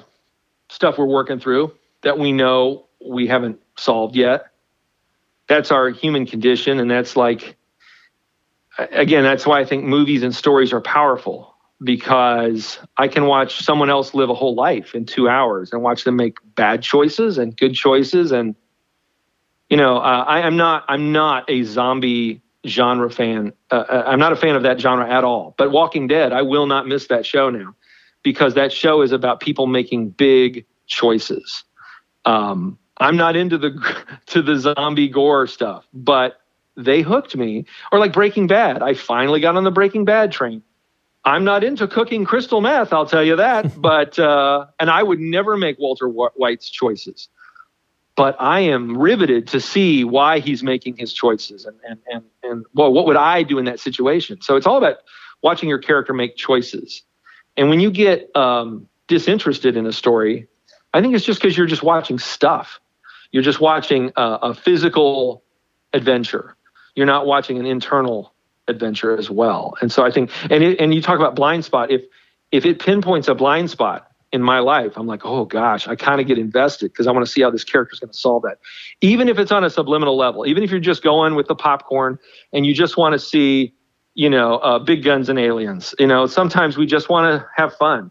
stuff 0.68 0.98
we're 0.98 1.06
working 1.06 1.40
through 1.40 1.72
that 2.02 2.18
we 2.18 2.32
know 2.32 2.86
we 3.04 3.26
haven't 3.26 3.60
solved 3.76 4.16
yet. 4.16 4.46
That's 5.48 5.70
our 5.70 5.88
human 5.88 6.26
condition. 6.26 6.78
And 6.78 6.90
that's 6.90 7.16
like, 7.16 7.56
again, 8.78 9.24
that's 9.24 9.46
why 9.46 9.60
I 9.60 9.64
think 9.64 9.84
movies 9.84 10.22
and 10.22 10.34
stories 10.34 10.72
are 10.72 10.80
powerful 10.80 11.54
because 11.82 12.78
I 12.96 13.08
can 13.08 13.26
watch 13.26 13.58
someone 13.58 13.90
else 13.90 14.14
live 14.14 14.30
a 14.30 14.34
whole 14.34 14.54
life 14.54 14.94
in 14.94 15.06
two 15.06 15.28
hours 15.28 15.72
and 15.72 15.82
watch 15.82 16.04
them 16.04 16.16
make 16.16 16.38
bad 16.54 16.82
choices 16.82 17.38
and 17.38 17.56
good 17.56 17.74
choices. 17.74 18.32
And, 18.32 18.56
you 19.68 19.76
know, 19.76 19.98
uh, 19.98 20.24
I 20.26 20.40
am 20.40 20.56
not, 20.56 20.84
I'm 20.88 21.12
not 21.12 21.48
a 21.48 21.62
zombie 21.62 22.42
genre 22.66 23.10
fan. 23.10 23.52
Uh, 23.70 23.84
uh, 23.88 24.02
I'm 24.06 24.18
not 24.18 24.32
a 24.32 24.36
fan 24.36 24.56
of 24.56 24.62
that 24.64 24.80
genre 24.80 25.08
at 25.08 25.24
all. 25.24 25.54
But 25.56 25.70
Walking 25.70 26.08
Dead, 26.08 26.32
I 26.32 26.42
will 26.42 26.66
not 26.66 26.88
miss 26.88 27.06
that 27.08 27.24
show 27.24 27.50
now 27.50 27.74
because 28.22 28.54
that 28.54 28.72
show 28.72 29.02
is 29.02 29.12
about 29.12 29.40
people 29.40 29.66
making 29.66 30.10
big 30.10 30.66
choices. 30.86 31.64
Um, 32.24 32.78
I'm 32.98 33.16
not 33.16 33.36
into 33.36 33.58
the 33.58 33.70
to 34.26 34.42
the 34.42 34.56
zombie 34.56 35.08
gore 35.08 35.46
stuff, 35.46 35.86
but 35.92 36.40
they 36.78 37.02
hooked 37.02 37.36
me. 37.36 37.66
Or 37.92 37.98
like 37.98 38.12
Breaking 38.12 38.46
Bad, 38.46 38.82
I 38.82 38.94
finally 38.94 39.40
got 39.40 39.56
on 39.56 39.64
the 39.64 39.70
Breaking 39.70 40.04
Bad 40.04 40.32
train. 40.32 40.62
I'm 41.24 41.44
not 41.44 41.64
into 41.64 41.86
cooking 41.86 42.24
crystal 42.24 42.60
meth, 42.60 42.92
I'll 42.92 43.04
tell 43.04 43.24
you 43.24 43.36
that. 43.36 43.78
but 43.80 44.18
uh, 44.18 44.66
and 44.80 44.88
I 44.88 45.02
would 45.02 45.20
never 45.20 45.56
make 45.56 45.78
Walter 45.78 46.08
White's 46.08 46.70
choices. 46.70 47.28
But 48.16 48.36
I 48.40 48.60
am 48.60 48.96
riveted 48.96 49.46
to 49.48 49.60
see 49.60 50.02
why 50.02 50.40
he's 50.40 50.62
making 50.62 50.96
his 50.96 51.12
choices 51.12 51.66
and 51.66 51.76
and 51.88 51.98
and 52.10 52.24
and 52.42 52.66
well, 52.74 52.92
what 52.92 53.06
would 53.06 53.16
I 53.16 53.42
do 53.42 53.58
in 53.58 53.64
that 53.66 53.80
situation? 53.80 54.40
So 54.40 54.56
it's 54.56 54.66
all 54.66 54.78
about 54.78 54.98
watching 55.42 55.68
your 55.68 55.78
character 55.78 56.12
make 56.12 56.36
choices. 56.36 57.02
And 57.56 57.68
when 57.68 57.80
you 57.80 57.90
get 57.90 58.34
um, 58.36 58.88
disinterested 59.08 59.76
in 59.76 59.86
a 59.86 59.92
story, 59.92 60.46
I 60.94 61.00
think 61.00 61.14
it's 61.14 61.24
just 61.24 61.40
because 61.40 61.56
you're 61.56 61.66
just 61.66 61.82
watching 61.82 62.18
stuff. 62.18 62.80
You're 63.30 63.42
just 63.42 63.60
watching 63.60 64.12
a, 64.16 64.38
a 64.42 64.54
physical 64.54 65.42
adventure. 65.92 66.56
You're 66.98 67.06
not 67.06 67.26
watching 67.26 67.60
an 67.60 67.64
internal 67.64 68.34
adventure 68.66 69.16
as 69.16 69.30
well. 69.30 69.74
And 69.80 69.92
so 69.92 70.04
I 70.04 70.10
think, 70.10 70.32
and 70.50 70.64
it, 70.64 70.80
and 70.80 70.92
you 70.92 71.00
talk 71.00 71.16
about 71.16 71.36
blind 71.36 71.64
spot. 71.64 71.92
If 71.92 72.02
if 72.50 72.66
it 72.66 72.80
pinpoints 72.80 73.28
a 73.28 73.36
blind 73.36 73.70
spot 73.70 74.10
in 74.32 74.42
my 74.42 74.58
life, 74.58 74.96
I'm 74.96 75.06
like, 75.06 75.24
oh 75.24 75.44
gosh, 75.44 75.86
I 75.86 75.94
kind 75.94 76.20
of 76.20 76.26
get 76.26 76.38
invested 76.38 76.90
because 76.90 77.06
I 77.06 77.12
want 77.12 77.24
to 77.24 77.30
see 77.30 77.40
how 77.40 77.50
this 77.50 77.62
character 77.62 77.92
is 77.92 78.00
going 78.00 78.10
to 78.10 78.18
solve 78.18 78.42
that. 78.42 78.58
Even 79.00 79.28
if 79.28 79.38
it's 79.38 79.52
on 79.52 79.62
a 79.62 79.70
subliminal 79.70 80.16
level, 80.16 80.44
even 80.44 80.64
if 80.64 80.72
you're 80.72 80.80
just 80.80 81.04
going 81.04 81.36
with 81.36 81.46
the 81.46 81.54
popcorn 81.54 82.18
and 82.52 82.66
you 82.66 82.74
just 82.74 82.96
want 82.96 83.12
to 83.12 83.18
see 83.20 83.74
you 84.18 84.28
know, 84.28 84.56
uh, 84.56 84.80
big 84.80 85.04
guns 85.04 85.28
and 85.28 85.38
aliens. 85.38 85.94
You 85.96 86.08
know, 86.08 86.26
sometimes 86.26 86.76
we 86.76 86.86
just 86.86 87.08
want 87.08 87.32
to 87.32 87.46
have 87.54 87.76
fun. 87.76 88.10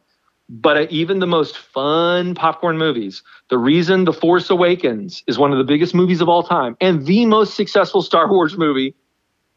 But 0.50 0.78
uh, 0.78 0.88
even 0.90 1.20
the 1.20 1.28
most 1.28 1.58
fun 1.58 2.34
popcorn 2.36 2.78
movies, 2.78 3.22
the 3.50 3.58
reason 3.58 4.06
The 4.06 4.14
Force 4.14 4.50
Awakens 4.50 5.24
is 5.28 5.38
one 5.38 5.52
of 5.52 5.58
the 5.58 5.64
biggest 5.64 5.94
movies 5.94 6.22
of 6.22 6.30
all 6.30 6.44
time 6.44 6.78
and 6.80 7.06
the 7.06 7.26
most 7.26 7.56
successful 7.56 8.02
Star 8.02 8.30
Wars 8.30 8.58
movie 8.58 8.96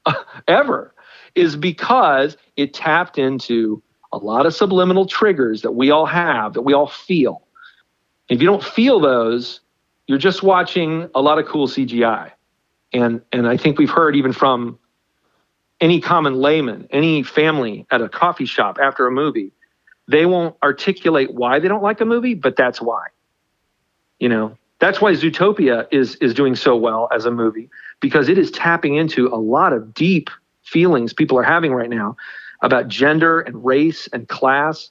uh, 0.07 0.15
ever 0.49 0.95
is 1.35 1.57
because 1.57 2.37
it 2.57 2.75
tapped 2.75 3.19
into 3.19 3.83
a 4.13 4.19
lot 4.19 4.47
of 4.47 4.55
subliminal 4.55 5.07
triggers 5.07 5.63
that 5.63 5.73
we 5.73 5.91
all 5.91 6.07
have, 6.07 6.55
that 6.55 6.63
we 6.63 6.73
all 6.73 6.89
feel. 6.89 7.43
If 8.29 8.41
you 8.41 8.47
don't 8.47 8.65
feel 8.65 8.99
those, 8.99 9.61
you're 10.09 10.19
just 10.19 10.43
watching 10.43 11.09
a 11.15 11.21
lot 11.21 11.39
of 11.39 11.47
cool 11.47 11.69
CGI. 11.69 12.33
And 12.93 13.21
and 13.31 13.47
I 13.47 13.57
think 13.57 13.79
we've 13.79 13.91
heard 13.91 14.17
even 14.17 14.33
from 14.33 14.79
any 15.81 16.01
common 16.01 16.35
layman, 16.35 16.89
any 16.91 17.23
family 17.23 17.87
at 17.93 18.03
a 18.03 18.09
coffee 18.09 18.45
shop 18.45 18.79
after 18.83 19.07
a 19.07 19.13
movie, 19.13 19.53
they 20.11 20.27
won't 20.27 20.57
articulate 20.63 21.35
why 21.35 21.59
they 21.59 21.69
don't 21.69 21.83
like 21.83 22.01
a 22.01 22.05
movie, 22.05 22.35
but 22.35 22.57
that's 22.57 22.81
why. 22.81 23.07
You 24.19 24.29
know, 24.29 24.57
that's 24.79 25.01
why 25.01 25.13
Zootopia 25.13 25.87
is 25.91 26.17
is 26.17 26.35
doing 26.35 26.57
so 26.57 26.77
well 26.77 27.09
as 27.13 27.25
a 27.25 27.31
movie 27.31 27.71
because 28.01 28.29
it 28.29 28.39
is 28.39 28.51
tapping 28.51 28.97
into 28.97 29.29
a 29.29 29.37
lot 29.37 29.73
of 29.73 29.95
deep 29.95 30.31
feelings 30.63 31.13
people 31.13 31.39
are 31.39 31.43
having 31.43 31.73
right 31.73 31.91
now 31.91 32.17
about 32.63 32.89
gender 32.89 33.41
and 33.41 33.65
race 33.65 34.09
and 34.13 34.29
class. 34.29 34.91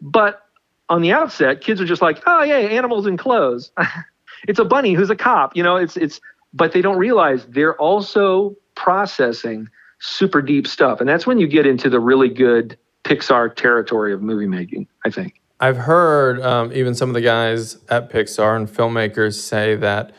But 0.00 0.42
on 0.88 1.02
the 1.02 1.12
outset, 1.12 1.60
kids 1.60 1.80
are 1.80 1.86
just 1.86 2.02
like, 2.02 2.22
"Oh 2.26 2.42
yeah, 2.42 2.56
animals 2.56 3.06
in 3.06 3.16
clothes." 3.16 3.72
it's 4.48 4.58
a 4.58 4.64
bunny 4.64 4.94
who's 4.94 5.10
a 5.10 5.16
cop, 5.16 5.56
you 5.56 5.62
know, 5.62 5.76
it's 5.76 5.96
it's 5.96 6.20
but 6.52 6.72
they 6.72 6.82
don't 6.82 6.98
realize 6.98 7.46
they're 7.46 7.76
also 7.76 8.56
processing 8.74 9.68
super 10.00 10.42
deep 10.42 10.66
stuff. 10.66 11.00
And 11.00 11.08
that's 11.08 11.26
when 11.26 11.38
you 11.38 11.46
get 11.46 11.66
into 11.66 11.88
the 11.88 12.00
really 12.00 12.28
good 12.28 12.76
Pixar 13.04 13.54
territory 13.54 14.12
of 14.12 14.22
movie 14.22 14.46
making, 14.46 14.86
I 15.04 15.10
think. 15.10 15.40
I've 15.58 15.76
heard 15.76 16.40
um, 16.40 16.72
even 16.72 16.94
some 16.94 17.10
of 17.10 17.14
the 17.14 17.20
guys 17.20 17.76
at 17.88 18.10
Pixar 18.10 18.56
and 18.56 18.68
filmmakers 18.68 19.34
say 19.34 19.76
that 19.76 20.12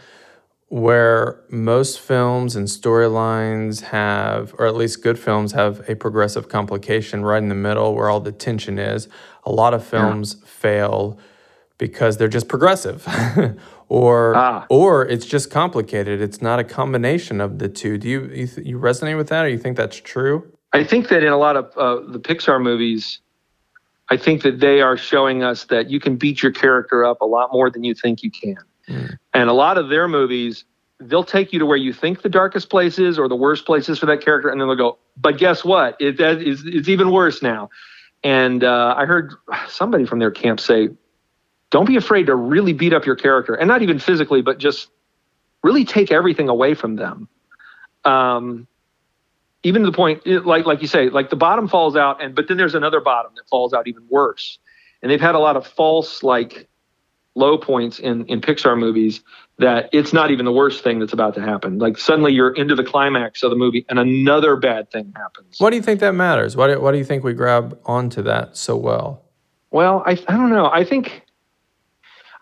where 0.72 1.42
most 1.50 2.00
films 2.00 2.56
and 2.56 2.66
storylines 2.68 3.82
have, 3.82 4.56
or 4.58 4.68
at 4.68 4.76
least 4.76 5.04
good 5.04 5.20
films 5.20 5.52
have 5.52 5.88
a 5.90 5.96
progressive 5.96 6.48
complication 6.48 7.26
right 7.26 7.40
in 7.44 7.50
the 7.50 7.56
middle 7.56 7.94
where 7.94 8.10
all 8.10 8.22
the 8.22 8.32
tension 8.32 8.80
is, 8.80 9.10
a 9.44 9.52
lot 9.52 9.74
of 9.74 9.84
films 9.84 10.38
yeah. 10.40 10.48
fail 10.48 11.20
because 11.78 12.16
they're 12.18 12.30
just 12.30 12.48
progressive 12.48 13.06
or 13.90 14.36
ah. 14.36 14.66
or 14.70 15.06
it's 15.06 15.26
just 15.26 15.52
complicated. 15.52 16.22
It's 16.22 16.42
not 16.42 16.60
a 16.60 16.64
combination 16.64 17.42
of 17.42 17.60
the 17.60 17.68
two. 17.68 17.98
Do 17.98 18.08
you 18.08 18.22
you, 18.28 18.48
th- 18.48 18.66
you 18.66 18.78
resonate 18.80 19.18
with 19.18 19.28
that, 19.28 19.44
or 19.44 19.50
you 19.50 19.58
think 19.58 19.76
that's 19.76 19.98
true? 19.98 20.51
I 20.74 20.84
think 20.84 21.10
that 21.10 21.24
in 21.24 21.32
a 21.32 21.38
lot 21.38 21.58
of 21.58 21.78
uh, 21.78 22.12
the 22.12 22.20
Pixar 22.20 22.62
movies, 22.62 23.20
I 24.10 24.18
think 24.18 24.44
that 24.44 24.60
they 24.60 24.82
are 24.82 24.98
showing 24.98 25.44
us 25.44 25.66
that 25.66 25.90
you 25.90 26.00
can 26.00 26.16
beat 26.16 26.42
your 26.42 26.52
character 26.52 27.04
up 27.06 27.22
a 27.22 27.26
lot 27.26 27.50
more 27.52 27.70
than 27.70 27.84
you 27.84 27.94
think 27.94 28.24
you 28.24 28.32
can. 28.32 28.58
Mm. 28.88 29.18
And 29.34 29.50
a 29.50 29.54
lot 29.54 29.78
of 29.78 29.90
their 29.90 30.08
movies, 30.08 30.66
they'll 31.00 31.24
take 31.24 31.54
you 31.54 31.60
to 31.60 31.66
where 31.66 31.78
you 31.78 31.94
think 31.94 32.22
the 32.22 32.30
darkest 32.30 32.70
place 32.70 33.00
is 33.00 33.20
or 33.20 33.28
the 33.28 33.36
worst 33.36 33.66
places 33.66 34.00
for 34.00 34.06
that 34.08 34.24
character, 34.24 34.50
and 34.50 34.60
then 34.60 34.68
they'll 34.68 34.78
go, 34.78 34.98
but 35.18 35.38
guess 35.38 35.64
what? 35.64 35.98
It, 36.00 36.18
that 36.18 36.42
is, 36.42 36.64
it's 36.66 36.88
even 36.88 37.12
worse 37.12 37.42
now. 37.42 37.70
And 38.24 38.64
uh, 38.64 38.96
I 38.98 39.06
heard 39.06 39.34
somebody 39.68 40.06
from 40.06 40.20
their 40.20 40.32
camp 40.32 40.60
say, 40.60 40.90
don't 41.72 41.88
be 41.88 41.96
afraid 41.96 42.28
to 42.28 42.36
really 42.36 42.74
beat 42.74 42.94
up 42.94 43.06
your 43.06 43.16
character 43.16 43.56
and 43.56 43.68
not 43.68 43.82
even 43.82 43.98
physically 43.98 44.42
but 44.44 44.60
just 44.60 44.90
really 45.64 45.84
take 45.84 46.12
everything 46.12 46.50
away 46.50 46.76
from 46.76 46.98
them 46.98 47.28
um, 48.06 48.68
even 49.64 49.84
to 49.84 49.92
the 49.92 49.96
point 49.96 50.26
like 50.46 50.66
like 50.66 50.82
you 50.82 50.88
say 50.88 51.10
like 51.10 51.30
the 51.30 51.36
bottom 51.36 51.68
falls 51.68 51.96
out 51.96 52.22
and 52.22 52.36
but 52.36 52.48
then 52.48 52.58
there's 52.58 52.76
another 52.76 53.00
bottom 53.00 53.32
that 53.36 53.48
falls 53.50 53.74
out 53.74 53.88
even 53.88 54.04
worse. 54.10 54.60
And 55.02 55.12
they've 55.12 55.22
had 55.22 55.36
a 55.36 55.40
lot 55.40 55.58
of 55.58 55.66
false 55.66 56.24
like 56.24 56.68
low 57.36 57.58
points 57.58 58.00
in 58.00 58.26
in 58.26 58.42
pixar 58.42 58.78
movies 58.78 59.22
that 59.58 59.90
it's 59.94 60.12
not 60.14 60.32
even 60.32 60.46
the 60.46 60.52
worst 60.52 60.84
thing 60.84 61.00
that's 61.00 61.14
about 61.14 61.36
to 61.36 61.42
happen. 61.42 61.78
Like 61.78 61.98
suddenly 61.98 62.34
you're 62.34 62.54
into 62.54 62.76
the 62.76 62.84
climax 62.84 63.44
of 63.44 63.52
the 63.52 63.56
movie 63.56 63.86
and 63.90 64.00
another 64.00 64.56
bad 64.56 64.92
thing 64.92 65.14
happens. 65.16 65.58
Why 65.60 65.70
do 65.70 65.76
you 65.76 65.82
think 65.82 66.00
that 66.00 66.14
matters? 66.14 66.56
Why 66.56 66.68
do, 66.68 66.82
why 66.82 66.92
do 66.92 66.98
you 66.98 67.06
think 67.06 67.24
we 67.24 67.34
grab 67.34 67.80
onto 67.86 68.22
that 68.24 68.58
so 68.58 68.76
well? 68.76 69.24
Well 69.70 70.04
i, 70.06 70.12
I 70.12 70.38
don't 70.38 70.50
know. 70.50 70.70
I 70.72 70.84
think 70.84 71.24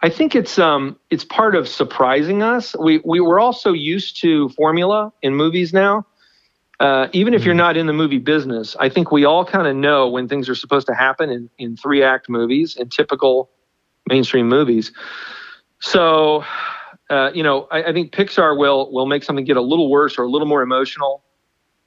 I 0.01 0.09
think 0.09 0.35
it's 0.35 0.57
um 0.57 0.97
it's 1.09 1.25
part 1.25 1.55
of 1.55 1.67
surprising 1.67 2.41
us. 2.41 2.75
We 2.77 3.01
we 3.03 3.19
we're 3.19 3.39
all 3.39 3.53
so 3.53 3.73
used 3.73 4.21
to 4.21 4.47
formula 4.49 5.11
in 5.21 5.35
movies 5.35 5.73
now. 5.73 6.05
Uh, 6.79 7.07
even 7.11 7.33
if 7.33 7.43
you're 7.43 7.53
mm-hmm. 7.53 7.57
not 7.57 7.77
in 7.77 7.87
the 7.87 7.93
movie 7.93 8.19
business, 8.19 8.75
I 8.79 8.87
think 8.89 9.11
we 9.11 9.25
all 9.25 9.43
kind 9.43 9.67
of 9.67 9.75
know 9.75 10.07
when 10.07 10.27
things 10.27 10.47
are 10.47 10.55
supposed 10.55 10.87
to 10.87 10.93
happen 10.93 11.29
in, 11.29 11.49
in 11.57 11.75
three 11.75 12.03
act 12.03 12.29
movies, 12.29 12.77
and 12.77 12.91
typical 12.91 13.49
mainstream 14.07 14.47
movies. 14.47 14.91
So, 15.79 16.45
uh, 17.09 17.31
you 17.33 17.43
know, 17.43 17.67
I, 17.71 17.83
I, 17.83 17.93
think 17.93 18.13
Pixar 18.13 18.57
will 18.57 18.91
will 18.91 19.05
make 19.05 19.23
something 19.23 19.43
get 19.43 19.57
a 19.57 19.61
little 19.61 19.89
worse 19.89 20.17
or 20.17 20.23
a 20.23 20.29
little 20.29 20.47
more 20.47 20.61
emotional. 20.61 21.23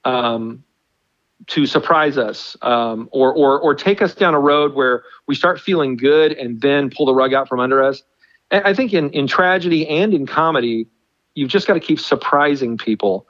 Um, 0.05 0.63
to 1.47 1.65
surprise 1.65 2.17
us 2.17 2.55
um, 2.61 3.09
or, 3.11 3.33
or, 3.33 3.59
or 3.59 3.75
take 3.75 4.01
us 4.01 4.15
down 4.15 4.33
a 4.33 4.39
road 4.39 4.73
where 4.75 5.03
we 5.27 5.35
start 5.35 5.59
feeling 5.59 5.97
good 5.97 6.31
and 6.33 6.61
then 6.61 6.89
pull 6.89 7.05
the 7.05 7.13
rug 7.13 7.33
out 7.33 7.47
from 7.47 7.59
under 7.59 7.83
us. 7.83 8.01
And 8.51 8.63
I 8.65 8.73
think 8.73 8.93
in, 8.93 9.09
in 9.11 9.27
tragedy 9.27 9.87
and 9.87 10.13
in 10.13 10.25
comedy, 10.25 10.87
you've 11.35 11.49
just 11.49 11.67
got 11.67 11.73
to 11.73 11.79
keep 11.79 11.99
surprising 11.99 12.77
people. 12.77 13.27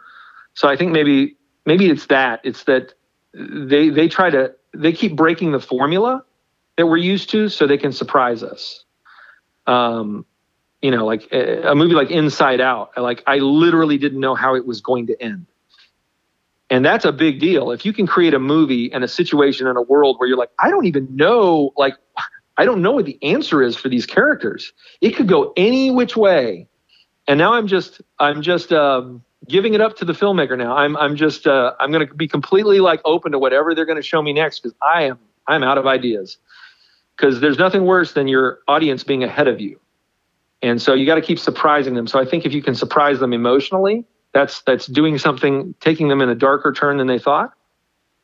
So 0.54 0.68
I 0.68 0.76
think 0.76 0.92
maybe 0.92 1.36
maybe 1.66 1.90
it's 1.90 2.08
that 2.08 2.42
it's 2.44 2.64
that 2.66 2.94
they 3.34 3.90
they 3.90 4.08
try 4.08 4.30
to 4.30 4.54
they 4.74 4.92
keep 4.92 5.16
breaking 5.16 5.52
the 5.52 5.60
formula 5.60 6.24
that 6.78 6.88
we're 6.88 6.98
used 6.98 7.30
to 7.32 7.50
so 7.50 7.68
they 7.68 7.78
can 7.78 7.92
surprise 7.92 8.44
us. 8.44 8.84
Um, 9.68 10.26
you 10.82 10.92
know, 10.92 11.06
like 11.06 11.32
a, 11.32 11.72
a 11.72 11.76
movie 11.76 11.94
like 11.94 12.12
Inside 12.12 12.60
Out, 12.60 12.92
like 12.98 13.24
I 13.28 13.38
literally 13.38 13.98
didn't 13.98 14.20
know 14.20 14.36
how 14.36 14.56
it 14.56 14.66
was 14.66 14.82
going 14.82 15.08
to 15.08 15.22
end 15.22 15.48
and 16.70 16.86
that's 16.86 17.04
a 17.04 17.12
big 17.12 17.42
deal 17.42 17.72
if 17.72 17.86
you 17.86 17.92
can 17.92 18.08
create 18.08 18.34
a 18.34 18.40
movie 18.40 18.92
and 18.94 19.04
a 19.04 19.08
situation 19.08 19.68
in 19.68 19.76
a 19.76 19.82
world 19.82 20.16
where 20.18 20.30
you're 20.30 20.38
like 20.38 20.52
i 20.60 20.70
don't 20.70 20.86
even 20.86 21.14
know 21.14 21.72
like 21.76 21.96
I 22.58 22.66
don't 22.66 22.82
know 22.82 22.92
what 22.92 23.06
the 23.06 23.18
answer 23.24 23.62
is 23.62 23.76
for 23.76 23.90
these 23.90 24.06
characters. 24.06 24.74
It 25.02 25.16
could 25.16 25.28
go 25.28 25.54
any 25.58 25.92
which 25.92 26.16
way. 26.16 26.68
And 27.28 27.38
now 27.38 27.54
I'm 27.54 27.68
just 27.68 28.02
I'm 28.20 28.42
just 28.42 28.72
um, 28.72 29.24
giving 29.48 29.74
it 29.74 29.82
up 29.82 29.98
to 29.98 30.06
the 30.06 30.14
filmmaker 30.14 30.58
now. 30.58 30.76
I'm 30.76 30.96
I'm 30.98 31.16
just 31.16 31.48
uh, 31.48 31.74
I'm 31.80 31.92
going 31.92 32.08
to 32.08 32.14
be 32.14 32.28
completely 32.28 32.80
like 32.80 33.02
open 33.06 33.32
to 33.32 33.40
whatever 33.40 33.74
they're 33.76 33.86
going 33.86 33.98
to 33.98 34.08
show 34.08 34.22
me 34.22 34.34
next 34.34 34.60
because 34.60 34.76
I 34.82 35.04
am 35.04 35.20
I'm 35.48 35.64
out 35.64 35.78
of 35.78 35.88
ideas. 35.88 36.38
Because 37.16 37.42
there's 37.42 37.60
nothing 37.60 37.86
worse 37.86 38.14
than 38.14 38.28
your 38.28 38.60
audience 38.68 39.04
being 39.04 39.24
ahead 39.24 39.48
of 39.48 39.62
you, 39.62 39.80
and 40.64 40.82
so 40.82 40.96
you 40.96 41.06
got 41.06 41.16
to 41.16 41.22
keep 41.22 41.38
surprising 41.38 41.94
them. 41.94 42.08
So 42.08 42.20
I 42.20 42.26
think 42.26 42.44
if 42.44 42.54
you 42.54 42.64
can 42.64 42.74
surprise 42.74 43.20
them 43.20 43.34
emotionally, 43.34 44.04
that's 44.34 44.64
that's 44.64 44.88
doing 44.88 45.20
something, 45.20 45.76
taking 45.80 46.08
them 46.08 46.22
in 46.22 46.30
a 46.30 46.36
darker 46.36 46.74
turn 46.74 46.98
than 46.98 47.06
they 47.06 47.20
thought, 47.20 47.54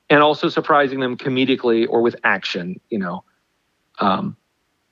and 0.09 0.23
also 0.23 0.49
surprising 0.49 1.01
them 1.01 1.17
comedically 1.17 1.87
or 1.87 2.01
with 2.01 2.15
action. 2.23 2.81
You 2.89 2.97
know, 2.97 3.23
um, 3.99 4.35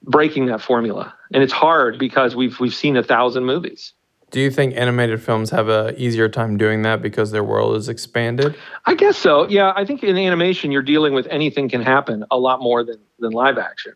breaking 0.03 0.45
that 0.45 0.61
formula, 0.61 1.15
and 1.33 1.41
it's 1.41 1.53
hard 1.53 1.97
because 1.97 2.35
we've 2.35 2.59
we've 2.59 2.75
seen 2.75 2.97
a 2.97 3.03
thousand 3.03 3.45
movies. 3.45 3.93
Do 4.29 4.41
you 4.41 4.51
think 4.51 4.75
animated 4.75 5.21
films 5.21 5.51
have 5.51 5.69
a 5.69 5.93
easier 6.01 6.27
time 6.27 6.57
doing 6.57 6.81
that 6.81 7.01
because 7.01 7.31
their 7.31 7.45
world 7.45 7.77
is 7.77 7.87
expanded? 7.87 8.55
I 8.85 8.93
guess 8.93 9.17
so. 9.17 9.47
Yeah, 9.47 9.71
I 9.75 9.85
think 9.85 10.03
in 10.03 10.17
animation 10.17 10.71
you're 10.71 10.81
dealing 10.81 11.13
with 11.13 11.27
anything 11.27 11.69
can 11.69 11.81
happen 11.81 12.25
a 12.29 12.37
lot 12.37 12.61
more 12.61 12.83
than 12.83 12.99
than 13.19 13.31
live 13.31 13.57
action. 13.57 13.93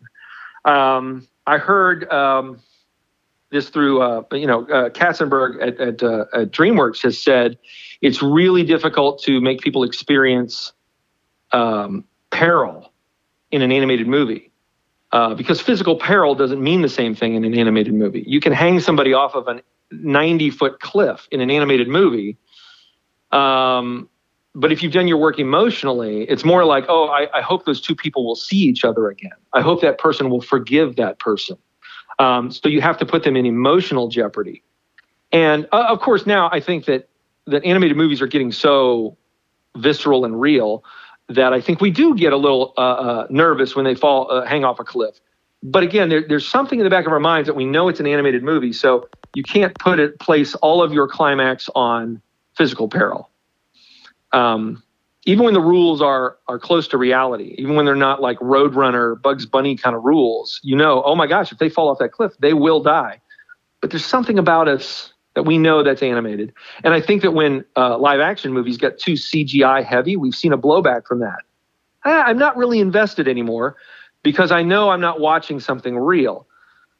Um, 0.63 1.27
I 1.47 1.57
heard 1.57 2.09
um, 2.11 2.61
this 3.49 3.69
through 3.69 4.01
uh, 4.01 4.23
you 4.31 4.47
know 4.47 4.65
uh, 4.67 4.89
Katzenberg 4.89 5.61
at, 5.61 5.79
at, 5.81 6.01
uh, 6.01 6.25
at, 6.33 6.51
DreamWorks 6.51 7.01
has 7.03 7.19
said 7.19 7.57
it's 8.01 8.21
really 8.21 8.63
difficult 8.63 9.21
to 9.23 9.41
make 9.41 9.59
people 9.59 9.83
experience 9.83 10.71
um, 11.51 12.05
peril 12.29 12.93
in 13.51 13.61
an 13.61 13.71
animated 13.71 14.07
movie. 14.07 14.47
Uh, 15.11 15.33
because 15.33 15.59
physical 15.59 15.97
peril 15.97 16.33
doesn't 16.35 16.63
mean 16.63 16.81
the 16.81 16.87
same 16.87 17.13
thing 17.13 17.35
in 17.35 17.43
an 17.43 17.53
animated 17.57 17.93
movie. 17.93 18.23
You 18.25 18.39
can 18.39 18.53
hang 18.53 18.79
somebody 18.79 19.11
off 19.11 19.35
of 19.35 19.45
an 19.49 19.61
90 19.91 20.49
foot 20.51 20.79
cliff 20.79 21.27
in 21.31 21.41
an 21.41 21.49
animated 21.49 21.87
movie. 21.87 22.37
Um, 23.31 24.09
but 24.53 24.71
if 24.71 24.83
you've 24.83 24.91
done 24.91 25.07
your 25.07 25.17
work 25.17 25.39
emotionally, 25.39 26.23
it's 26.23 26.43
more 26.43 26.65
like, 26.65 26.85
oh, 26.89 27.07
I, 27.07 27.27
I, 27.37 27.41
hope 27.41 27.65
those 27.65 27.79
two 27.79 27.95
people 27.95 28.25
will 28.25 28.35
see 28.35 28.57
each 28.57 28.83
other 28.83 29.07
again. 29.09 29.31
I 29.53 29.61
hope 29.61 29.79
that 29.81 29.97
person 29.97 30.29
will 30.29 30.41
forgive 30.41 30.97
that 30.97 31.19
person. 31.19 31.57
Um, 32.19 32.51
so 32.51 32.67
you 32.67 32.81
have 32.81 32.97
to 32.97 33.05
put 33.05 33.23
them 33.23 33.37
in 33.37 33.45
emotional 33.45 34.09
jeopardy. 34.09 34.61
And 35.31 35.67
uh, 35.71 35.85
of 35.87 36.01
course, 36.01 36.25
now 36.25 36.49
I 36.51 36.59
think 36.59 36.85
that 36.85 37.07
that 37.47 37.63
animated 37.63 37.95
movies 37.95 38.21
are 38.21 38.27
getting 38.27 38.51
so 38.51 39.17
visceral 39.77 40.25
and 40.25 40.39
real 40.39 40.83
that 41.29 41.53
I 41.53 41.61
think 41.61 41.79
we 41.79 41.89
do 41.89 42.13
get 42.13 42.33
a 42.33 42.37
little 42.37 42.73
uh, 42.77 42.81
uh, 42.81 43.27
nervous 43.29 43.75
when 43.75 43.85
they 43.85 43.95
fall, 43.95 44.29
uh, 44.29 44.45
hang 44.45 44.65
off 44.65 44.79
a 44.79 44.83
cliff 44.83 45.19
but 45.63 45.83
again, 45.83 46.09
there, 46.09 46.21
there's 46.27 46.47
something 46.47 46.79
in 46.79 46.83
the 46.83 46.89
back 46.89 47.05
of 47.05 47.11
our 47.11 47.19
minds 47.19 47.47
that 47.47 47.53
we 47.53 47.65
know 47.65 47.87
it's 47.87 47.99
an 47.99 48.07
animated 48.07 48.43
movie, 48.43 48.73
so 48.73 49.07
you 49.35 49.43
can't 49.43 49.77
put 49.77 49.99
it 49.99 50.19
place 50.19 50.55
all 50.55 50.81
of 50.81 50.91
your 50.91 51.07
climax 51.07 51.69
on 51.75 52.21
physical 52.55 52.87
peril. 52.87 53.29
Um, 54.31 54.81
even 55.25 55.45
when 55.45 55.53
the 55.53 55.61
rules 55.61 56.01
are 56.01 56.37
are 56.47 56.57
close 56.57 56.87
to 56.89 56.97
reality, 56.97 57.55
even 57.59 57.75
when 57.75 57.85
they're 57.85 57.95
not 57.95 58.21
like 58.21 58.39
Roadrunner, 58.39 59.21
Bugs 59.21 59.45
Bunny 59.45 59.77
kind 59.77 59.95
of 59.95 60.03
rules, 60.03 60.59
you 60.63 60.75
know, 60.75 61.03
oh 61.03 61.15
my 61.15 61.27
gosh, 61.27 61.51
if 61.51 61.59
they 61.59 61.69
fall 61.69 61.89
off 61.89 61.99
that 61.99 62.11
cliff, 62.11 62.33
they 62.39 62.53
will 62.53 62.81
die. 62.81 63.21
But 63.81 63.91
there's 63.91 64.05
something 64.05 64.39
about 64.39 64.67
us 64.67 65.13
that 65.35 65.43
we 65.43 65.57
know 65.57 65.83
that's 65.83 66.01
animated, 66.01 66.53
and 66.83 66.93
I 66.93 67.01
think 67.01 67.21
that 67.21 67.31
when 67.31 67.63
uh, 67.77 67.97
live 67.99 68.19
action 68.19 68.51
movies 68.51 68.77
get 68.77 68.99
too 68.99 69.13
CGI 69.13 69.83
heavy, 69.83 70.17
we've 70.17 70.35
seen 70.35 70.53
a 70.53 70.57
blowback 70.57 71.05
from 71.05 71.19
that. 71.19 71.39
I'm 72.03 72.39
not 72.39 72.57
really 72.57 72.79
invested 72.79 73.27
anymore 73.27 73.75
because 74.23 74.51
I 74.51 74.63
know 74.63 74.89
I'm 74.89 75.01
not 75.01 75.19
watching 75.19 75.59
something 75.59 75.97
real. 75.97 76.47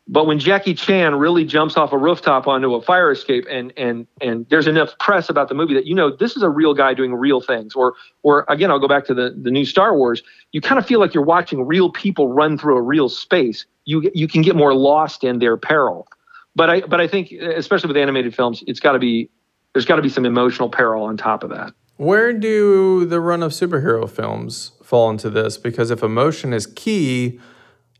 But 0.07 0.25
when 0.25 0.39
Jackie 0.39 0.73
Chan 0.73 1.15
really 1.15 1.45
jumps 1.45 1.77
off 1.77 1.93
a 1.93 1.97
rooftop 1.97 2.47
onto 2.47 2.73
a 2.73 2.81
fire 2.81 3.11
escape 3.11 3.45
and 3.49 3.71
and 3.77 4.07
and 4.19 4.45
there's 4.49 4.67
enough 4.67 4.97
press 4.99 5.29
about 5.29 5.47
the 5.47 5.55
movie 5.55 5.73
that 5.75 5.85
you 5.85 5.95
know 5.95 6.13
this 6.13 6.35
is 6.35 6.43
a 6.43 6.49
real 6.49 6.73
guy 6.73 6.93
doing 6.93 7.13
real 7.13 7.39
things. 7.39 7.75
Or 7.75 7.93
or 8.23 8.43
again 8.49 8.71
I'll 8.71 8.79
go 8.79 8.87
back 8.87 9.05
to 9.05 9.13
the 9.13 9.33
the 9.41 9.51
new 9.51 9.63
Star 9.63 9.95
Wars. 9.95 10.23
You 10.51 10.59
kind 10.59 10.79
of 10.79 10.85
feel 10.85 10.99
like 10.99 11.13
you're 11.13 11.23
watching 11.23 11.65
real 11.65 11.89
people 11.89 12.27
run 12.27 12.57
through 12.57 12.77
a 12.77 12.81
real 12.81 13.09
space. 13.09 13.65
You 13.85 14.09
you 14.13 14.27
can 14.27 14.41
get 14.41 14.55
more 14.55 14.73
lost 14.73 15.23
in 15.23 15.39
their 15.39 15.55
peril. 15.55 16.07
But 16.55 16.69
I 16.69 16.81
but 16.81 16.99
I 16.99 17.07
think 17.07 17.31
especially 17.31 17.87
with 17.87 17.97
animated 17.97 18.35
films 18.35 18.63
it's 18.67 18.79
got 18.79 18.93
to 18.93 18.99
be 18.99 19.29
there's 19.73 19.85
got 19.85 19.95
to 19.95 20.01
be 20.01 20.09
some 20.09 20.25
emotional 20.25 20.67
peril 20.67 21.03
on 21.03 21.15
top 21.15 21.43
of 21.43 21.51
that. 21.51 21.73
Where 21.97 22.33
do 22.33 23.05
the 23.05 23.21
run 23.21 23.43
of 23.43 23.51
superhero 23.51 24.09
films 24.09 24.71
fall 24.91 25.09
into 25.09 25.29
this? 25.29 25.57
Because 25.57 25.89
if 25.89 26.03
emotion 26.03 26.51
is 26.51 26.67
key, 26.67 27.39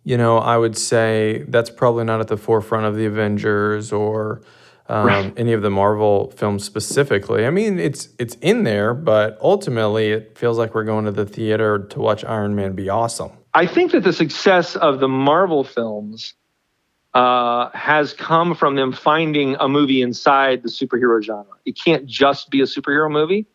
you 0.04 0.18
know, 0.18 0.40
I 0.40 0.58
would 0.58 0.78
say 0.78 1.46
that's 1.48 1.70
probably 1.70 2.04
not 2.04 2.20
at 2.20 2.28
the 2.28 2.36
forefront 2.36 2.86
of 2.86 2.98
the 2.98 3.06
Avengers 3.06 3.94
or 3.94 4.42
um, 4.90 5.06
right. 5.08 5.34
any 5.38 5.54
of 5.54 5.62
the 5.62 5.70
Marvel 5.70 6.32
films 6.32 6.66
specifically. 6.66 7.46
I 7.46 7.50
mean, 7.50 7.80
it's 7.80 8.10
it's 8.20 8.36
in 8.42 8.66
there, 8.66 8.94
but 8.94 9.38
ultimately, 9.40 10.12
it 10.12 10.38
feels 10.38 10.58
like 10.58 10.76
we're 10.76 10.84
going 10.84 11.06
to 11.06 11.14
the 11.14 11.26
theater 11.26 11.80
to 11.80 12.00
watch 12.00 12.26
Iron 12.26 12.56
Man 12.56 12.74
be 12.74 12.90
awesome. 12.90 13.32
I 13.54 13.68
think 13.68 13.94
that 13.94 14.04
the 14.04 14.12
success 14.12 14.76
of 14.76 15.00
the 15.00 15.08
Marvel 15.08 15.64
films 15.64 16.34
uh, 17.14 17.70
has 17.74 18.12
come 18.12 18.54
from 18.54 18.76
them 18.76 18.92
finding 18.92 19.56
a 19.62 19.70
movie 19.70 20.02
inside 20.02 20.62
the 20.62 20.70
superhero 20.70 21.24
genre. 21.24 21.56
It 21.64 21.80
can't 21.82 22.06
just 22.06 22.50
be 22.50 22.60
a 22.60 22.66
superhero 22.66 23.10
movie 23.10 23.48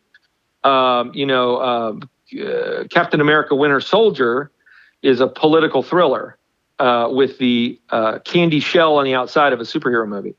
um, 0.66 1.12
you 1.14 1.26
know, 1.26 1.56
uh, 1.56 1.92
uh, 2.34 2.84
Captain 2.90 3.20
America: 3.20 3.54
Winter 3.54 3.80
Soldier 3.80 4.50
is 5.02 5.20
a 5.20 5.26
political 5.26 5.82
thriller 5.82 6.38
uh, 6.78 7.08
with 7.10 7.38
the 7.38 7.80
uh, 7.90 8.18
candy 8.20 8.60
shell 8.60 8.96
on 8.96 9.04
the 9.04 9.14
outside 9.14 9.52
of 9.52 9.60
a 9.60 9.64
superhero 9.64 10.06
movie. 10.06 10.34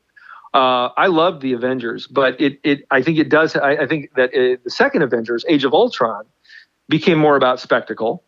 Uh, 0.54 0.88
I 0.96 1.06
love 1.08 1.40
the 1.40 1.52
Avengers, 1.52 2.06
but 2.06 2.40
it, 2.40 2.58
it 2.64 2.84
I 2.90 3.02
think 3.02 3.18
it 3.18 3.28
does. 3.28 3.54
I, 3.56 3.76
I 3.76 3.86
think 3.86 4.14
that 4.16 4.32
it, 4.32 4.64
the 4.64 4.70
second 4.70 5.02
Avengers, 5.02 5.44
Age 5.48 5.64
of 5.64 5.74
Ultron, 5.74 6.24
became 6.88 7.18
more 7.18 7.36
about 7.36 7.60
spectacle 7.60 8.22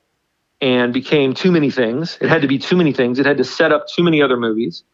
and 0.61 0.93
became 0.93 1.33
too 1.33 1.51
many 1.51 1.71
things. 1.71 2.19
It 2.21 2.29
had 2.29 2.43
to 2.43 2.49
be 2.49 2.59
too 2.59 2.77
many 2.77 2.93
things. 2.93 3.19
It 3.19 3.25
had 3.25 3.39
to 3.39 3.45
set 3.45 3.73
up 3.73 3.89
too 3.89 4.03
many 4.03 4.21
other 4.21 4.37
movies. 4.37 4.85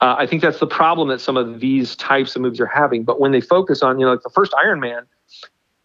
Uh, 0.00 0.14
I 0.18 0.26
think 0.26 0.40
that's 0.40 0.58
the 0.58 0.66
problem 0.66 1.08
that 1.08 1.20
some 1.20 1.36
of 1.36 1.60
these 1.60 1.94
types 1.96 2.34
of 2.34 2.40
movies 2.40 2.60
are 2.60 2.66
having. 2.66 3.04
But 3.04 3.20
when 3.20 3.32
they 3.32 3.42
focus 3.42 3.82
on, 3.82 3.98
you 3.98 4.06
know, 4.06 4.12
like 4.12 4.22
the 4.22 4.30
first 4.30 4.54
Iron 4.64 4.80
Man, 4.80 5.06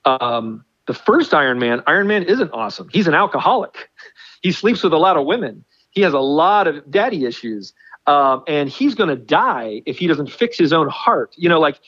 um, 0.05 0.63
the 0.87 0.93
first 0.93 1.33
Iron 1.33 1.59
Man, 1.59 1.81
Iron 1.87 2.07
Man 2.07 2.23
isn't 2.23 2.51
awesome. 2.51 2.89
He's 2.91 3.07
an 3.07 3.13
alcoholic. 3.13 3.89
He 4.41 4.51
sleeps 4.51 4.83
with 4.83 4.93
a 4.93 4.97
lot 4.97 5.17
of 5.17 5.25
women. 5.25 5.65
He 5.89 6.01
has 6.01 6.13
a 6.13 6.19
lot 6.19 6.67
of 6.67 6.91
daddy 6.91 7.25
issues. 7.25 7.73
Um, 8.05 8.43
and 8.47 8.69
he's 8.69 8.93
going 8.93 9.09
to 9.09 9.15
die 9.15 9.81
if 9.87 9.97
he 9.97 10.05
doesn't 10.05 10.29
fix 10.31 10.55
his 10.55 10.71
own 10.71 10.87
heart. 10.87 11.33
You 11.35 11.49
know, 11.49 11.59
like 11.59 11.79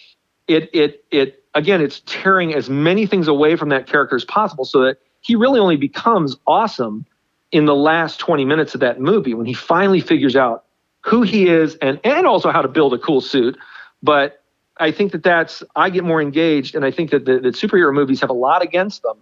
it, 0.48 0.68
it, 0.74 1.06
it, 1.12 1.44
again, 1.54 1.82
it's 1.82 2.02
tearing 2.08 2.56
as 2.56 2.68
many 2.68 3.06
things 3.06 3.28
away 3.28 3.56
from 3.56 3.70
that 3.70 3.86
character 3.86 4.16
as 4.16 4.26
possible 4.26 4.66
so 4.66 4.82
that 4.82 4.98
he 5.22 5.36
really 5.36 5.60
only 5.60 5.76
becomes 5.76 6.36
awesome 6.48 7.06
in 7.52 7.66
the 7.66 7.76
last 7.76 8.20
20 8.20 8.44
minutes 8.46 8.74
of 8.74 8.82
that 8.82 9.00
movie 9.00 9.36
when 9.36 9.46
he 9.46 9.54
finally 9.54 10.02
figures 10.02 10.36
out 10.36 10.66
who 11.02 11.22
he 11.22 11.48
is 11.48 11.76
and, 11.76 12.00
and 12.04 12.26
also 12.26 12.52
how 12.52 12.62
to 12.62 12.68
build 12.68 12.94
a 12.94 12.98
cool 12.98 13.22
suit. 13.22 13.58
But 14.02 14.37
I 14.80 14.92
think 14.92 15.12
that 15.12 15.24
that's 15.24 15.64
I 15.76 15.90
get 15.90 16.04
more 16.04 16.22
engaged, 16.22 16.76
and 16.76 16.86
I 16.86 16.92
think 16.92 17.12
that 17.12 17.26
the, 17.26 17.40
that 17.40 17.56
superhero 17.56 17.94
movies 17.94 18.22
have 18.22 18.30
a 18.30 18.34
lot 18.34 18.62
against 18.62 19.04
them, 19.04 19.18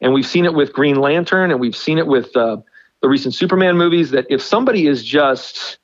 and 0.00 0.12
we've 0.12 0.26
seen 0.26 0.44
it 0.44 0.54
with 0.54 0.72
Green 0.72 0.96
Lantern, 0.96 1.50
and 1.50 1.60
we've 1.60 1.76
seen 1.76 1.98
it 1.98 2.06
with 2.06 2.36
uh, 2.36 2.58
the 3.00 3.08
recent 3.08 3.34
Superman 3.34 3.76
movies. 3.76 4.10
That 4.10 4.26
if 4.28 4.42
somebody 4.42 4.86
is 4.86 5.04
just 5.04 5.78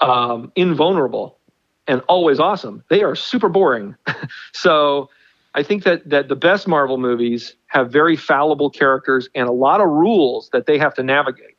um, 0.00 0.52
invulnerable 0.56 1.38
and 1.86 2.02
always 2.08 2.38
awesome, 2.38 2.84
they 2.90 3.02
are 3.02 3.14
super 3.14 3.48
boring. 3.48 3.94
so 4.52 5.10
I 5.54 5.62
think 5.62 5.84
that 5.84 6.08
that 6.08 6.28
the 6.28 6.36
best 6.36 6.68
Marvel 6.68 6.98
movies 6.98 7.54
have 7.66 7.90
very 7.90 8.16
fallible 8.16 8.70
characters 8.70 9.28
and 9.34 9.48
a 9.48 9.52
lot 9.52 9.80
of 9.80 9.88
rules 9.88 10.50
that 10.52 10.66
they 10.66 10.78
have 10.78 10.94
to 10.94 11.02
navigate, 11.02 11.56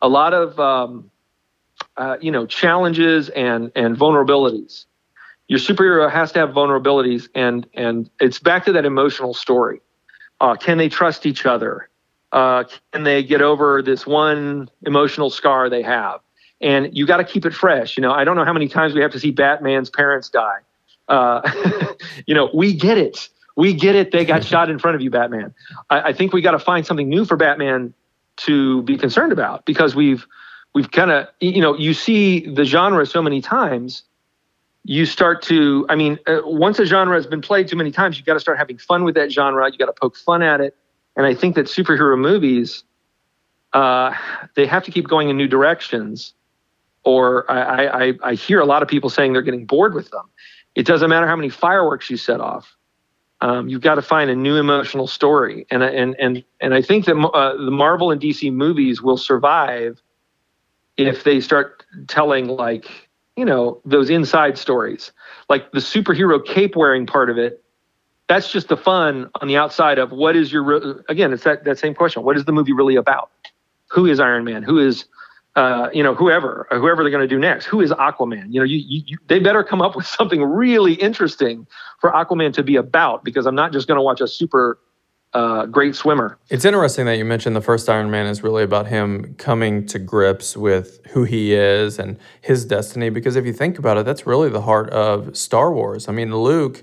a 0.00 0.08
lot 0.08 0.34
of 0.34 0.58
um, 0.58 1.10
uh, 1.96 2.16
you 2.20 2.30
know 2.30 2.46
challenges 2.46 3.28
and 3.30 3.72
and 3.74 3.96
vulnerabilities 3.96 4.86
your 5.52 5.60
superhero 5.60 6.10
has 6.10 6.32
to 6.32 6.38
have 6.38 6.48
vulnerabilities 6.48 7.28
and 7.34 7.66
and 7.74 8.08
it's 8.20 8.38
back 8.38 8.64
to 8.64 8.72
that 8.72 8.86
emotional 8.86 9.34
story. 9.34 9.82
Uh, 10.40 10.56
can 10.56 10.78
they 10.78 10.88
trust 10.88 11.26
each 11.26 11.44
other? 11.44 11.90
Uh, 12.32 12.64
can 12.90 13.02
they 13.02 13.22
get 13.22 13.42
over 13.42 13.82
this 13.82 14.06
one 14.06 14.70
emotional 14.86 15.28
scar 15.28 15.68
they 15.68 15.82
have? 15.82 16.20
And 16.62 16.96
you 16.96 17.06
got 17.06 17.18
to 17.18 17.24
keep 17.24 17.44
it 17.44 17.52
fresh 17.52 17.98
you 17.98 18.00
know? 18.00 18.12
I 18.12 18.24
don't 18.24 18.34
know 18.34 18.46
how 18.46 18.54
many 18.54 18.66
times 18.66 18.94
we 18.94 19.02
have 19.02 19.12
to 19.12 19.20
see 19.20 19.30
batman's 19.30 19.90
parents 19.90 20.30
die. 20.30 20.60
Uh, 21.06 21.42
you 22.26 22.34
know 22.34 22.48
we 22.54 22.72
get 22.72 22.96
it. 22.96 23.28
We 23.54 23.74
get 23.74 23.94
it. 23.94 24.10
They 24.10 24.24
got 24.24 24.44
shot 24.52 24.70
in 24.70 24.78
front 24.78 24.94
of 24.94 25.02
you 25.02 25.10
batman. 25.10 25.52
I, 25.90 26.00
I 26.00 26.12
think 26.14 26.32
we 26.32 26.40
got 26.40 26.52
to 26.52 26.60
find 26.60 26.86
something 26.86 27.10
new 27.10 27.26
for 27.26 27.36
batman 27.36 27.92
to 28.36 28.80
be 28.84 28.96
concerned 28.96 29.32
about 29.32 29.66
because 29.66 29.94
we've 29.94 30.26
we've 30.74 30.90
kind 30.90 31.10
of 31.10 31.28
you 31.40 31.60
know 31.60 31.76
you 31.76 31.92
see 31.92 32.50
the 32.50 32.64
genre 32.64 33.04
so 33.04 33.20
many 33.20 33.42
times 33.42 34.04
you 34.84 35.06
start 35.06 35.42
to 35.42 35.86
i 35.88 35.94
mean 35.94 36.18
uh, 36.26 36.40
once 36.44 36.78
a 36.78 36.86
genre 36.86 37.16
has 37.16 37.26
been 37.26 37.40
played 37.40 37.68
too 37.68 37.76
many 37.76 37.90
times 37.90 38.16
you've 38.16 38.26
got 38.26 38.34
to 38.34 38.40
start 38.40 38.58
having 38.58 38.78
fun 38.78 39.04
with 39.04 39.14
that 39.14 39.30
genre 39.30 39.70
you 39.70 39.78
got 39.78 39.86
to 39.86 39.92
poke 39.92 40.16
fun 40.16 40.42
at 40.42 40.60
it 40.60 40.76
and 41.16 41.26
i 41.26 41.34
think 41.34 41.54
that 41.54 41.66
superhero 41.66 42.18
movies 42.18 42.84
uh, 43.72 44.14
they 44.54 44.66
have 44.66 44.84
to 44.84 44.90
keep 44.90 45.08
going 45.08 45.30
in 45.30 45.36
new 45.36 45.48
directions 45.48 46.34
or 47.04 47.50
I, 47.50 47.86
I, 47.86 48.12
I 48.22 48.34
hear 48.34 48.60
a 48.60 48.64
lot 48.64 48.82
of 48.82 48.88
people 48.88 49.10
saying 49.10 49.32
they're 49.32 49.42
getting 49.42 49.66
bored 49.66 49.94
with 49.94 50.10
them. 50.10 50.28
It 50.74 50.86
doesn't 50.86 51.10
matter 51.10 51.26
how 51.26 51.36
many 51.36 51.48
fireworks 51.48 52.08
you 52.10 52.16
set 52.16 52.40
off. 52.40 52.76
Um, 53.40 53.68
you've 53.68 53.80
got 53.80 53.96
to 53.96 54.02
find 54.02 54.30
a 54.30 54.36
new 54.36 54.56
emotional 54.56 55.08
story, 55.08 55.66
and 55.68 55.82
and 55.82 56.14
and 56.20 56.44
and 56.60 56.74
I 56.74 56.80
think 56.80 57.06
that 57.06 57.16
uh, 57.16 57.56
the 57.56 57.72
Marvel 57.72 58.12
and 58.12 58.20
DC 58.20 58.52
movies 58.52 59.02
will 59.02 59.16
survive 59.16 60.00
if 60.96 61.24
they 61.24 61.40
start 61.40 61.84
telling 62.06 62.46
like 62.46 63.10
you 63.36 63.44
know 63.44 63.80
those 63.84 64.10
inside 64.10 64.58
stories, 64.58 65.12
like 65.48 65.70
the 65.72 65.78
superhero 65.78 66.44
cape 66.44 66.76
wearing 66.76 67.06
part 67.06 67.30
of 67.30 67.38
it. 67.38 67.62
That's 68.28 68.50
just 68.50 68.68
the 68.68 68.76
fun 68.76 69.30
on 69.40 69.48
the 69.48 69.56
outside 69.56 69.98
of 69.98 70.12
what 70.12 70.36
is 70.36 70.52
your 70.52 71.02
again. 71.08 71.32
It's 71.32 71.44
that 71.44 71.64
that 71.64 71.78
same 71.78 71.94
question. 71.94 72.22
What 72.22 72.36
is 72.36 72.44
the 72.44 72.52
movie 72.52 72.72
really 72.72 72.96
about? 72.96 73.30
Who 73.90 74.06
is 74.06 74.20
Iron 74.20 74.44
Man? 74.44 74.62
Who 74.62 74.78
is 74.78 75.06
uh, 75.54 75.90
you 75.92 76.02
know, 76.02 76.14
whoever, 76.14 76.66
whoever 76.70 77.02
they're 77.02 77.10
going 77.10 77.28
to 77.28 77.28
do 77.28 77.38
next. 77.38 77.66
Who 77.66 77.80
is 77.80 77.90
Aquaman? 77.90 78.46
You 78.52 78.60
know, 78.60 78.64
you, 78.64 78.78
you, 78.78 79.02
you, 79.06 79.18
they 79.26 79.38
better 79.38 79.62
come 79.62 79.82
up 79.82 79.94
with 79.94 80.06
something 80.18 80.42
really 80.42 80.94
interesting 80.94 81.66
for 82.00 82.10
Aquaman 82.10 82.52
to 82.54 82.62
be 82.62 82.76
about 82.76 83.24
because 83.24 83.46
I'm 83.46 83.54
not 83.54 83.72
just 83.72 83.86
going 83.86 83.98
to 83.98 84.02
watch 84.02 84.20
a 84.20 84.28
super 84.28 84.78
uh, 85.34 85.66
great 85.66 85.94
swimmer. 85.94 86.38
It's 86.50 86.64
interesting 86.64 87.06
that 87.06 87.16
you 87.16 87.24
mentioned 87.24 87.56
the 87.56 87.60
first 87.60 87.88
Iron 87.88 88.10
Man 88.10 88.26
is 88.26 88.42
really 88.42 88.62
about 88.62 88.86
him 88.86 89.34
coming 89.38 89.86
to 89.86 89.98
grips 89.98 90.56
with 90.56 91.00
who 91.10 91.24
he 91.24 91.54
is 91.54 91.98
and 91.98 92.18
his 92.40 92.64
destiny. 92.64 93.08
Because 93.08 93.36
if 93.36 93.46
you 93.46 93.52
think 93.52 93.78
about 93.78 93.96
it, 93.96 94.04
that's 94.04 94.26
really 94.26 94.48
the 94.48 94.62
heart 94.62 94.90
of 94.90 95.36
Star 95.36 95.72
Wars. 95.72 96.08
I 96.08 96.12
mean, 96.12 96.36
Luke 96.36 96.82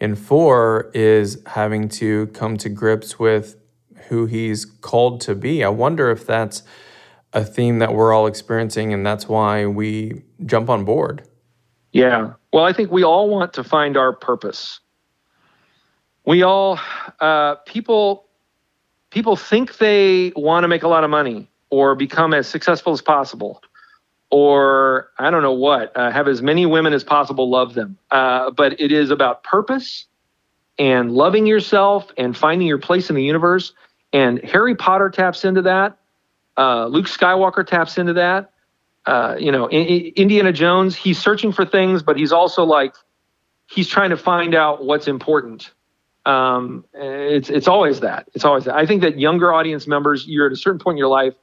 in 0.00 0.16
four 0.16 0.90
is 0.94 1.42
having 1.46 1.88
to 1.90 2.28
come 2.28 2.56
to 2.56 2.68
grips 2.68 3.18
with 3.18 3.56
who 4.08 4.26
he's 4.26 4.64
called 4.64 5.20
to 5.22 5.34
be. 5.34 5.62
I 5.62 5.68
wonder 5.68 6.10
if 6.10 6.26
that's 6.26 6.62
a 7.32 7.44
theme 7.44 7.78
that 7.78 7.94
we're 7.94 8.12
all 8.12 8.26
experiencing, 8.26 8.92
and 8.92 9.06
that's 9.06 9.28
why 9.28 9.66
we 9.66 10.22
jump 10.46 10.68
on 10.68 10.84
board. 10.84 11.22
Yeah. 11.92 12.32
Well, 12.52 12.64
I 12.64 12.72
think 12.72 12.90
we 12.90 13.04
all 13.04 13.28
want 13.28 13.52
to 13.54 13.64
find 13.64 13.96
our 13.96 14.12
purpose. 14.12 14.80
We 16.30 16.44
all, 16.44 16.78
uh, 17.18 17.56
people, 17.66 18.24
people 19.10 19.34
think 19.34 19.78
they 19.78 20.32
want 20.36 20.62
to 20.62 20.68
make 20.68 20.84
a 20.84 20.86
lot 20.86 21.02
of 21.02 21.10
money 21.10 21.48
or 21.70 21.96
become 21.96 22.32
as 22.34 22.46
successful 22.46 22.92
as 22.92 23.02
possible, 23.02 23.60
or 24.30 25.08
I 25.18 25.32
don't 25.32 25.42
know 25.42 25.50
what, 25.54 25.90
uh, 25.96 26.12
have 26.12 26.28
as 26.28 26.40
many 26.40 26.66
women 26.66 26.92
as 26.92 27.02
possible 27.02 27.50
love 27.50 27.74
them. 27.74 27.98
Uh, 28.12 28.52
but 28.52 28.80
it 28.80 28.92
is 28.92 29.10
about 29.10 29.42
purpose 29.42 30.06
and 30.78 31.10
loving 31.10 31.48
yourself 31.48 32.12
and 32.16 32.36
finding 32.36 32.68
your 32.68 32.78
place 32.78 33.10
in 33.10 33.16
the 33.16 33.24
universe. 33.24 33.72
And 34.12 34.38
Harry 34.44 34.76
Potter 34.76 35.10
taps 35.10 35.44
into 35.44 35.62
that. 35.62 35.98
Uh, 36.56 36.86
Luke 36.86 37.06
Skywalker 37.06 37.66
taps 37.66 37.98
into 37.98 38.12
that. 38.12 38.52
Uh, 39.04 39.34
you 39.36 39.50
know, 39.50 39.66
in, 39.66 39.84
in 39.84 40.12
Indiana 40.14 40.52
Jones, 40.52 40.94
he's 40.94 41.18
searching 41.18 41.50
for 41.50 41.66
things, 41.66 42.04
but 42.04 42.16
he's 42.16 42.30
also 42.30 42.62
like, 42.62 42.94
he's 43.66 43.88
trying 43.88 44.10
to 44.10 44.16
find 44.16 44.54
out 44.54 44.84
what's 44.84 45.08
important. 45.08 45.72
Um, 46.26 46.84
it's 46.92 47.48
it's 47.48 47.68
always 47.68 48.00
that. 48.00 48.28
It's 48.34 48.44
always 48.44 48.64
that. 48.64 48.74
I 48.74 48.86
think 48.86 49.00
that 49.02 49.18
younger 49.18 49.52
audience 49.52 49.86
members, 49.86 50.26
you're 50.26 50.46
at 50.46 50.52
a 50.52 50.56
certain 50.56 50.78
point 50.78 50.94
in 50.94 50.98
your 50.98 51.08
life 51.08 51.34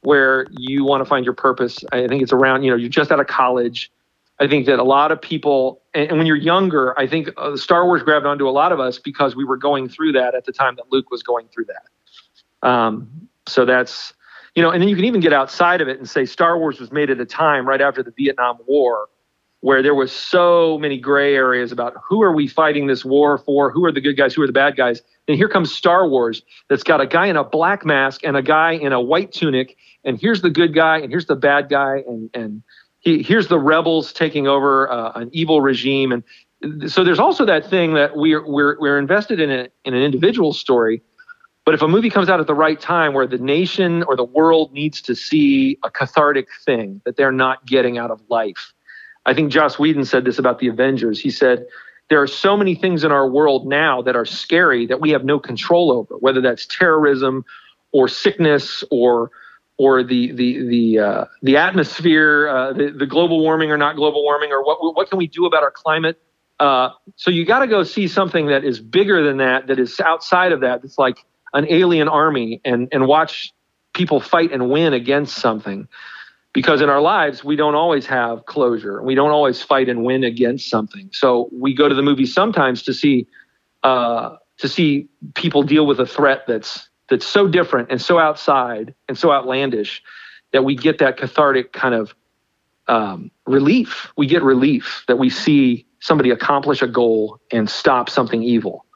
where 0.00 0.46
you 0.50 0.84
want 0.84 1.00
to 1.00 1.04
find 1.04 1.24
your 1.24 1.34
purpose. 1.34 1.78
I 1.92 2.06
think 2.08 2.22
it's 2.22 2.32
around, 2.32 2.62
you 2.62 2.70
know, 2.70 2.76
you're 2.76 2.88
just 2.88 3.10
out 3.12 3.20
of 3.20 3.26
college. 3.26 3.90
I 4.38 4.46
think 4.46 4.66
that 4.66 4.78
a 4.78 4.84
lot 4.84 5.12
of 5.12 5.20
people, 5.20 5.82
and, 5.94 6.10
and 6.10 6.18
when 6.18 6.26
you're 6.26 6.36
younger, 6.36 6.98
I 6.98 7.06
think 7.06 7.30
uh, 7.36 7.56
Star 7.56 7.86
Wars 7.86 8.02
grabbed 8.02 8.26
onto 8.26 8.48
a 8.48 8.50
lot 8.50 8.72
of 8.72 8.80
us 8.80 8.98
because 8.98 9.34
we 9.34 9.44
were 9.44 9.56
going 9.56 9.88
through 9.88 10.12
that 10.12 10.34
at 10.34 10.44
the 10.44 10.52
time 10.52 10.76
that 10.76 10.92
Luke 10.92 11.10
was 11.10 11.22
going 11.22 11.48
through 11.48 11.66
that. 11.66 12.68
Um, 12.68 13.28
so 13.46 13.64
that's 13.64 14.12
you 14.54 14.62
know, 14.62 14.70
and 14.70 14.80
then 14.80 14.88
you 14.88 14.96
can 14.96 15.04
even 15.04 15.20
get 15.20 15.34
outside 15.34 15.82
of 15.82 15.88
it 15.88 15.98
and 15.98 16.08
say 16.08 16.24
Star 16.24 16.58
Wars 16.58 16.80
was 16.80 16.90
made 16.90 17.10
at 17.10 17.20
a 17.20 17.26
time 17.26 17.68
right 17.68 17.80
after 17.80 18.02
the 18.02 18.10
Vietnam 18.10 18.58
War 18.66 19.08
where 19.60 19.82
there 19.82 19.94
was 19.94 20.12
so 20.12 20.78
many 20.78 20.98
gray 20.98 21.34
areas 21.34 21.72
about 21.72 21.94
who 22.08 22.22
are 22.22 22.32
we 22.32 22.46
fighting 22.46 22.86
this 22.86 23.04
war 23.04 23.38
for, 23.38 23.70
who 23.70 23.84
are 23.84 23.92
the 23.92 24.00
good 24.00 24.16
guys, 24.16 24.34
who 24.34 24.42
are 24.42 24.46
the 24.46 24.52
bad 24.52 24.76
guys. 24.76 25.02
And 25.26 25.36
here 25.36 25.48
comes 25.48 25.74
Star 25.74 26.08
Wars 26.08 26.42
that's 26.68 26.82
got 26.82 27.00
a 27.00 27.06
guy 27.06 27.26
in 27.26 27.36
a 27.36 27.44
black 27.44 27.84
mask 27.84 28.20
and 28.22 28.36
a 28.36 28.42
guy 28.42 28.72
in 28.72 28.92
a 28.92 29.00
white 29.00 29.32
tunic, 29.32 29.76
and 30.04 30.20
here's 30.20 30.42
the 30.42 30.50
good 30.50 30.74
guy 30.74 30.98
and 30.98 31.10
here's 31.10 31.26
the 31.26 31.36
bad 31.36 31.68
guy, 31.68 32.04
and 32.06 32.30
and 32.34 32.62
he, 33.00 33.22
here's 33.22 33.48
the 33.48 33.58
rebels 33.58 34.12
taking 34.12 34.46
over 34.46 34.90
uh, 34.90 35.12
an 35.14 35.30
evil 35.32 35.60
regime, 35.60 36.12
and 36.12 36.90
so 36.90 37.02
there's 37.02 37.18
also 37.18 37.44
that 37.44 37.68
thing 37.68 37.94
that 37.94 38.16
we're 38.16 38.46
we're 38.46 38.78
we're 38.78 38.98
invested 38.98 39.40
in 39.40 39.50
a, 39.50 39.68
in 39.84 39.94
an 39.94 40.02
individual 40.02 40.52
story 40.52 41.02
but 41.66 41.74
if 41.74 41.82
a 41.82 41.88
movie 41.88 42.10
comes 42.10 42.28
out 42.28 42.38
at 42.38 42.46
the 42.46 42.54
right 42.54 42.80
time 42.80 43.12
where 43.12 43.26
the 43.26 43.38
nation 43.38 44.04
or 44.04 44.14
the 44.14 44.24
world 44.24 44.72
needs 44.72 45.02
to 45.02 45.16
see 45.16 45.76
a 45.82 45.90
cathartic 45.90 46.46
thing 46.64 47.02
that 47.04 47.16
they're 47.16 47.32
not 47.32 47.66
getting 47.66 47.98
out 47.98 48.12
of 48.12 48.22
life, 48.30 48.72
I 49.26 49.34
think 49.34 49.52
Joss 49.52 49.78
Whedon 49.78 50.04
said 50.04 50.24
this 50.24 50.38
about 50.38 50.60
the 50.60 50.68
Avengers. 50.68 51.20
He 51.20 51.30
said, 51.30 51.66
there 52.08 52.22
are 52.22 52.28
so 52.28 52.56
many 52.56 52.74
things 52.76 53.02
in 53.02 53.10
our 53.10 53.28
world 53.28 53.66
now 53.66 54.00
that 54.02 54.14
are 54.14 54.24
scary 54.24 54.86
that 54.86 55.00
we 55.00 55.10
have 55.10 55.24
no 55.24 55.38
control 55.40 55.90
over, 55.90 56.14
whether 56.14 56.40
that's 56.40 56.64
terrorism 56.66 57.44
or 57.92 58.08
sickness 58.08 58.84
or 58.90 59.30
or 59.78 60.02
the 60.02 60.32
the 60.32 60.66
the 60.68 60.98
uh, 60.98 61.24
the 61.42 61.56
atmosphere, 61.56 62.48
uh, 62.48 62.72
the, 62.72 62.90
the 62.90 63.06
global 63.06 63.40
warming 63.40 63.70
or 63.70 63.76
not 63.76 63.96
global 63.96 64.22
warming, 64.22 64.52
or 64.52 64.64
what 64.64 64.78
what 64.94 65.10
can 65.10 65.18
we 65.18 65.26
do 65.26 65.44
about 65.44 65.62
our 65.62 65.70
climate? 65.72 66.18
Uh, 66.58 66.90
so 67.16 67.30
you 67.30 67.44
got 67.44 67.58
to 67.58 67.66
go 67.66 67.82
see 67.82 68.08
something 68.08 68.46
that 68.46 68.64
is 68.64 68.80
bigger 68.80 69.22
than 69.22 69.38
that, 69.38 69.66
that 69.66 69.78
is 69.78 70.00
outside 70.00 70.52
of 70.52 70.60
that. 70.60 70.80
That's 70.80 70.98
like 70.98 71.18
an 71.52 71.66
alien 71.68 72.08
army 72.08 72.60
and 72.64 72.88
and 72.92 73.06
watch 73.06 73.52
people 73.92 74.20
fight 74.20 74.52
and 74.52 74.70
win 74.70 74.92
against 74.92 75.36
something 75.36 75.88
because 76.56 76.80
in 76.80 76.88
our 76.88 77.02
lives 77.02 77.44
we 77.44 77.54
don't 77.54 77.74
always 77.74 78.06
have 78.06 78.46
closure 78.46 79.02
we 79.02 79.14
don't 79.14 79.30
always 79.30 79.60
fight 79.62 79.90
and 79.90 80.04
win 80.04 80.24
against 80.24 80.70
something. 80.70 81.10
So 81.12 81.50
we 81.52 81.74
go 81.74 81.86
to 81.86 81.94
the 81.94 82.02
movies 82.02 82.32
sometimes 82.32 82.82
to 82.84 82.94
see 82.94 83.26
uh, 83.82 84.36
to 84.56 84.66
see 84.66 85.06
people 85.34 85.62
deal 85.62 85.86
with 85.86 86.00
a 86.00 86.06
threat 86.06 86.44
that's 86.48 86.88
that's 87.10 87.26
so 87.26 87.46
different 87.46 87.90
and 87.90 88.00
so 88.00 88.18
outside 88.18 88.94
and 89.06 89.18
so 89.18 89.32
outlandish 89.32 90.02
that 90.52 90.64
we 90.64 90.74
get 90.74 90.96
that 90.98 91.18
cathartic 91.18 91.74
kind 91.74 91.94
of 91.94 92.14
um, 92.88 93.30
relief. 93.46 94.10
We 94.16 94.26
get 94.26 94.42
relief 94.42 95.04
that 95.08 95.18
we 95.18 95.28
see 95.28 95.84
somebody 96.00 96.30
accomplish 96.30 96.80
a 96.80 96.88
goal 96.88 97.38
and 97.52 97.68
stop 97.68 98.08
something 98.08 98.42
evil. 98.42 98.86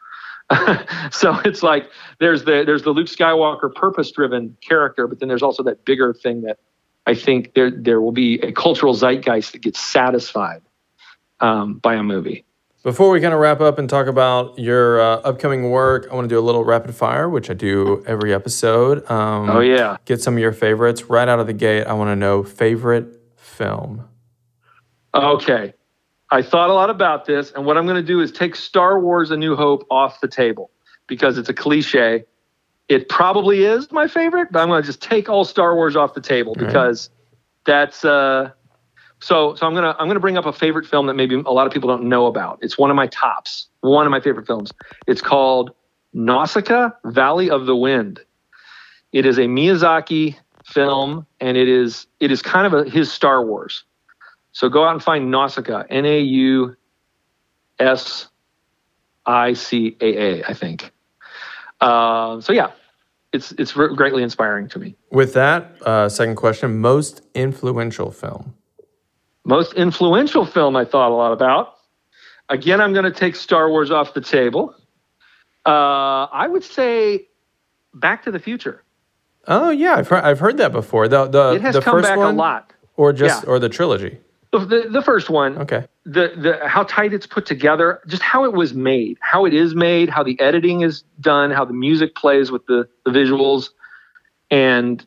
So 1.13 1.39
it's 1.45 1.63
like 1.63 1.91
there's 2.21 2.45
the 2.45 2.65
there's 2.65 2.85
the 2.85 2.91
Luke 2.91 3.09
Skywalker 3.09 3.73
purpose 3.75 4.11
driven 4.11 4.57
character, 4.67 5.07
but 5.07 5.21
then 5.21 5.29
there's 5.29 5.43
also 5.43 5.63
that 5.65 5.85
bigger 5.85 6.15
thing 6.15 6.41
that 6.43 6.59
I 7.07 7.15
think 7.15 7.55
there 7.55 7.71
there 7.71 8.01
will 8.01 8.13
be 8.13 8.39
a 8.41 8.53
cultural 8.53 8.95
zeitgeist 8.95 9.53
that 9.53 9.63
gets 9.63 9.81
satisfied 9.81 10.63
um, 11.41 11.79
by 11.79 11.95
a 11.95 12.03
movie. 12.03 12.45
Before 12.83 13.11
we 13.11 13.21
kind 13.21 13.35
of 13.35 13.41
wrap 13.41 13.61
up 13.61 13.79
and 13.79 13.91
talk 13.91 14.07
about 14.07 14.59
your 14.59 15.01
uh, 15.01 15.17
upcoming 15.17 15.71
work, 15.71 16.09
I 16.11 16.15
want 16.15 16.25
to 16.31 16.35
do 16.35 16.39
a 16.39 16.41
little 16.41 16.65
rapid 16.65 16.95
fire, 16.95 17.29
which 17.29 17.51
I 17.51 17.55
do 17.55 18.03
every 18.07 18.33
episode. 18.33 19.09
Um, 19.11 19.51
oh 19.51 19.61
yeah, 19.61 19.99
get 20.07 20.23
some 20.23 20.35
of 20.35 20.41
your 20.41 20.53
favorites 20.53 21.05
right 21.05 21.29
out 21.29 21.41
of 21.41 21.47
the 21.47 21.53
gate. 21.53 21.85
I 21.85 21.93
want 21.93 22.09
to 22.09 22.17
know 22.17 22.43
favorite 22.43 23.21
film. 23.37 24.09
Okay, 25.15 25.75
I 26.31 26.41
thought 26.41 26.71
a 26.71 26.73
lot 26.73 26.89
about 26.89 27.27
this, 27.27 27.53
and 27.53 27.67
what 27.67 27.77
I'm 27.77 27.85
going 27.85 28.01
to 28.01 28.07
do 28.07 28.21
is 28.21 28.33
take 28.33 28.57
Star 28.57 28.99
Wars: 28.99 29.31
A 29.31 29.37
New 29.37 29.57
Hope 29.57 29.87
off 29.91 30.21
the 30.21 30.29
table 30.29 30.71
because 31.07 31.37
it's 31.37 31.51
a 31.51 31.55
cliche. 31.55 32.25
It 32.91 33.09
probably 33.09 33.63
is 33.63 33.93
my 33.93 34.09
favorite, 34.09 34.49
but 34.51 34.59
I'm 34.61 34.69
going 34.69 34.83
to 34.83 34.87
just 34.87 35.01
take 35.01 35.29
all 35.29 35.45
Star 35.45 35.77
Wars 35.77 35.95
off 35.95 36.15
the 36.15 36.21
table 36.21 36.57
because 36.57 37.09
that's 37.65 38.05
uh, 38.05 38.51
so. 39.21 39.55
So 39.55 39.65
I'm 39.65 39.75
gonna 39.75 39.95
I'm 39.97 40.09
gonna 40.09 40.19
bring 40.19 40.37
up 40.37 40.45
a 40.45 40.53
favorite 40.53 40.87
film 40.87 41.07
that 41.07 41.15
maybe 41.15 41.37
a 41.37 41.53
lot 41.53 41.69
of 41.69 41.73
people 41.73 41.89
don't 41.89 42.03
know 42.03 42.27
about. 42.27 42.59
It's 42.63 42.77
one 42.77 42.91
of 42.91 42.97
my 42.97 43.07
tops, 43.07 43.69
one 43.83 44.07
of 44.07 44.11
my 44.11 44.19
favorite 44.19 44.45
films. 44.45 44.73
It's 45.07 45.23
called 45.23 45.71
Nausicaa: 46.15 46.91
Valley 47.05 47.49
of 47.49 47.67
the 47.67 47.77
Wind. 47.77 48.19
It 49.13 49.25
is 49.25 49.39
a 49.39 49.43
Miyazaki 49.43 50.35
film, 50.65 51.25
and 51.39 51.57
it 51.57 51.69
is 51.69 52.09
it 52.19 52.33
is 52.33 52.43
kind 52.43 52.67
of 52.67 52.75
a, 52.75 52.91
his 52.91 53.13
Star 53.13 53.47
Wars. 53.47 53.85
So 54.51 54.69
go 54.69 54.85
out 54.85 54.95
and 54.95 55.03
find 55.03 55.31
Nausicaa, 55.31 55.85
N 55.91 56.07
A 56.07 56.19
U 56.19 56.77
S 57.79 58.27
I 59.27 59.53
C 59.53 59.97
A 60.01 60.41
A, 60.41 60.45
I 60.45 60.55
think. 60.55 60.91
Uh, 61.81 62.41
so 62.41 62.53
yeah, 62.53 62.73
it's 63.33 63.53
it's 63.53 63.73
greatly 63.73 64.23
inspiring 64.23 64.69
to 64.69 64.79
me. 64.79 64.97
With 65.11 65.35
that, 65.35 65.77
uh, 65.83 66.09
second 66.09 66.37
question: 66.37 66.79
most 66.79 67.23
influential 67.35 68.11
film. 68.11 68.55
Most 69.45 69.75
influential 69.75 70.45
film 70.45 70.77
I 70.77 70.85
thought 70.85 71.11
a 71.11 71.15
lot 71.15 71.33
about. 71.33 71.77
Again, 72.49 72.81
I'm 72.81 72.93
going 72.93 73.05
to 73.05 73.13
take 73.13 73.37
Star 73.37 73.71
Wars 73.71 73.91
off 73.91 74.13
the 74.13 74.21
table. 74.21 74.75
Uh, 75.65 76.25
I 76.33 76.49
would 76.49 76.65
say 76.65 77.29
Back 77.95 78.25
to 78.25 78.31
the 78.31 78.39
Future. 78.39 78.83
Oh 79.47 79.71
yeah, 79.71 79.95
I've 79.95 80.09
heard, 80.09 80.25
I've 80.25 80.41
heard 80.41 80.57
that 80.59 80.73
before. 80.73 81.09
The 81.09 81.27
the 81.27 81.53
it 81.53 81.63
has 81.63 81.75
the 81.75 81.81
come 81.81 81.97
first 81.97 82.09
back 82.09 82.19
one, 82.19 82.35
a 82.35 82.39
lot, 82.39 82.73
or 82.97 83.13
just 83.13 83.45
yeah. 83.45 83.51
or 83.51 83.59
the 83.59 83.69
trilogy. 83.69 84.19
The, 84.53 84.89
the 84.91 85.03
first 85.03 85.31
one. 85.31 85.57
Okay. 85.59 85.87
The 86.13 86.33
the 86.37 86.69
how 86.69 86.85
tight 86.85 87.13
it's 87.13 87.27
put 87.27 87.47
together, 87.47 88.01
just 88.07 88.23
how 88.23 88.45
it 88.45 88.53
was 88.53 88.75
made, 88.75 89.19
how 89.21 89.45
it 89.45 89.55
is 89.55 89.75
made, 89.75 90.09
how 90.09 90.23
the 90.23 90.39
editing 90.41 90.81
is 90.81 91.05
done, 91.21 91.51
how 91.51 91.65
the 91.65 91.75
music 91.75 92.15
plays 92.15 92.51
with 92.51 92.67
the, 92.67 92.89
the 93.05 93.11
visuals, 93.11 93.69
and 94.51 95.07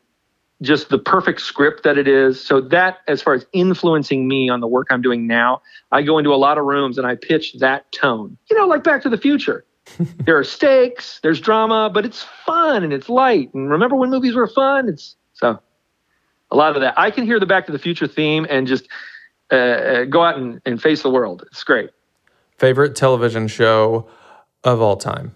just 0.61 0.89
the 0.89 0.97
perfect 0.97 1.41
script 1.41 1.83
that 1.83 1.97
it 1.97 2.07
is. 2.07 2.43
So 2.43 2.61
that, 2.61 2.99
as 3.07 3.21
far 3.21 3.33
as 3.33 3.45
influencing 3.53 4.27
me 4.27 4.49
on 4.49 4.61
the 4.61 4.67
work 4.67 4.87
I'm 4.89 5.01
doing 5.01 5.27
now, 5.27 5.61
I 5.91 6.01
go 6.01 6.17
into 6.17 6.33
a 6.33 6.37
lot 6.37 6.57
of 6.57 6.65
rooms 6.65 6.97
and 6.97 7.05
I 7.05 7.15
pitch 7.15 7.53
that 7.59 7.91
tone. 7.91 8.37
You 8.49 8.57
know, 8.57 8.65
like 8.65 8.83
Back 8.83 9.03
to 9.03 9.09
the 9.09 9.17
Future. 9.17 9.65
there 9.99 10.37
are 10.37 10.43
stakes, 10.45 11.19
there's 11.21 11.41
drama, 11.41 11.91
but 11.93 12.05
it's 12.05 12.23
fun 12.45 12.83
and 12.83 12.93
it's 12.93 13.09
light. 13.09 13.53
And 13.53 13.69
remember 13.69 13.95
when 13.95 14.09
movies 14.09 14.35
were 14.35 14.47
fun? 14.47 14.87
It's 14.87 15.15
so 15.33 15.59
a 16.51 16.55
lot 16.55 16.75
of 16.75 16.81
that. 16.81 16.93
I 16.97 17.11
can 17.11 17.25
hear 17.25 17.39
the 17.39 17.45
Back 17.45 17.65
to 17.65 17.71
the 17.71 17.79
Future 17.79 18.07
theme 18.07 18.45
and 18.49 18.65
just 18.67 18.87
uh, 19.53 19.55
uh 19.55 20.03
go 20.05 20.23
out 20.23 20.37
and, 20.37 20.61
and 20.65 20.81
face 20.81 21.03
the 21.03 21.09
world. 21.09 21.43
It's 21.51 21.63
great. 21.63 21.91
Favorite 22.57 22.95
television 22.95 23.47
show 23.47 24.07
of 24.63 24.81
all 24.81 24.97
time? 24.97 25.35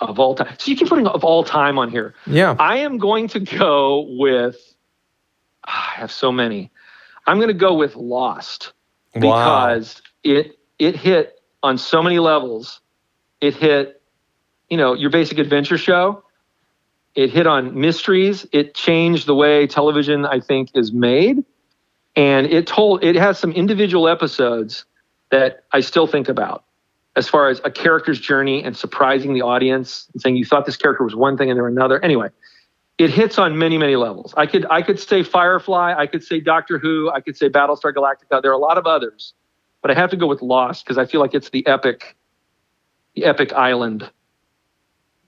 Of 0.00 0.18
all 0.18 0.34
time. 0.34 0.54
So 0.58 0.70
you 0.70 0.76
keep 0.76 0.88
putting 0.88 1.06
of 1.06 1.24
all 1.24 1.44
time 1.44 1.78
on 1.78 1.90
here. 1.90 2.14
Yeah. 2.26 2.56
I 2.58 2.78
am 2.78 2.98
going 2.98 3.28
to 3.28 3.40
go 3.40 4.06
with, 4.18 4.56
ah, 5.66 5.92
I 5.96 6.00
have 6.00 6.12
so 6.12 6.32
many. 6.32 6.70
I'm 7.26 7.38
going 7.38 7.48
to 7.48 7.54
go 7.54 7.74
with 7.74 7.96
Lost 7.96 8.72
because 9.14 10.02
wow. 10.24 10.32
it 10.36 10.58
it 10.78 10.96
hit 10.96 11.40
on 11.62 11.78
so 11.78 12.02
many 12.02 12.18
levels. 12.18 12.80
It 13.40 13.54
hit, 13.54 14.02
you 14.68 14.76
know, 14.76 14.94
your 14.94 15.10
basic 15.10 15.38
adventure 15.38 15.78
show. 15.78 16.22
It 17.14 17.30
hit 17.30 17.46
on 17.46 17.78
mysteries. 17.78 18.46
It 18.52 18.74
changed 18.74 19.26
the 19.26 19.34
way 19.34 19.66
television, 19.66 20.26
I 20.26 20.40
think, 20.40 20.70
is 20.74 20.92
made. 20.92 21.44
And 22.16 22.46
it 22.46 22.66
told 22.66 23.02
it 23.02 23.16
has 23.16 23.38
some 23.38 23.52
individual 23.52 24.08
episodes 24.08 24.84
that 25.30 25.64
I 25.72 25.80
still 25.80 26.06
think 26.06 26.28
about 26.28 26.64
as 27.16 27.28
far 27.28 27.48
as 27.48 27.60
a 27.64 27.70
character's 27.70 28.20
journey 28.20 28.62
and 28.62 28.76
surprising 28.76 29.34
the 29.34 29.42
audience 29.42 30.08
and 30.12 30.22
saying 30.22 30.36
you 30.36 30.44
thought 30.44 30.66
this 30.66 30.76
character 30.76 31.04
was 31.04 31.14
one 31.14 31.36
thing 31.36 31.50
and 31.50 31.56
they're 31.56 31.68
another. 31.68 32.02
Anyway, 32.04 32.28
it 32.98 33.10
hits 33.10 33.38
on 33.38 33.58
many, 33.58 33.78
many 33.78 33.96
levels. 33.96 34.34
I 34.36 34.46
could 34.46 34.66
I 34.70 34.82
could 34.82 35.00
say 35.00 35.22
Firefly, 35.22 35.94
I 35.96 36.06
could 36.06 36.22
say 36.22 36.40
Doctor 36.40 36.78
Who, 36.78 37.10
I 37.10 37.20
could 37.20 37.36
say 37.36 37.48
Battlestar 37.48 37.92
Galactica. 37.92 38.42
There 38.42 38.50
are 38.50 38.54
a 38.54 38.58
lot 38.58 38.78
of 38.78 38.86
others, 38.86 39.34
but 39.82 39.90
I 39.90 39.94
have 39.94 40.10
to 40.10 40.16
go 40.16 40.26
with 40.26 40.42
Lost 40.42 40.84
because 40.84 40.98
I 40.98 41.06
feel 41.06 41.20
like 41.20 41.34
it's 41.34 41.50
the 41.50 41.66
epic, 41.66 42.16
the 43.14 43.24
epic 43.24 43.52
island 43.52 44.10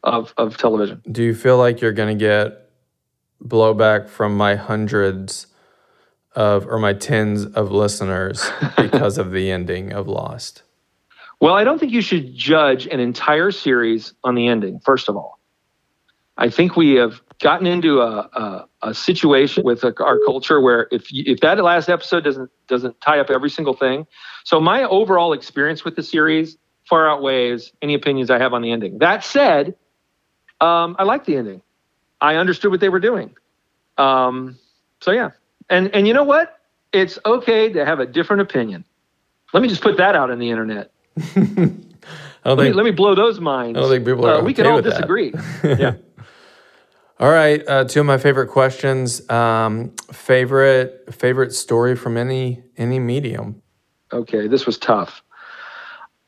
of 0.03 0.33
of 0.37 0.57
television. 0.57 1.03
Do 1.11 1.23
you 1.23 1.35
feel 1.35 1.59
like 1.59 1.81
you're 1.81 1.93
going 1.93 2.17
to 2.17 2.25
get 2.25 2.71
blowback 3.45 4.09
from 4.09 4.37
my 4.37 4.55
hundreds 4.55 5.49
of 6.37 6.67
or 6.67 6.79
my 6.79 6.93
tens 6.93 7.45
of 7.45 7.73
listeners 7.73 8.49
because 8.77 9.19
of 9.19 9.33
the 9.33 9.51
ending 9.51 9.93
of 9.93 10.07
Lost? 10.07 10.63
Well, 11.41 11.55
I 11.55 11.65
don't 11.65 11.79
think 11.79 11.93
you 11.93 12.01
should 12.01 12.35
judge 12.35 12.87
an 12.87 13.01
entire 13.01 13.51
series 13.51 14.15
on 14.23 14.35
the 14.35 14.47
ending, 14.47 14.81
first 14.81 15.09
of 15.09 15.17
all. 15.17 15.39
I 16.39 16.51
think 16.51 16.77
we 16.77 16.95
have 16.95 17.21
gotten 17.41 17.67
into 17.67 18.01
a, 18.01 18.21
a, 18.33 18.69
a 18.83 18.95
situation 18.95 19.65
with 19.65 19.85
a, 19.85 19.93
our 20.03 20.19
culture 20.25 20.61
where 20.61 20.89
if, 20.91 21.07
if 21.11 21.41
that 21.41 21.63
last 21.63 21.89
episode 21.89 22.25
doesn't, 22.25 22.51
doesn't 22.69 23.01
tie 23.01 23.19
up 23.19 23.31
every 23.31 23.51
single 23.51 23.75
thing. 23.75 24.07
So 24.45 24.61
my 24.61 24.85
overall 24.85 25.33
experience 25.33 25.85
with 25.85 25.97
the 25.97 26.03
series 26.03 26.57
far 26.89 27.09
outweighs 27.09 27.73
any 27.83 27.95
opinions 27.95 28.31
I 28.31 28.39
have 28.39 28.55
on 28.55 28.63
the 28.63 28.71
ending. 28.71 28.99
That 28.99 29.25
said, 29.25 29.75
um, 30.61 30.97
I 30.99 31.05
like 31.05 31.25
the 31.25 31.37
ending. 31.37 31.63
I 32.21 32.37
understood 32.37 32.71
what 32.71 32.81
they 32.81 32.89
were 32.89 33.01
doing. 33.01 33.35
Um, 33.99 34.59
so 35.01 35.11
yeah. 35.11 35.31
And, 35.69 35.95
and 35.95 36.07
you 36.07 36.15
know 36.15 36.25
what? 36.25 36.59
It's 36.93 37.19
okay 37.25 37.73
to 37.73 37.85
have 37.85 38.01
a 38.01 38.07
different 38.07 38.43
opinion. 38.43 38.85
Let 39.53 39.63
me 39.63 39.69
just 39.69 39.83
put 39.83 39.97
that 39.99 40.15
out 40.15 40.31
on 40.31 40.39
the 40.39 40.51
internet 40.51 40.93
let, 42.55 42.59
think, 42.59 42.59
me, 42.59 42.73
let 42.73 42.85
me 42.85 42.91
blow 42.91 43.15
those 43.15 43.41
minds. 43.41 43.79
I 43.79 43.81
don't 43.81 43.91
think 43.91 44.05
people 44.05 44.27
are. 44.27 44.35
Uh, 44.35 44.37
okay 44.37 44.47
we 44.47 44.55
can 44.55 44.67
all 44.67 44.83
disagree. 44.83 45.33
yeah. 45.65 45.95
All 47.19 47.31
right, 47.31 47.67
uh, 47.67 47.85
two 47.85 48.01
of 48.01 48.07
my 48.07 48.19
favorite 48.19 48.49
questions. 48.49 49.29
Um, 49.31 49.95
favorite 50.13 51.15
favorite 51.15 51.55
story 51.55 51.97
from 51.97 52.19
any 52.19 52.63
any 52.77 52.99
medium. 52.99 53.63
Okay, 54.13 54.47
this 54.47 54.67
was 54.67 54.77
tough, 54.77 55.23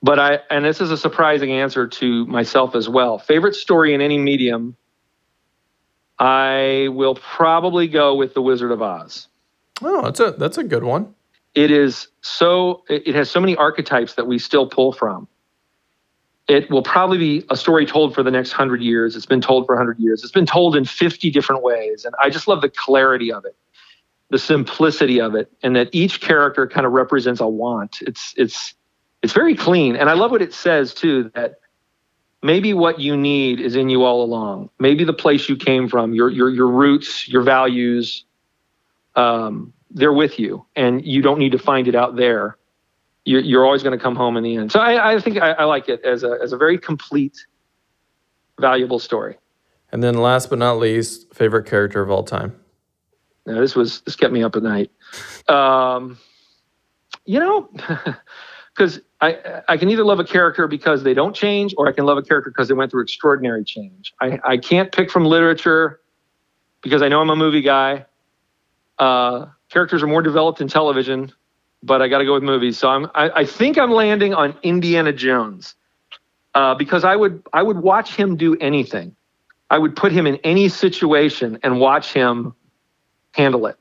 but 0.02 0.18
I 0.18 0.40
and 0.50 0.64
this 0.64 0.80
is 0.80 0.90
a 0.90 0.96
surprising 0.96 1.52
answer 1.52 1.86
to 1.86 2.24
myself 2.26 2.74
as 2.74 2.88
well. 2.88 3.18
Favorite 3.18 3.54
story 3.54 3.92
in 3.92 4.00
any 4.00 4.16
medium. 4.16 4.74
I 6.18 6.88
will 6.90 7.14
probably 7.14 7.86
go 7.86 8.14
with 8.14 8.34
The 8.34 8.42
Wizard 8.42 8.72
of 8.72 8.82
Oz. 8.82 9.28
Oh, 9.82 10.02
that's 10.02 10.20
a 10.20 10.32
that's 10.32 10.58
a 10.58 10.64
good 10.64 10.84
one. 10.84 11.14
It 11.54 11.70
is 11.70 12.08
so 12.20 12.82
it 12.88 13.14
has 13.14 13.30
so 13.30 13.40
many 13.40 13.56
archetypes 13.56 14.14
that 14.14 14.26
we 14.26 14.38
still 14.38 14.68
pull 14.68 14.92
from. 14.92 15.28
It 16.48 16.70
will 16.70 16.82
probably 16.82 17.18
be 17.18 17.44
a 17.50 17.56
story 17.56 17.84
told 17.84 18.14
for 18.14 18.22
the 18.22 18.30
next 18.30 18.52
100 18.52 18.80
years. 18.80 19.14
It's 19.14 19.26
been 19.26 19.42
told 19.42 19.66
for 19.66 19.74
100 19.74 19.98
years. 19.98 20.22
It's 20.22 20.32
been 20.32 20.46
told 20.46 20.76
in 20.76 20.84
50 20.86 21.30
different 21.30 21.62
ways 21.62 22.04
and 22.04 22.14
i 22.20 22.30
just 22.30 22.48
love 22.48 22.62
the 22.62 22.70
clarity 22.70 23.32
of 23.32 23.44
it 23.44 23.56
the 24.30 24.38
simplicity 24.38 25.20
of 25.20 25.34
it 25.34 25.50
and 25.62 25.74
that 25.76 25.88
each 25.92 26.20
character 26.20 26.66
kind 26.66 26.86
of 26.86 26.92
represents 26.92 27.40
a 27.40 27.48
want. 27.48 27.98
It's 28.02 28.34
it's 28.36 28.74
it's 29.22 29.32
very 29.32 29.54
clean 29.54 29.96
and 29.96 30.08
i 30.08 30.12
love 30.12 30.30
what 30.30 30.42
it 30.42 30.52
says 30.52 30.94
too 30.94 31.30
that 31.34 31.56
maybe 32.42 32.72
what 32.72 33.00
you 33.00 33.16
need 33.16 33.60
is 33.60 33.74
in 33.76 33.88
you 33.88 34.04
all 34.04 34.22
along 34.22 34.70
maybe 34.78 35.04
the 35.04 35.12
place 35.12 35.48
you 35.48 35.56
came 35.56 35.88
from 35.88 36.14
your 36.14 36.30
your 36.30 36.50
your 36.50 36.68
roots 36.68 37.28
your 37.28 37.42
values 37.42 38.24
um, 39.18 39.72
they're 39.90 40.12
with 40.12 40.38
you 40.38 40.64
and 40.76 41.04
you 41.04 41.22
don't 41.22 41.38
need 41.38 41.52
to 41.52 41.58
find 41.58 41.88
it 41.88 41.94
out 41.94 42.16
there. 42.16 42.56
You're, 43.24 43.40
you're 43.40 43.64
always 43.64 43.82
going 43.82 43.98
to 43.98 44.02
come 44.02 44.14
home 44.14 44.36
in 44.36 44.44
the 44.44 44.56
end. 44.56 44.72
So 44.72 44.80
I, 44.80 45.14
I 45.14 45.20
think 45.20 45.38
I, 45.38 45.52
I, 45.52 45.64
like 45.64 45.88
it 45.88 46.02
as 46.04 46.22
a, 46.22 46.38
as 46.42 46.52
a 46.52 46.56
very 46.56 46.78
complete, 46.78 47.36
valuable 48.58 48.98
story. 48.98 49.36
And 49.90 50.02
then 50.02 50.14
last 50.14 50.50
but 50.50 50.58
not 50.58 50.78
least, 50.78 51.34
favorite 51.34 51.66
character 51.66 52.00
of 52.00 52.10
all 52.10 52.22
time. 52.22 52.54
Now 53.44 53.60
this 53.60 53.74
was, 53.74 54.02
this 54.02 54.16
kept 54.16 54.32
me 54.32 54.42
up 54.42 54.56
at 54.56 54.62
night. 54.62 54.90
Um, 55.48 56.18
you 57.24 57.40
know, 57.40 57.68
because 58.78 59.00
I, 59.20 59.62
I 59.68 59.76
can 59.76 59.90
either 59.90 60.04
love 60.04 60.20
a 60.20 60.24
character 60.24 60.68
because 60.68 61.02
they 61.02 61.12
don't 61.12 61.34
change 61.34 61.74
or 61.76 61.88
I 61.88 61.92
can 61.92 62.06
love 62.06 62.16
a 62.16 62.22
character 62.22 62.50
because 62.50 62.68
they 62.68 62.74
went 62.74 62.92
through 62.92 63.02
extraordinary 63.02 63.64
change. 63.64 64.14
I, 64.20 64.38
I 64.44 64.56
can't 64.56 64.92
pick 64.92 65.10
from 65.10 65.24
literature 65.24 65.98
because 66.80 67.02
I 67.02 67.08
know 67.08 67.20
I'm 67.20 67.30
a 67.30 67.34
movie 67.34 67.60
guy. 67.60 68.06
Uh, 68.96 69.46
characters 69.68 70.00
are 70.04 70.06
more 70.06 70.22
developed 70.22 70.60
in 70.60 70.68
television, 70.68 71.32
but 71.82 72.00
I 72.00 72.06
got 72.06 72.18
to 72.18 72.24
go 72.24 72.34
with 72.34 72.44
movies. 72.44 72.78
So 72.78 72.88
I'm, 72.88 73.06
I, 73.16 73.30
I, 73.40 73.44
think 73.44 73.78
I'm 73.78 73.90
landing 73.90 74.32
on 74.32 74.56
Indiana 74.62 75.12
Jones 75.12 75.74
uh, 76.54 76.76
because 76.76 77.02
I 77.02 77.16
would, 77.16 77.42
I 77.52 77.62
would 77.62 77.78
watch 77.78 78.14
him 78.14 78.36
do 78.36 78.56
anything. 78.58 79.16
I 79.70 79.78
would 79.78 79.96
put 79.96 80.12
him 80.12 80.26
in 80.26 80.36
any 80.44 80.68
situation 80.68 81.58
and 81.64 81.80
watch 81.80 82.12
him 82.12 82.54
handle 83.32 83.66
it. 83.66 83.76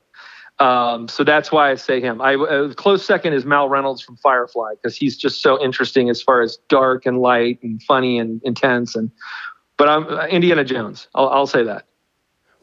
Um, 0.60 1.06
so 1.06 1.22
that's 1.22 1.52
why 1.52 1.70
I 1.70 1.76
say 1.76 2.00
him. 2.00 2.20
I 2.20 2.34
uh, 2.34 2.72
close 2.74 3.04
second 3.04 3.32
is 3.32 3.44
Mal 3.44 3.68
Reynolds 3.68 4.02
from 4.02 4.16
Firefly 4.16 4.74
because 4.74 4.96
he's 4.96 5.16
just 5.16 5.40
so 5.40 5.62
interesting 5.62 6.10
as 6.10 6.20
far 6.20 6.40
as 6.40 6.58
dark 6.68 7.06
and 7.06 7.20
light 7.20 7.60
and 7.62 7.80
funny 7.82 8.18
and 8.18 8.40
intense. 8.44 8.96
And 8.96 9.10
but 9.76 9.88
I'm 9.88 10.06
uh, 10.08 10.26
Indiana 10.26 10.64
Jones. 10.64 11.08
I'll, 11.14 11.28
I'll 11.28 11.46
say 11.46 11.62
that. 11.62 11.84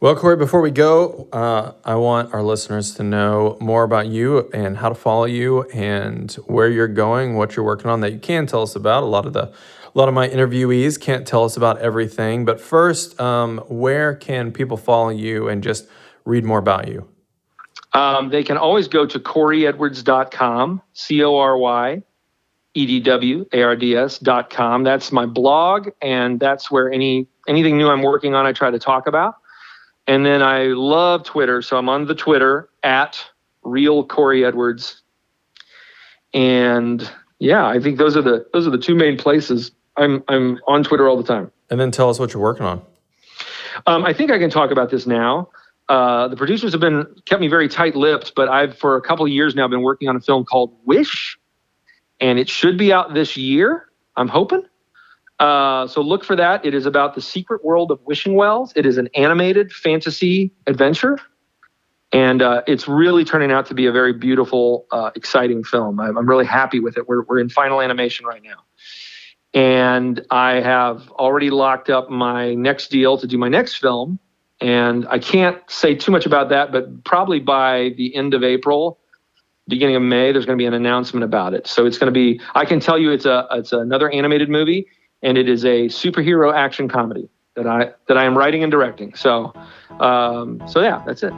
Well, 0.01 0.13
Cory, 0.13 0.35
before 0.35 0.59
we 0.59 0.71
go, 0.71 1.29
uh, 1.31 1.71
I 1.85 1.95
want 1.95 2.33
our 2.33 2.43
listeners 2.43 2.93
to 2.95 3.03
know 3.03 3.57
more 3.61 3.83
about 3.83 4.07
you 4.07 4.49
and 4.53 4.75
how 4.75 4.89
to 4.89 4.95
follow 4.95 5.23
you 5.23 5.63
and 5.69 6.31
where 6.47 6.67
you're 6.67 6.89
going, 6.89 7.35
what 7.35 7.55
you're 7.55 7.65
working 7.65 7.89
on 7.89 8.01
that 8.01 8.11
you 8.11 8.19
can 8.19 8.45
tell 8.45 8.61
us 8.61 8.75
about. 8.75 9.03
A 9.03 9.05
lot 9.05 9.25
of 9.25 9.31
the 9.31 9.43
a 9.43 9.97
lot 9.97 10.09
of 10.09 10.13
my 10.13 10.27
interviewees 10.27 10.99
can't 10.99 11.25
tell 11.25 11.45
us 11.45 11.55
about 11.55 11.77
everything, 11.77 12.43
but 12.43 12.59
first, 12.59 13.17
um, 13.21 13.59
where 13.69 14.13
can 14.13 14.51
people 14.51 14.75
follow 14.75 15.07
you 15.07 15.47
and 15.47 15.63
just 15.63 15.87
read 16.25 16.43
more 16.43 16.59
about 16.59 16.89
you? 16.89 17.07
Um, 17.95 18.29
they 18.29 18.43
can 18.43 18.57
always 18.57 18.89
go 18.89 19.05
to 19.05 19.19
CoryEdwards.com, 19.19 20.81
C 20.93 21.23
O 21.23 21.37
R 21.37 21.57
Y 21.57 22.03
E 22.73 22.85
D 22.85 22.99
W 22.99 23.45
A 23.53 23.61
R 23.63 23.75
D 23.75 23.95
S.com. 23.95 24.83
That's 24.83 25.13
my 25.13 25.25
blog, 25.25 25.89
and 26.01 26.39
that's 26.39 26.69
where 26.69 26.91
any 26.91 27.25
anything 27.47 27.77
new 27.77 27.89
I'm 27.89 28.01
working 28.01 28.35
on, 28.35 28.45
I 28.45 28.51
try 28.51 28.69
to 28.69 28.79
talk 28.79 29.07
about. 29.07 29.35
And 30.07 30.25
then 30.25 30.43
I 30.43 30.65
love 30.67 31.23
Twitter, 31.23 31.61
so 31.61 31.77
I'm 31.77 31.87
on 31.87 32.05
the 32.05 32.15
Twitter 32.15 32.69
at 32.83 33.17
real 33.63 34.03
Cory 34.03 34.43
Edwards. 34.43 35.01
And 36.33 37.09
yeah, 37.39 37.65
I 37.65 37.79
think 37.79 37.97
those 37.97 38.17
are 38.17 38.21
the 38.21 38.45
those 38.51 38.67
are 38.67 38.71
the 38.71 38.77
two 38.77 38.95
main 38.95 39.17
places. 39.17 39.71
I'm 39.95 40.21
I'm 40.27 40.59
on 40.67 40.83
Twitter 40.83 41.07
all 41.07 41.15
the 41.15 41.23
time. 41.23 41.49
And 41.69 41.79
then 41.79 41.91
tell 41.91 42.09
us 42.09 42.19
what 42.19 42.33
you're 42.33 42.43
working 42.43 42.65
on. 42.65 42.81
Um, 43.87 44.03
I 44.03 44.13
think 44.13 44.31
I 44.31 44.37
can 44.37 44.49
talk 44.49 44.71
about 44.71 44.89
this 44.89 45.07
now. 45.07 45.49
Uh, 45.87 46.27
the 46.27 46.35
producers 46.35 46.71
have 46.71 46.81
been 46.81 47.05
kept 47.25 47.41
me 47.41 47.47
very 47.47 47.67
tight-lipped, 47.67 48.33
but 48.35 48.49
I've 48.49 48.77
for 48.77 48.95
a 48.95 49.01
couple 49.01 49.25
of 49.25 49.31
years 49.31 49.53
now 49.53 49.67
been 49.67 49.83
working 49.83 50.09
on 50.09 50.15
a 50.15 50.19
film 50.19 50.43
called 50.43 50.75
Wish, 50.85 51.37
and 52.19 52.39
it 52.39 52.49
should 52.49 52.77
be 52.77 52.91
out 52.91 53.13
this 53.13 53.37
year. 53.37 53.89
I'm 54.17 54.27
hoping. 54.27 54.63
Uh, 55.39 55.85
so 55.87 56.01
look 56.01 56.23
for 56.23 56.35
that. 56.35 56.65
It 56.65 56.73
is 56.73 56.85
about 56.85 57.13
the 57.13 57.21
secret 57.21 57.63
world 57.63 57.91
of 57.91 57.99
wishing 58.05 58.35
wells. 58.35 58.71
It 58.75 58.85
is 58.85 58.97
an 58.97 59.09
animated 59.15 59.71
fantasy 59.71 60.51
adventure, 60.65 61.19
and 62.11 62.41
uh, 62.41 62.61
it's 62.67 62.87
really 62.87 63.25
turning 63.25 63.51
out 63.51 63.65
to 63.67 63.73
be 63.73 63.85
a 63.85 63.91
very 63.91 64.13
beautiful, 64.13 64.87
uh, 64.91 65.11
exciting 65.15 65.63
film. 65.63 65.99
I'm, 65.99 66.17
I'm, 66.17 66.27
really 66.27 66.45
happy 66.45 66.79
with 66.79 66.97
it. 66.97 67.07
We're, 67.07 67.23
we're 67.23 67.39
in 67.39 67.49
final 67.49 67.81
animation 67.81 68.25
right 68.25 68.41
now, 68.41 68.63
and 69.53 70.25
I 70.31 70.61
have 70.61 71.11
already 71.11 71.49
locked 71.49 71.89
up 71.89 72.09
my 72.09 72.55
next 72.55 72.89
deal 72.89 73.17
to 73.17 73.27
do 73.27 73.37
my 73.37 73.49
next 73.49 73.75
film, 73.75 74.19
And 74.61 75.05
I 75.09 75.19
can't 75.19 75.57
say 75.69 75.95
too 75.95 76.11
much 76.11 76.25
about 76.25 76.49
that, 76.49 76.71
but 76.71 77.03
probably 77.03 77.39
by 77.39 77.93
the 77.97 78.15
end 78.15 78.33
of 78.33 78.43
April, 78.43 78.99
beginning 79.67 79.95
of 79.95 80.01
May, 80.01 80.31
there's 80.31 80.45
going 80.45 80.57
to 80.57 80.61
be 80.61 80.65
an 80.65 80.73
announcement 80.73 81.23
about 81.23 81.53
it. 81.53 81.67
So 81.67 81.85
it's 81.85 81.97
going 81.97 82.13
to 82.13 82.17
be. 82.17 82.39
I 82.53 82.65
can 82.65 82.79
tell 82.79 82.97
you, 82.97 83.11
it's 83.11 83.25
a 83.25 83.47
it's 83.51 83.73
another 83.73 84.09
animated 84.09 84.49
movie, 84.49 84.87
and 85.21 85.37
it 85.37 85.49
is 85.49 85.65
a 85.65 85.87
superhero 85.87 86.53
action 86.53 86.87
comedy 86.87 87.29
that 87.55 87.67
I 87.67 87.91
that 88.07 88.17
I 88.17 88.25
am 88.25 88.37
writing 88.37 88.63
and 88.63 88.71
directing. 88.71 89.13
So, 89.15 89.53
um, 89.99 90.61
so 90.67 90.81
yeah, 90.81 91.03
that's 91.05 91.23
it. 91.23 91.33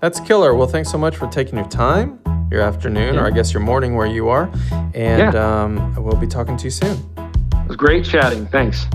That's 0.00 0.20
killer. 0.20 0.54
Well, 0.54 0.68
thanks 0.68 0.90
so 0.90 0.98
much 0.98 1.16
for 1.16 1.26
taking 1.28 1.56
your 1.56 1.68
time, 1.68 2.20
your 2.50 2.60
afternoon, 2.60 3.14
yeah. 3.14 3.20
or 3.20 3.26
I 3.26 3.30
guess 3.30 3.52
your 3.52 3.62
morning 3.62 3.94
where 3.94 4.06
you 4.06 4.28
are, 4.28 4.50
and 4.94 5.34
yeah. 5.34 5.62
um, 5.62 5.94
we'll 6.02 6.16
be 6.16 6.26
talking 6.26 6.56
to 6.56 6.64
you 6.64 6.70
soon. 6.70 6.96
It 7.16 7.68
was 7.68 7.76
great 7.76 8.04
chatting. 8.04 8.46
Thanks. 8.46 8.86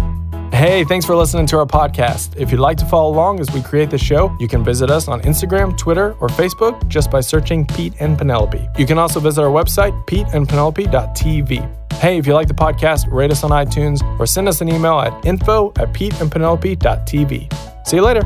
Hey, 0.55 0.85
thanks 0.85 1.05
for 1.05 1.17
listening 1.17 1.45
to 1.47 1.57
our 1.57 1.65
podcast. 1.65 2.37
If 2.37 2.49
you'd 2.49 2.61
like 2.61 2.77
to 2.77 2.85
follow 2.85 3.11
along 3.11 3.41
as 3.41 3.51
we 3.51 3.61
create 3.61 3.89
the 3.89 3.97
show, 3.97 4.33
you 4.39 4.47
can 4.47 4.63
visit 4.63 4.89
us 4.89 5.09
on 5.09 5.19
Instagram, 5.23 5.77
Twitter, 5.77 6.15
or 6.21 6.29
Facebook 6.29 6.87
just 6.87 7.11
by 7.11 7.19
searching 7.19 7.67
Pete 7.67 7.91
and 7.99 8.17
Penelope. 8.17 8.65
You 8.77 8.85
can 8.85 8.97
also 8.97 9.19
visit 9.19 9.41
our 9.41 9.49
website, 9.49 9.91
peteandpenelope.tv. 10.05 11.93
Hey, 11.95 12.17
if 12.17 12.25
you 12.25 12.33
like 12.33 12.47
the 12.47 12.53
podcast, 12.53 13.11
rate 13.11 13.31
us 13.31 13.43
on 13.43 13.51
iTunes 13.51 14.01
or 14.17 14.25
send 14.25 14.47
us 14.47 14.61
an 14.61 14.69
email 14.69 14.97
at 15.01 15.25
info 15.25 15.73
at 15.77 15.91
peteandpenelope.tv. 15.91 17.85
See 17.85 17.97
you 17.97 18.01
later. 18.01 18.21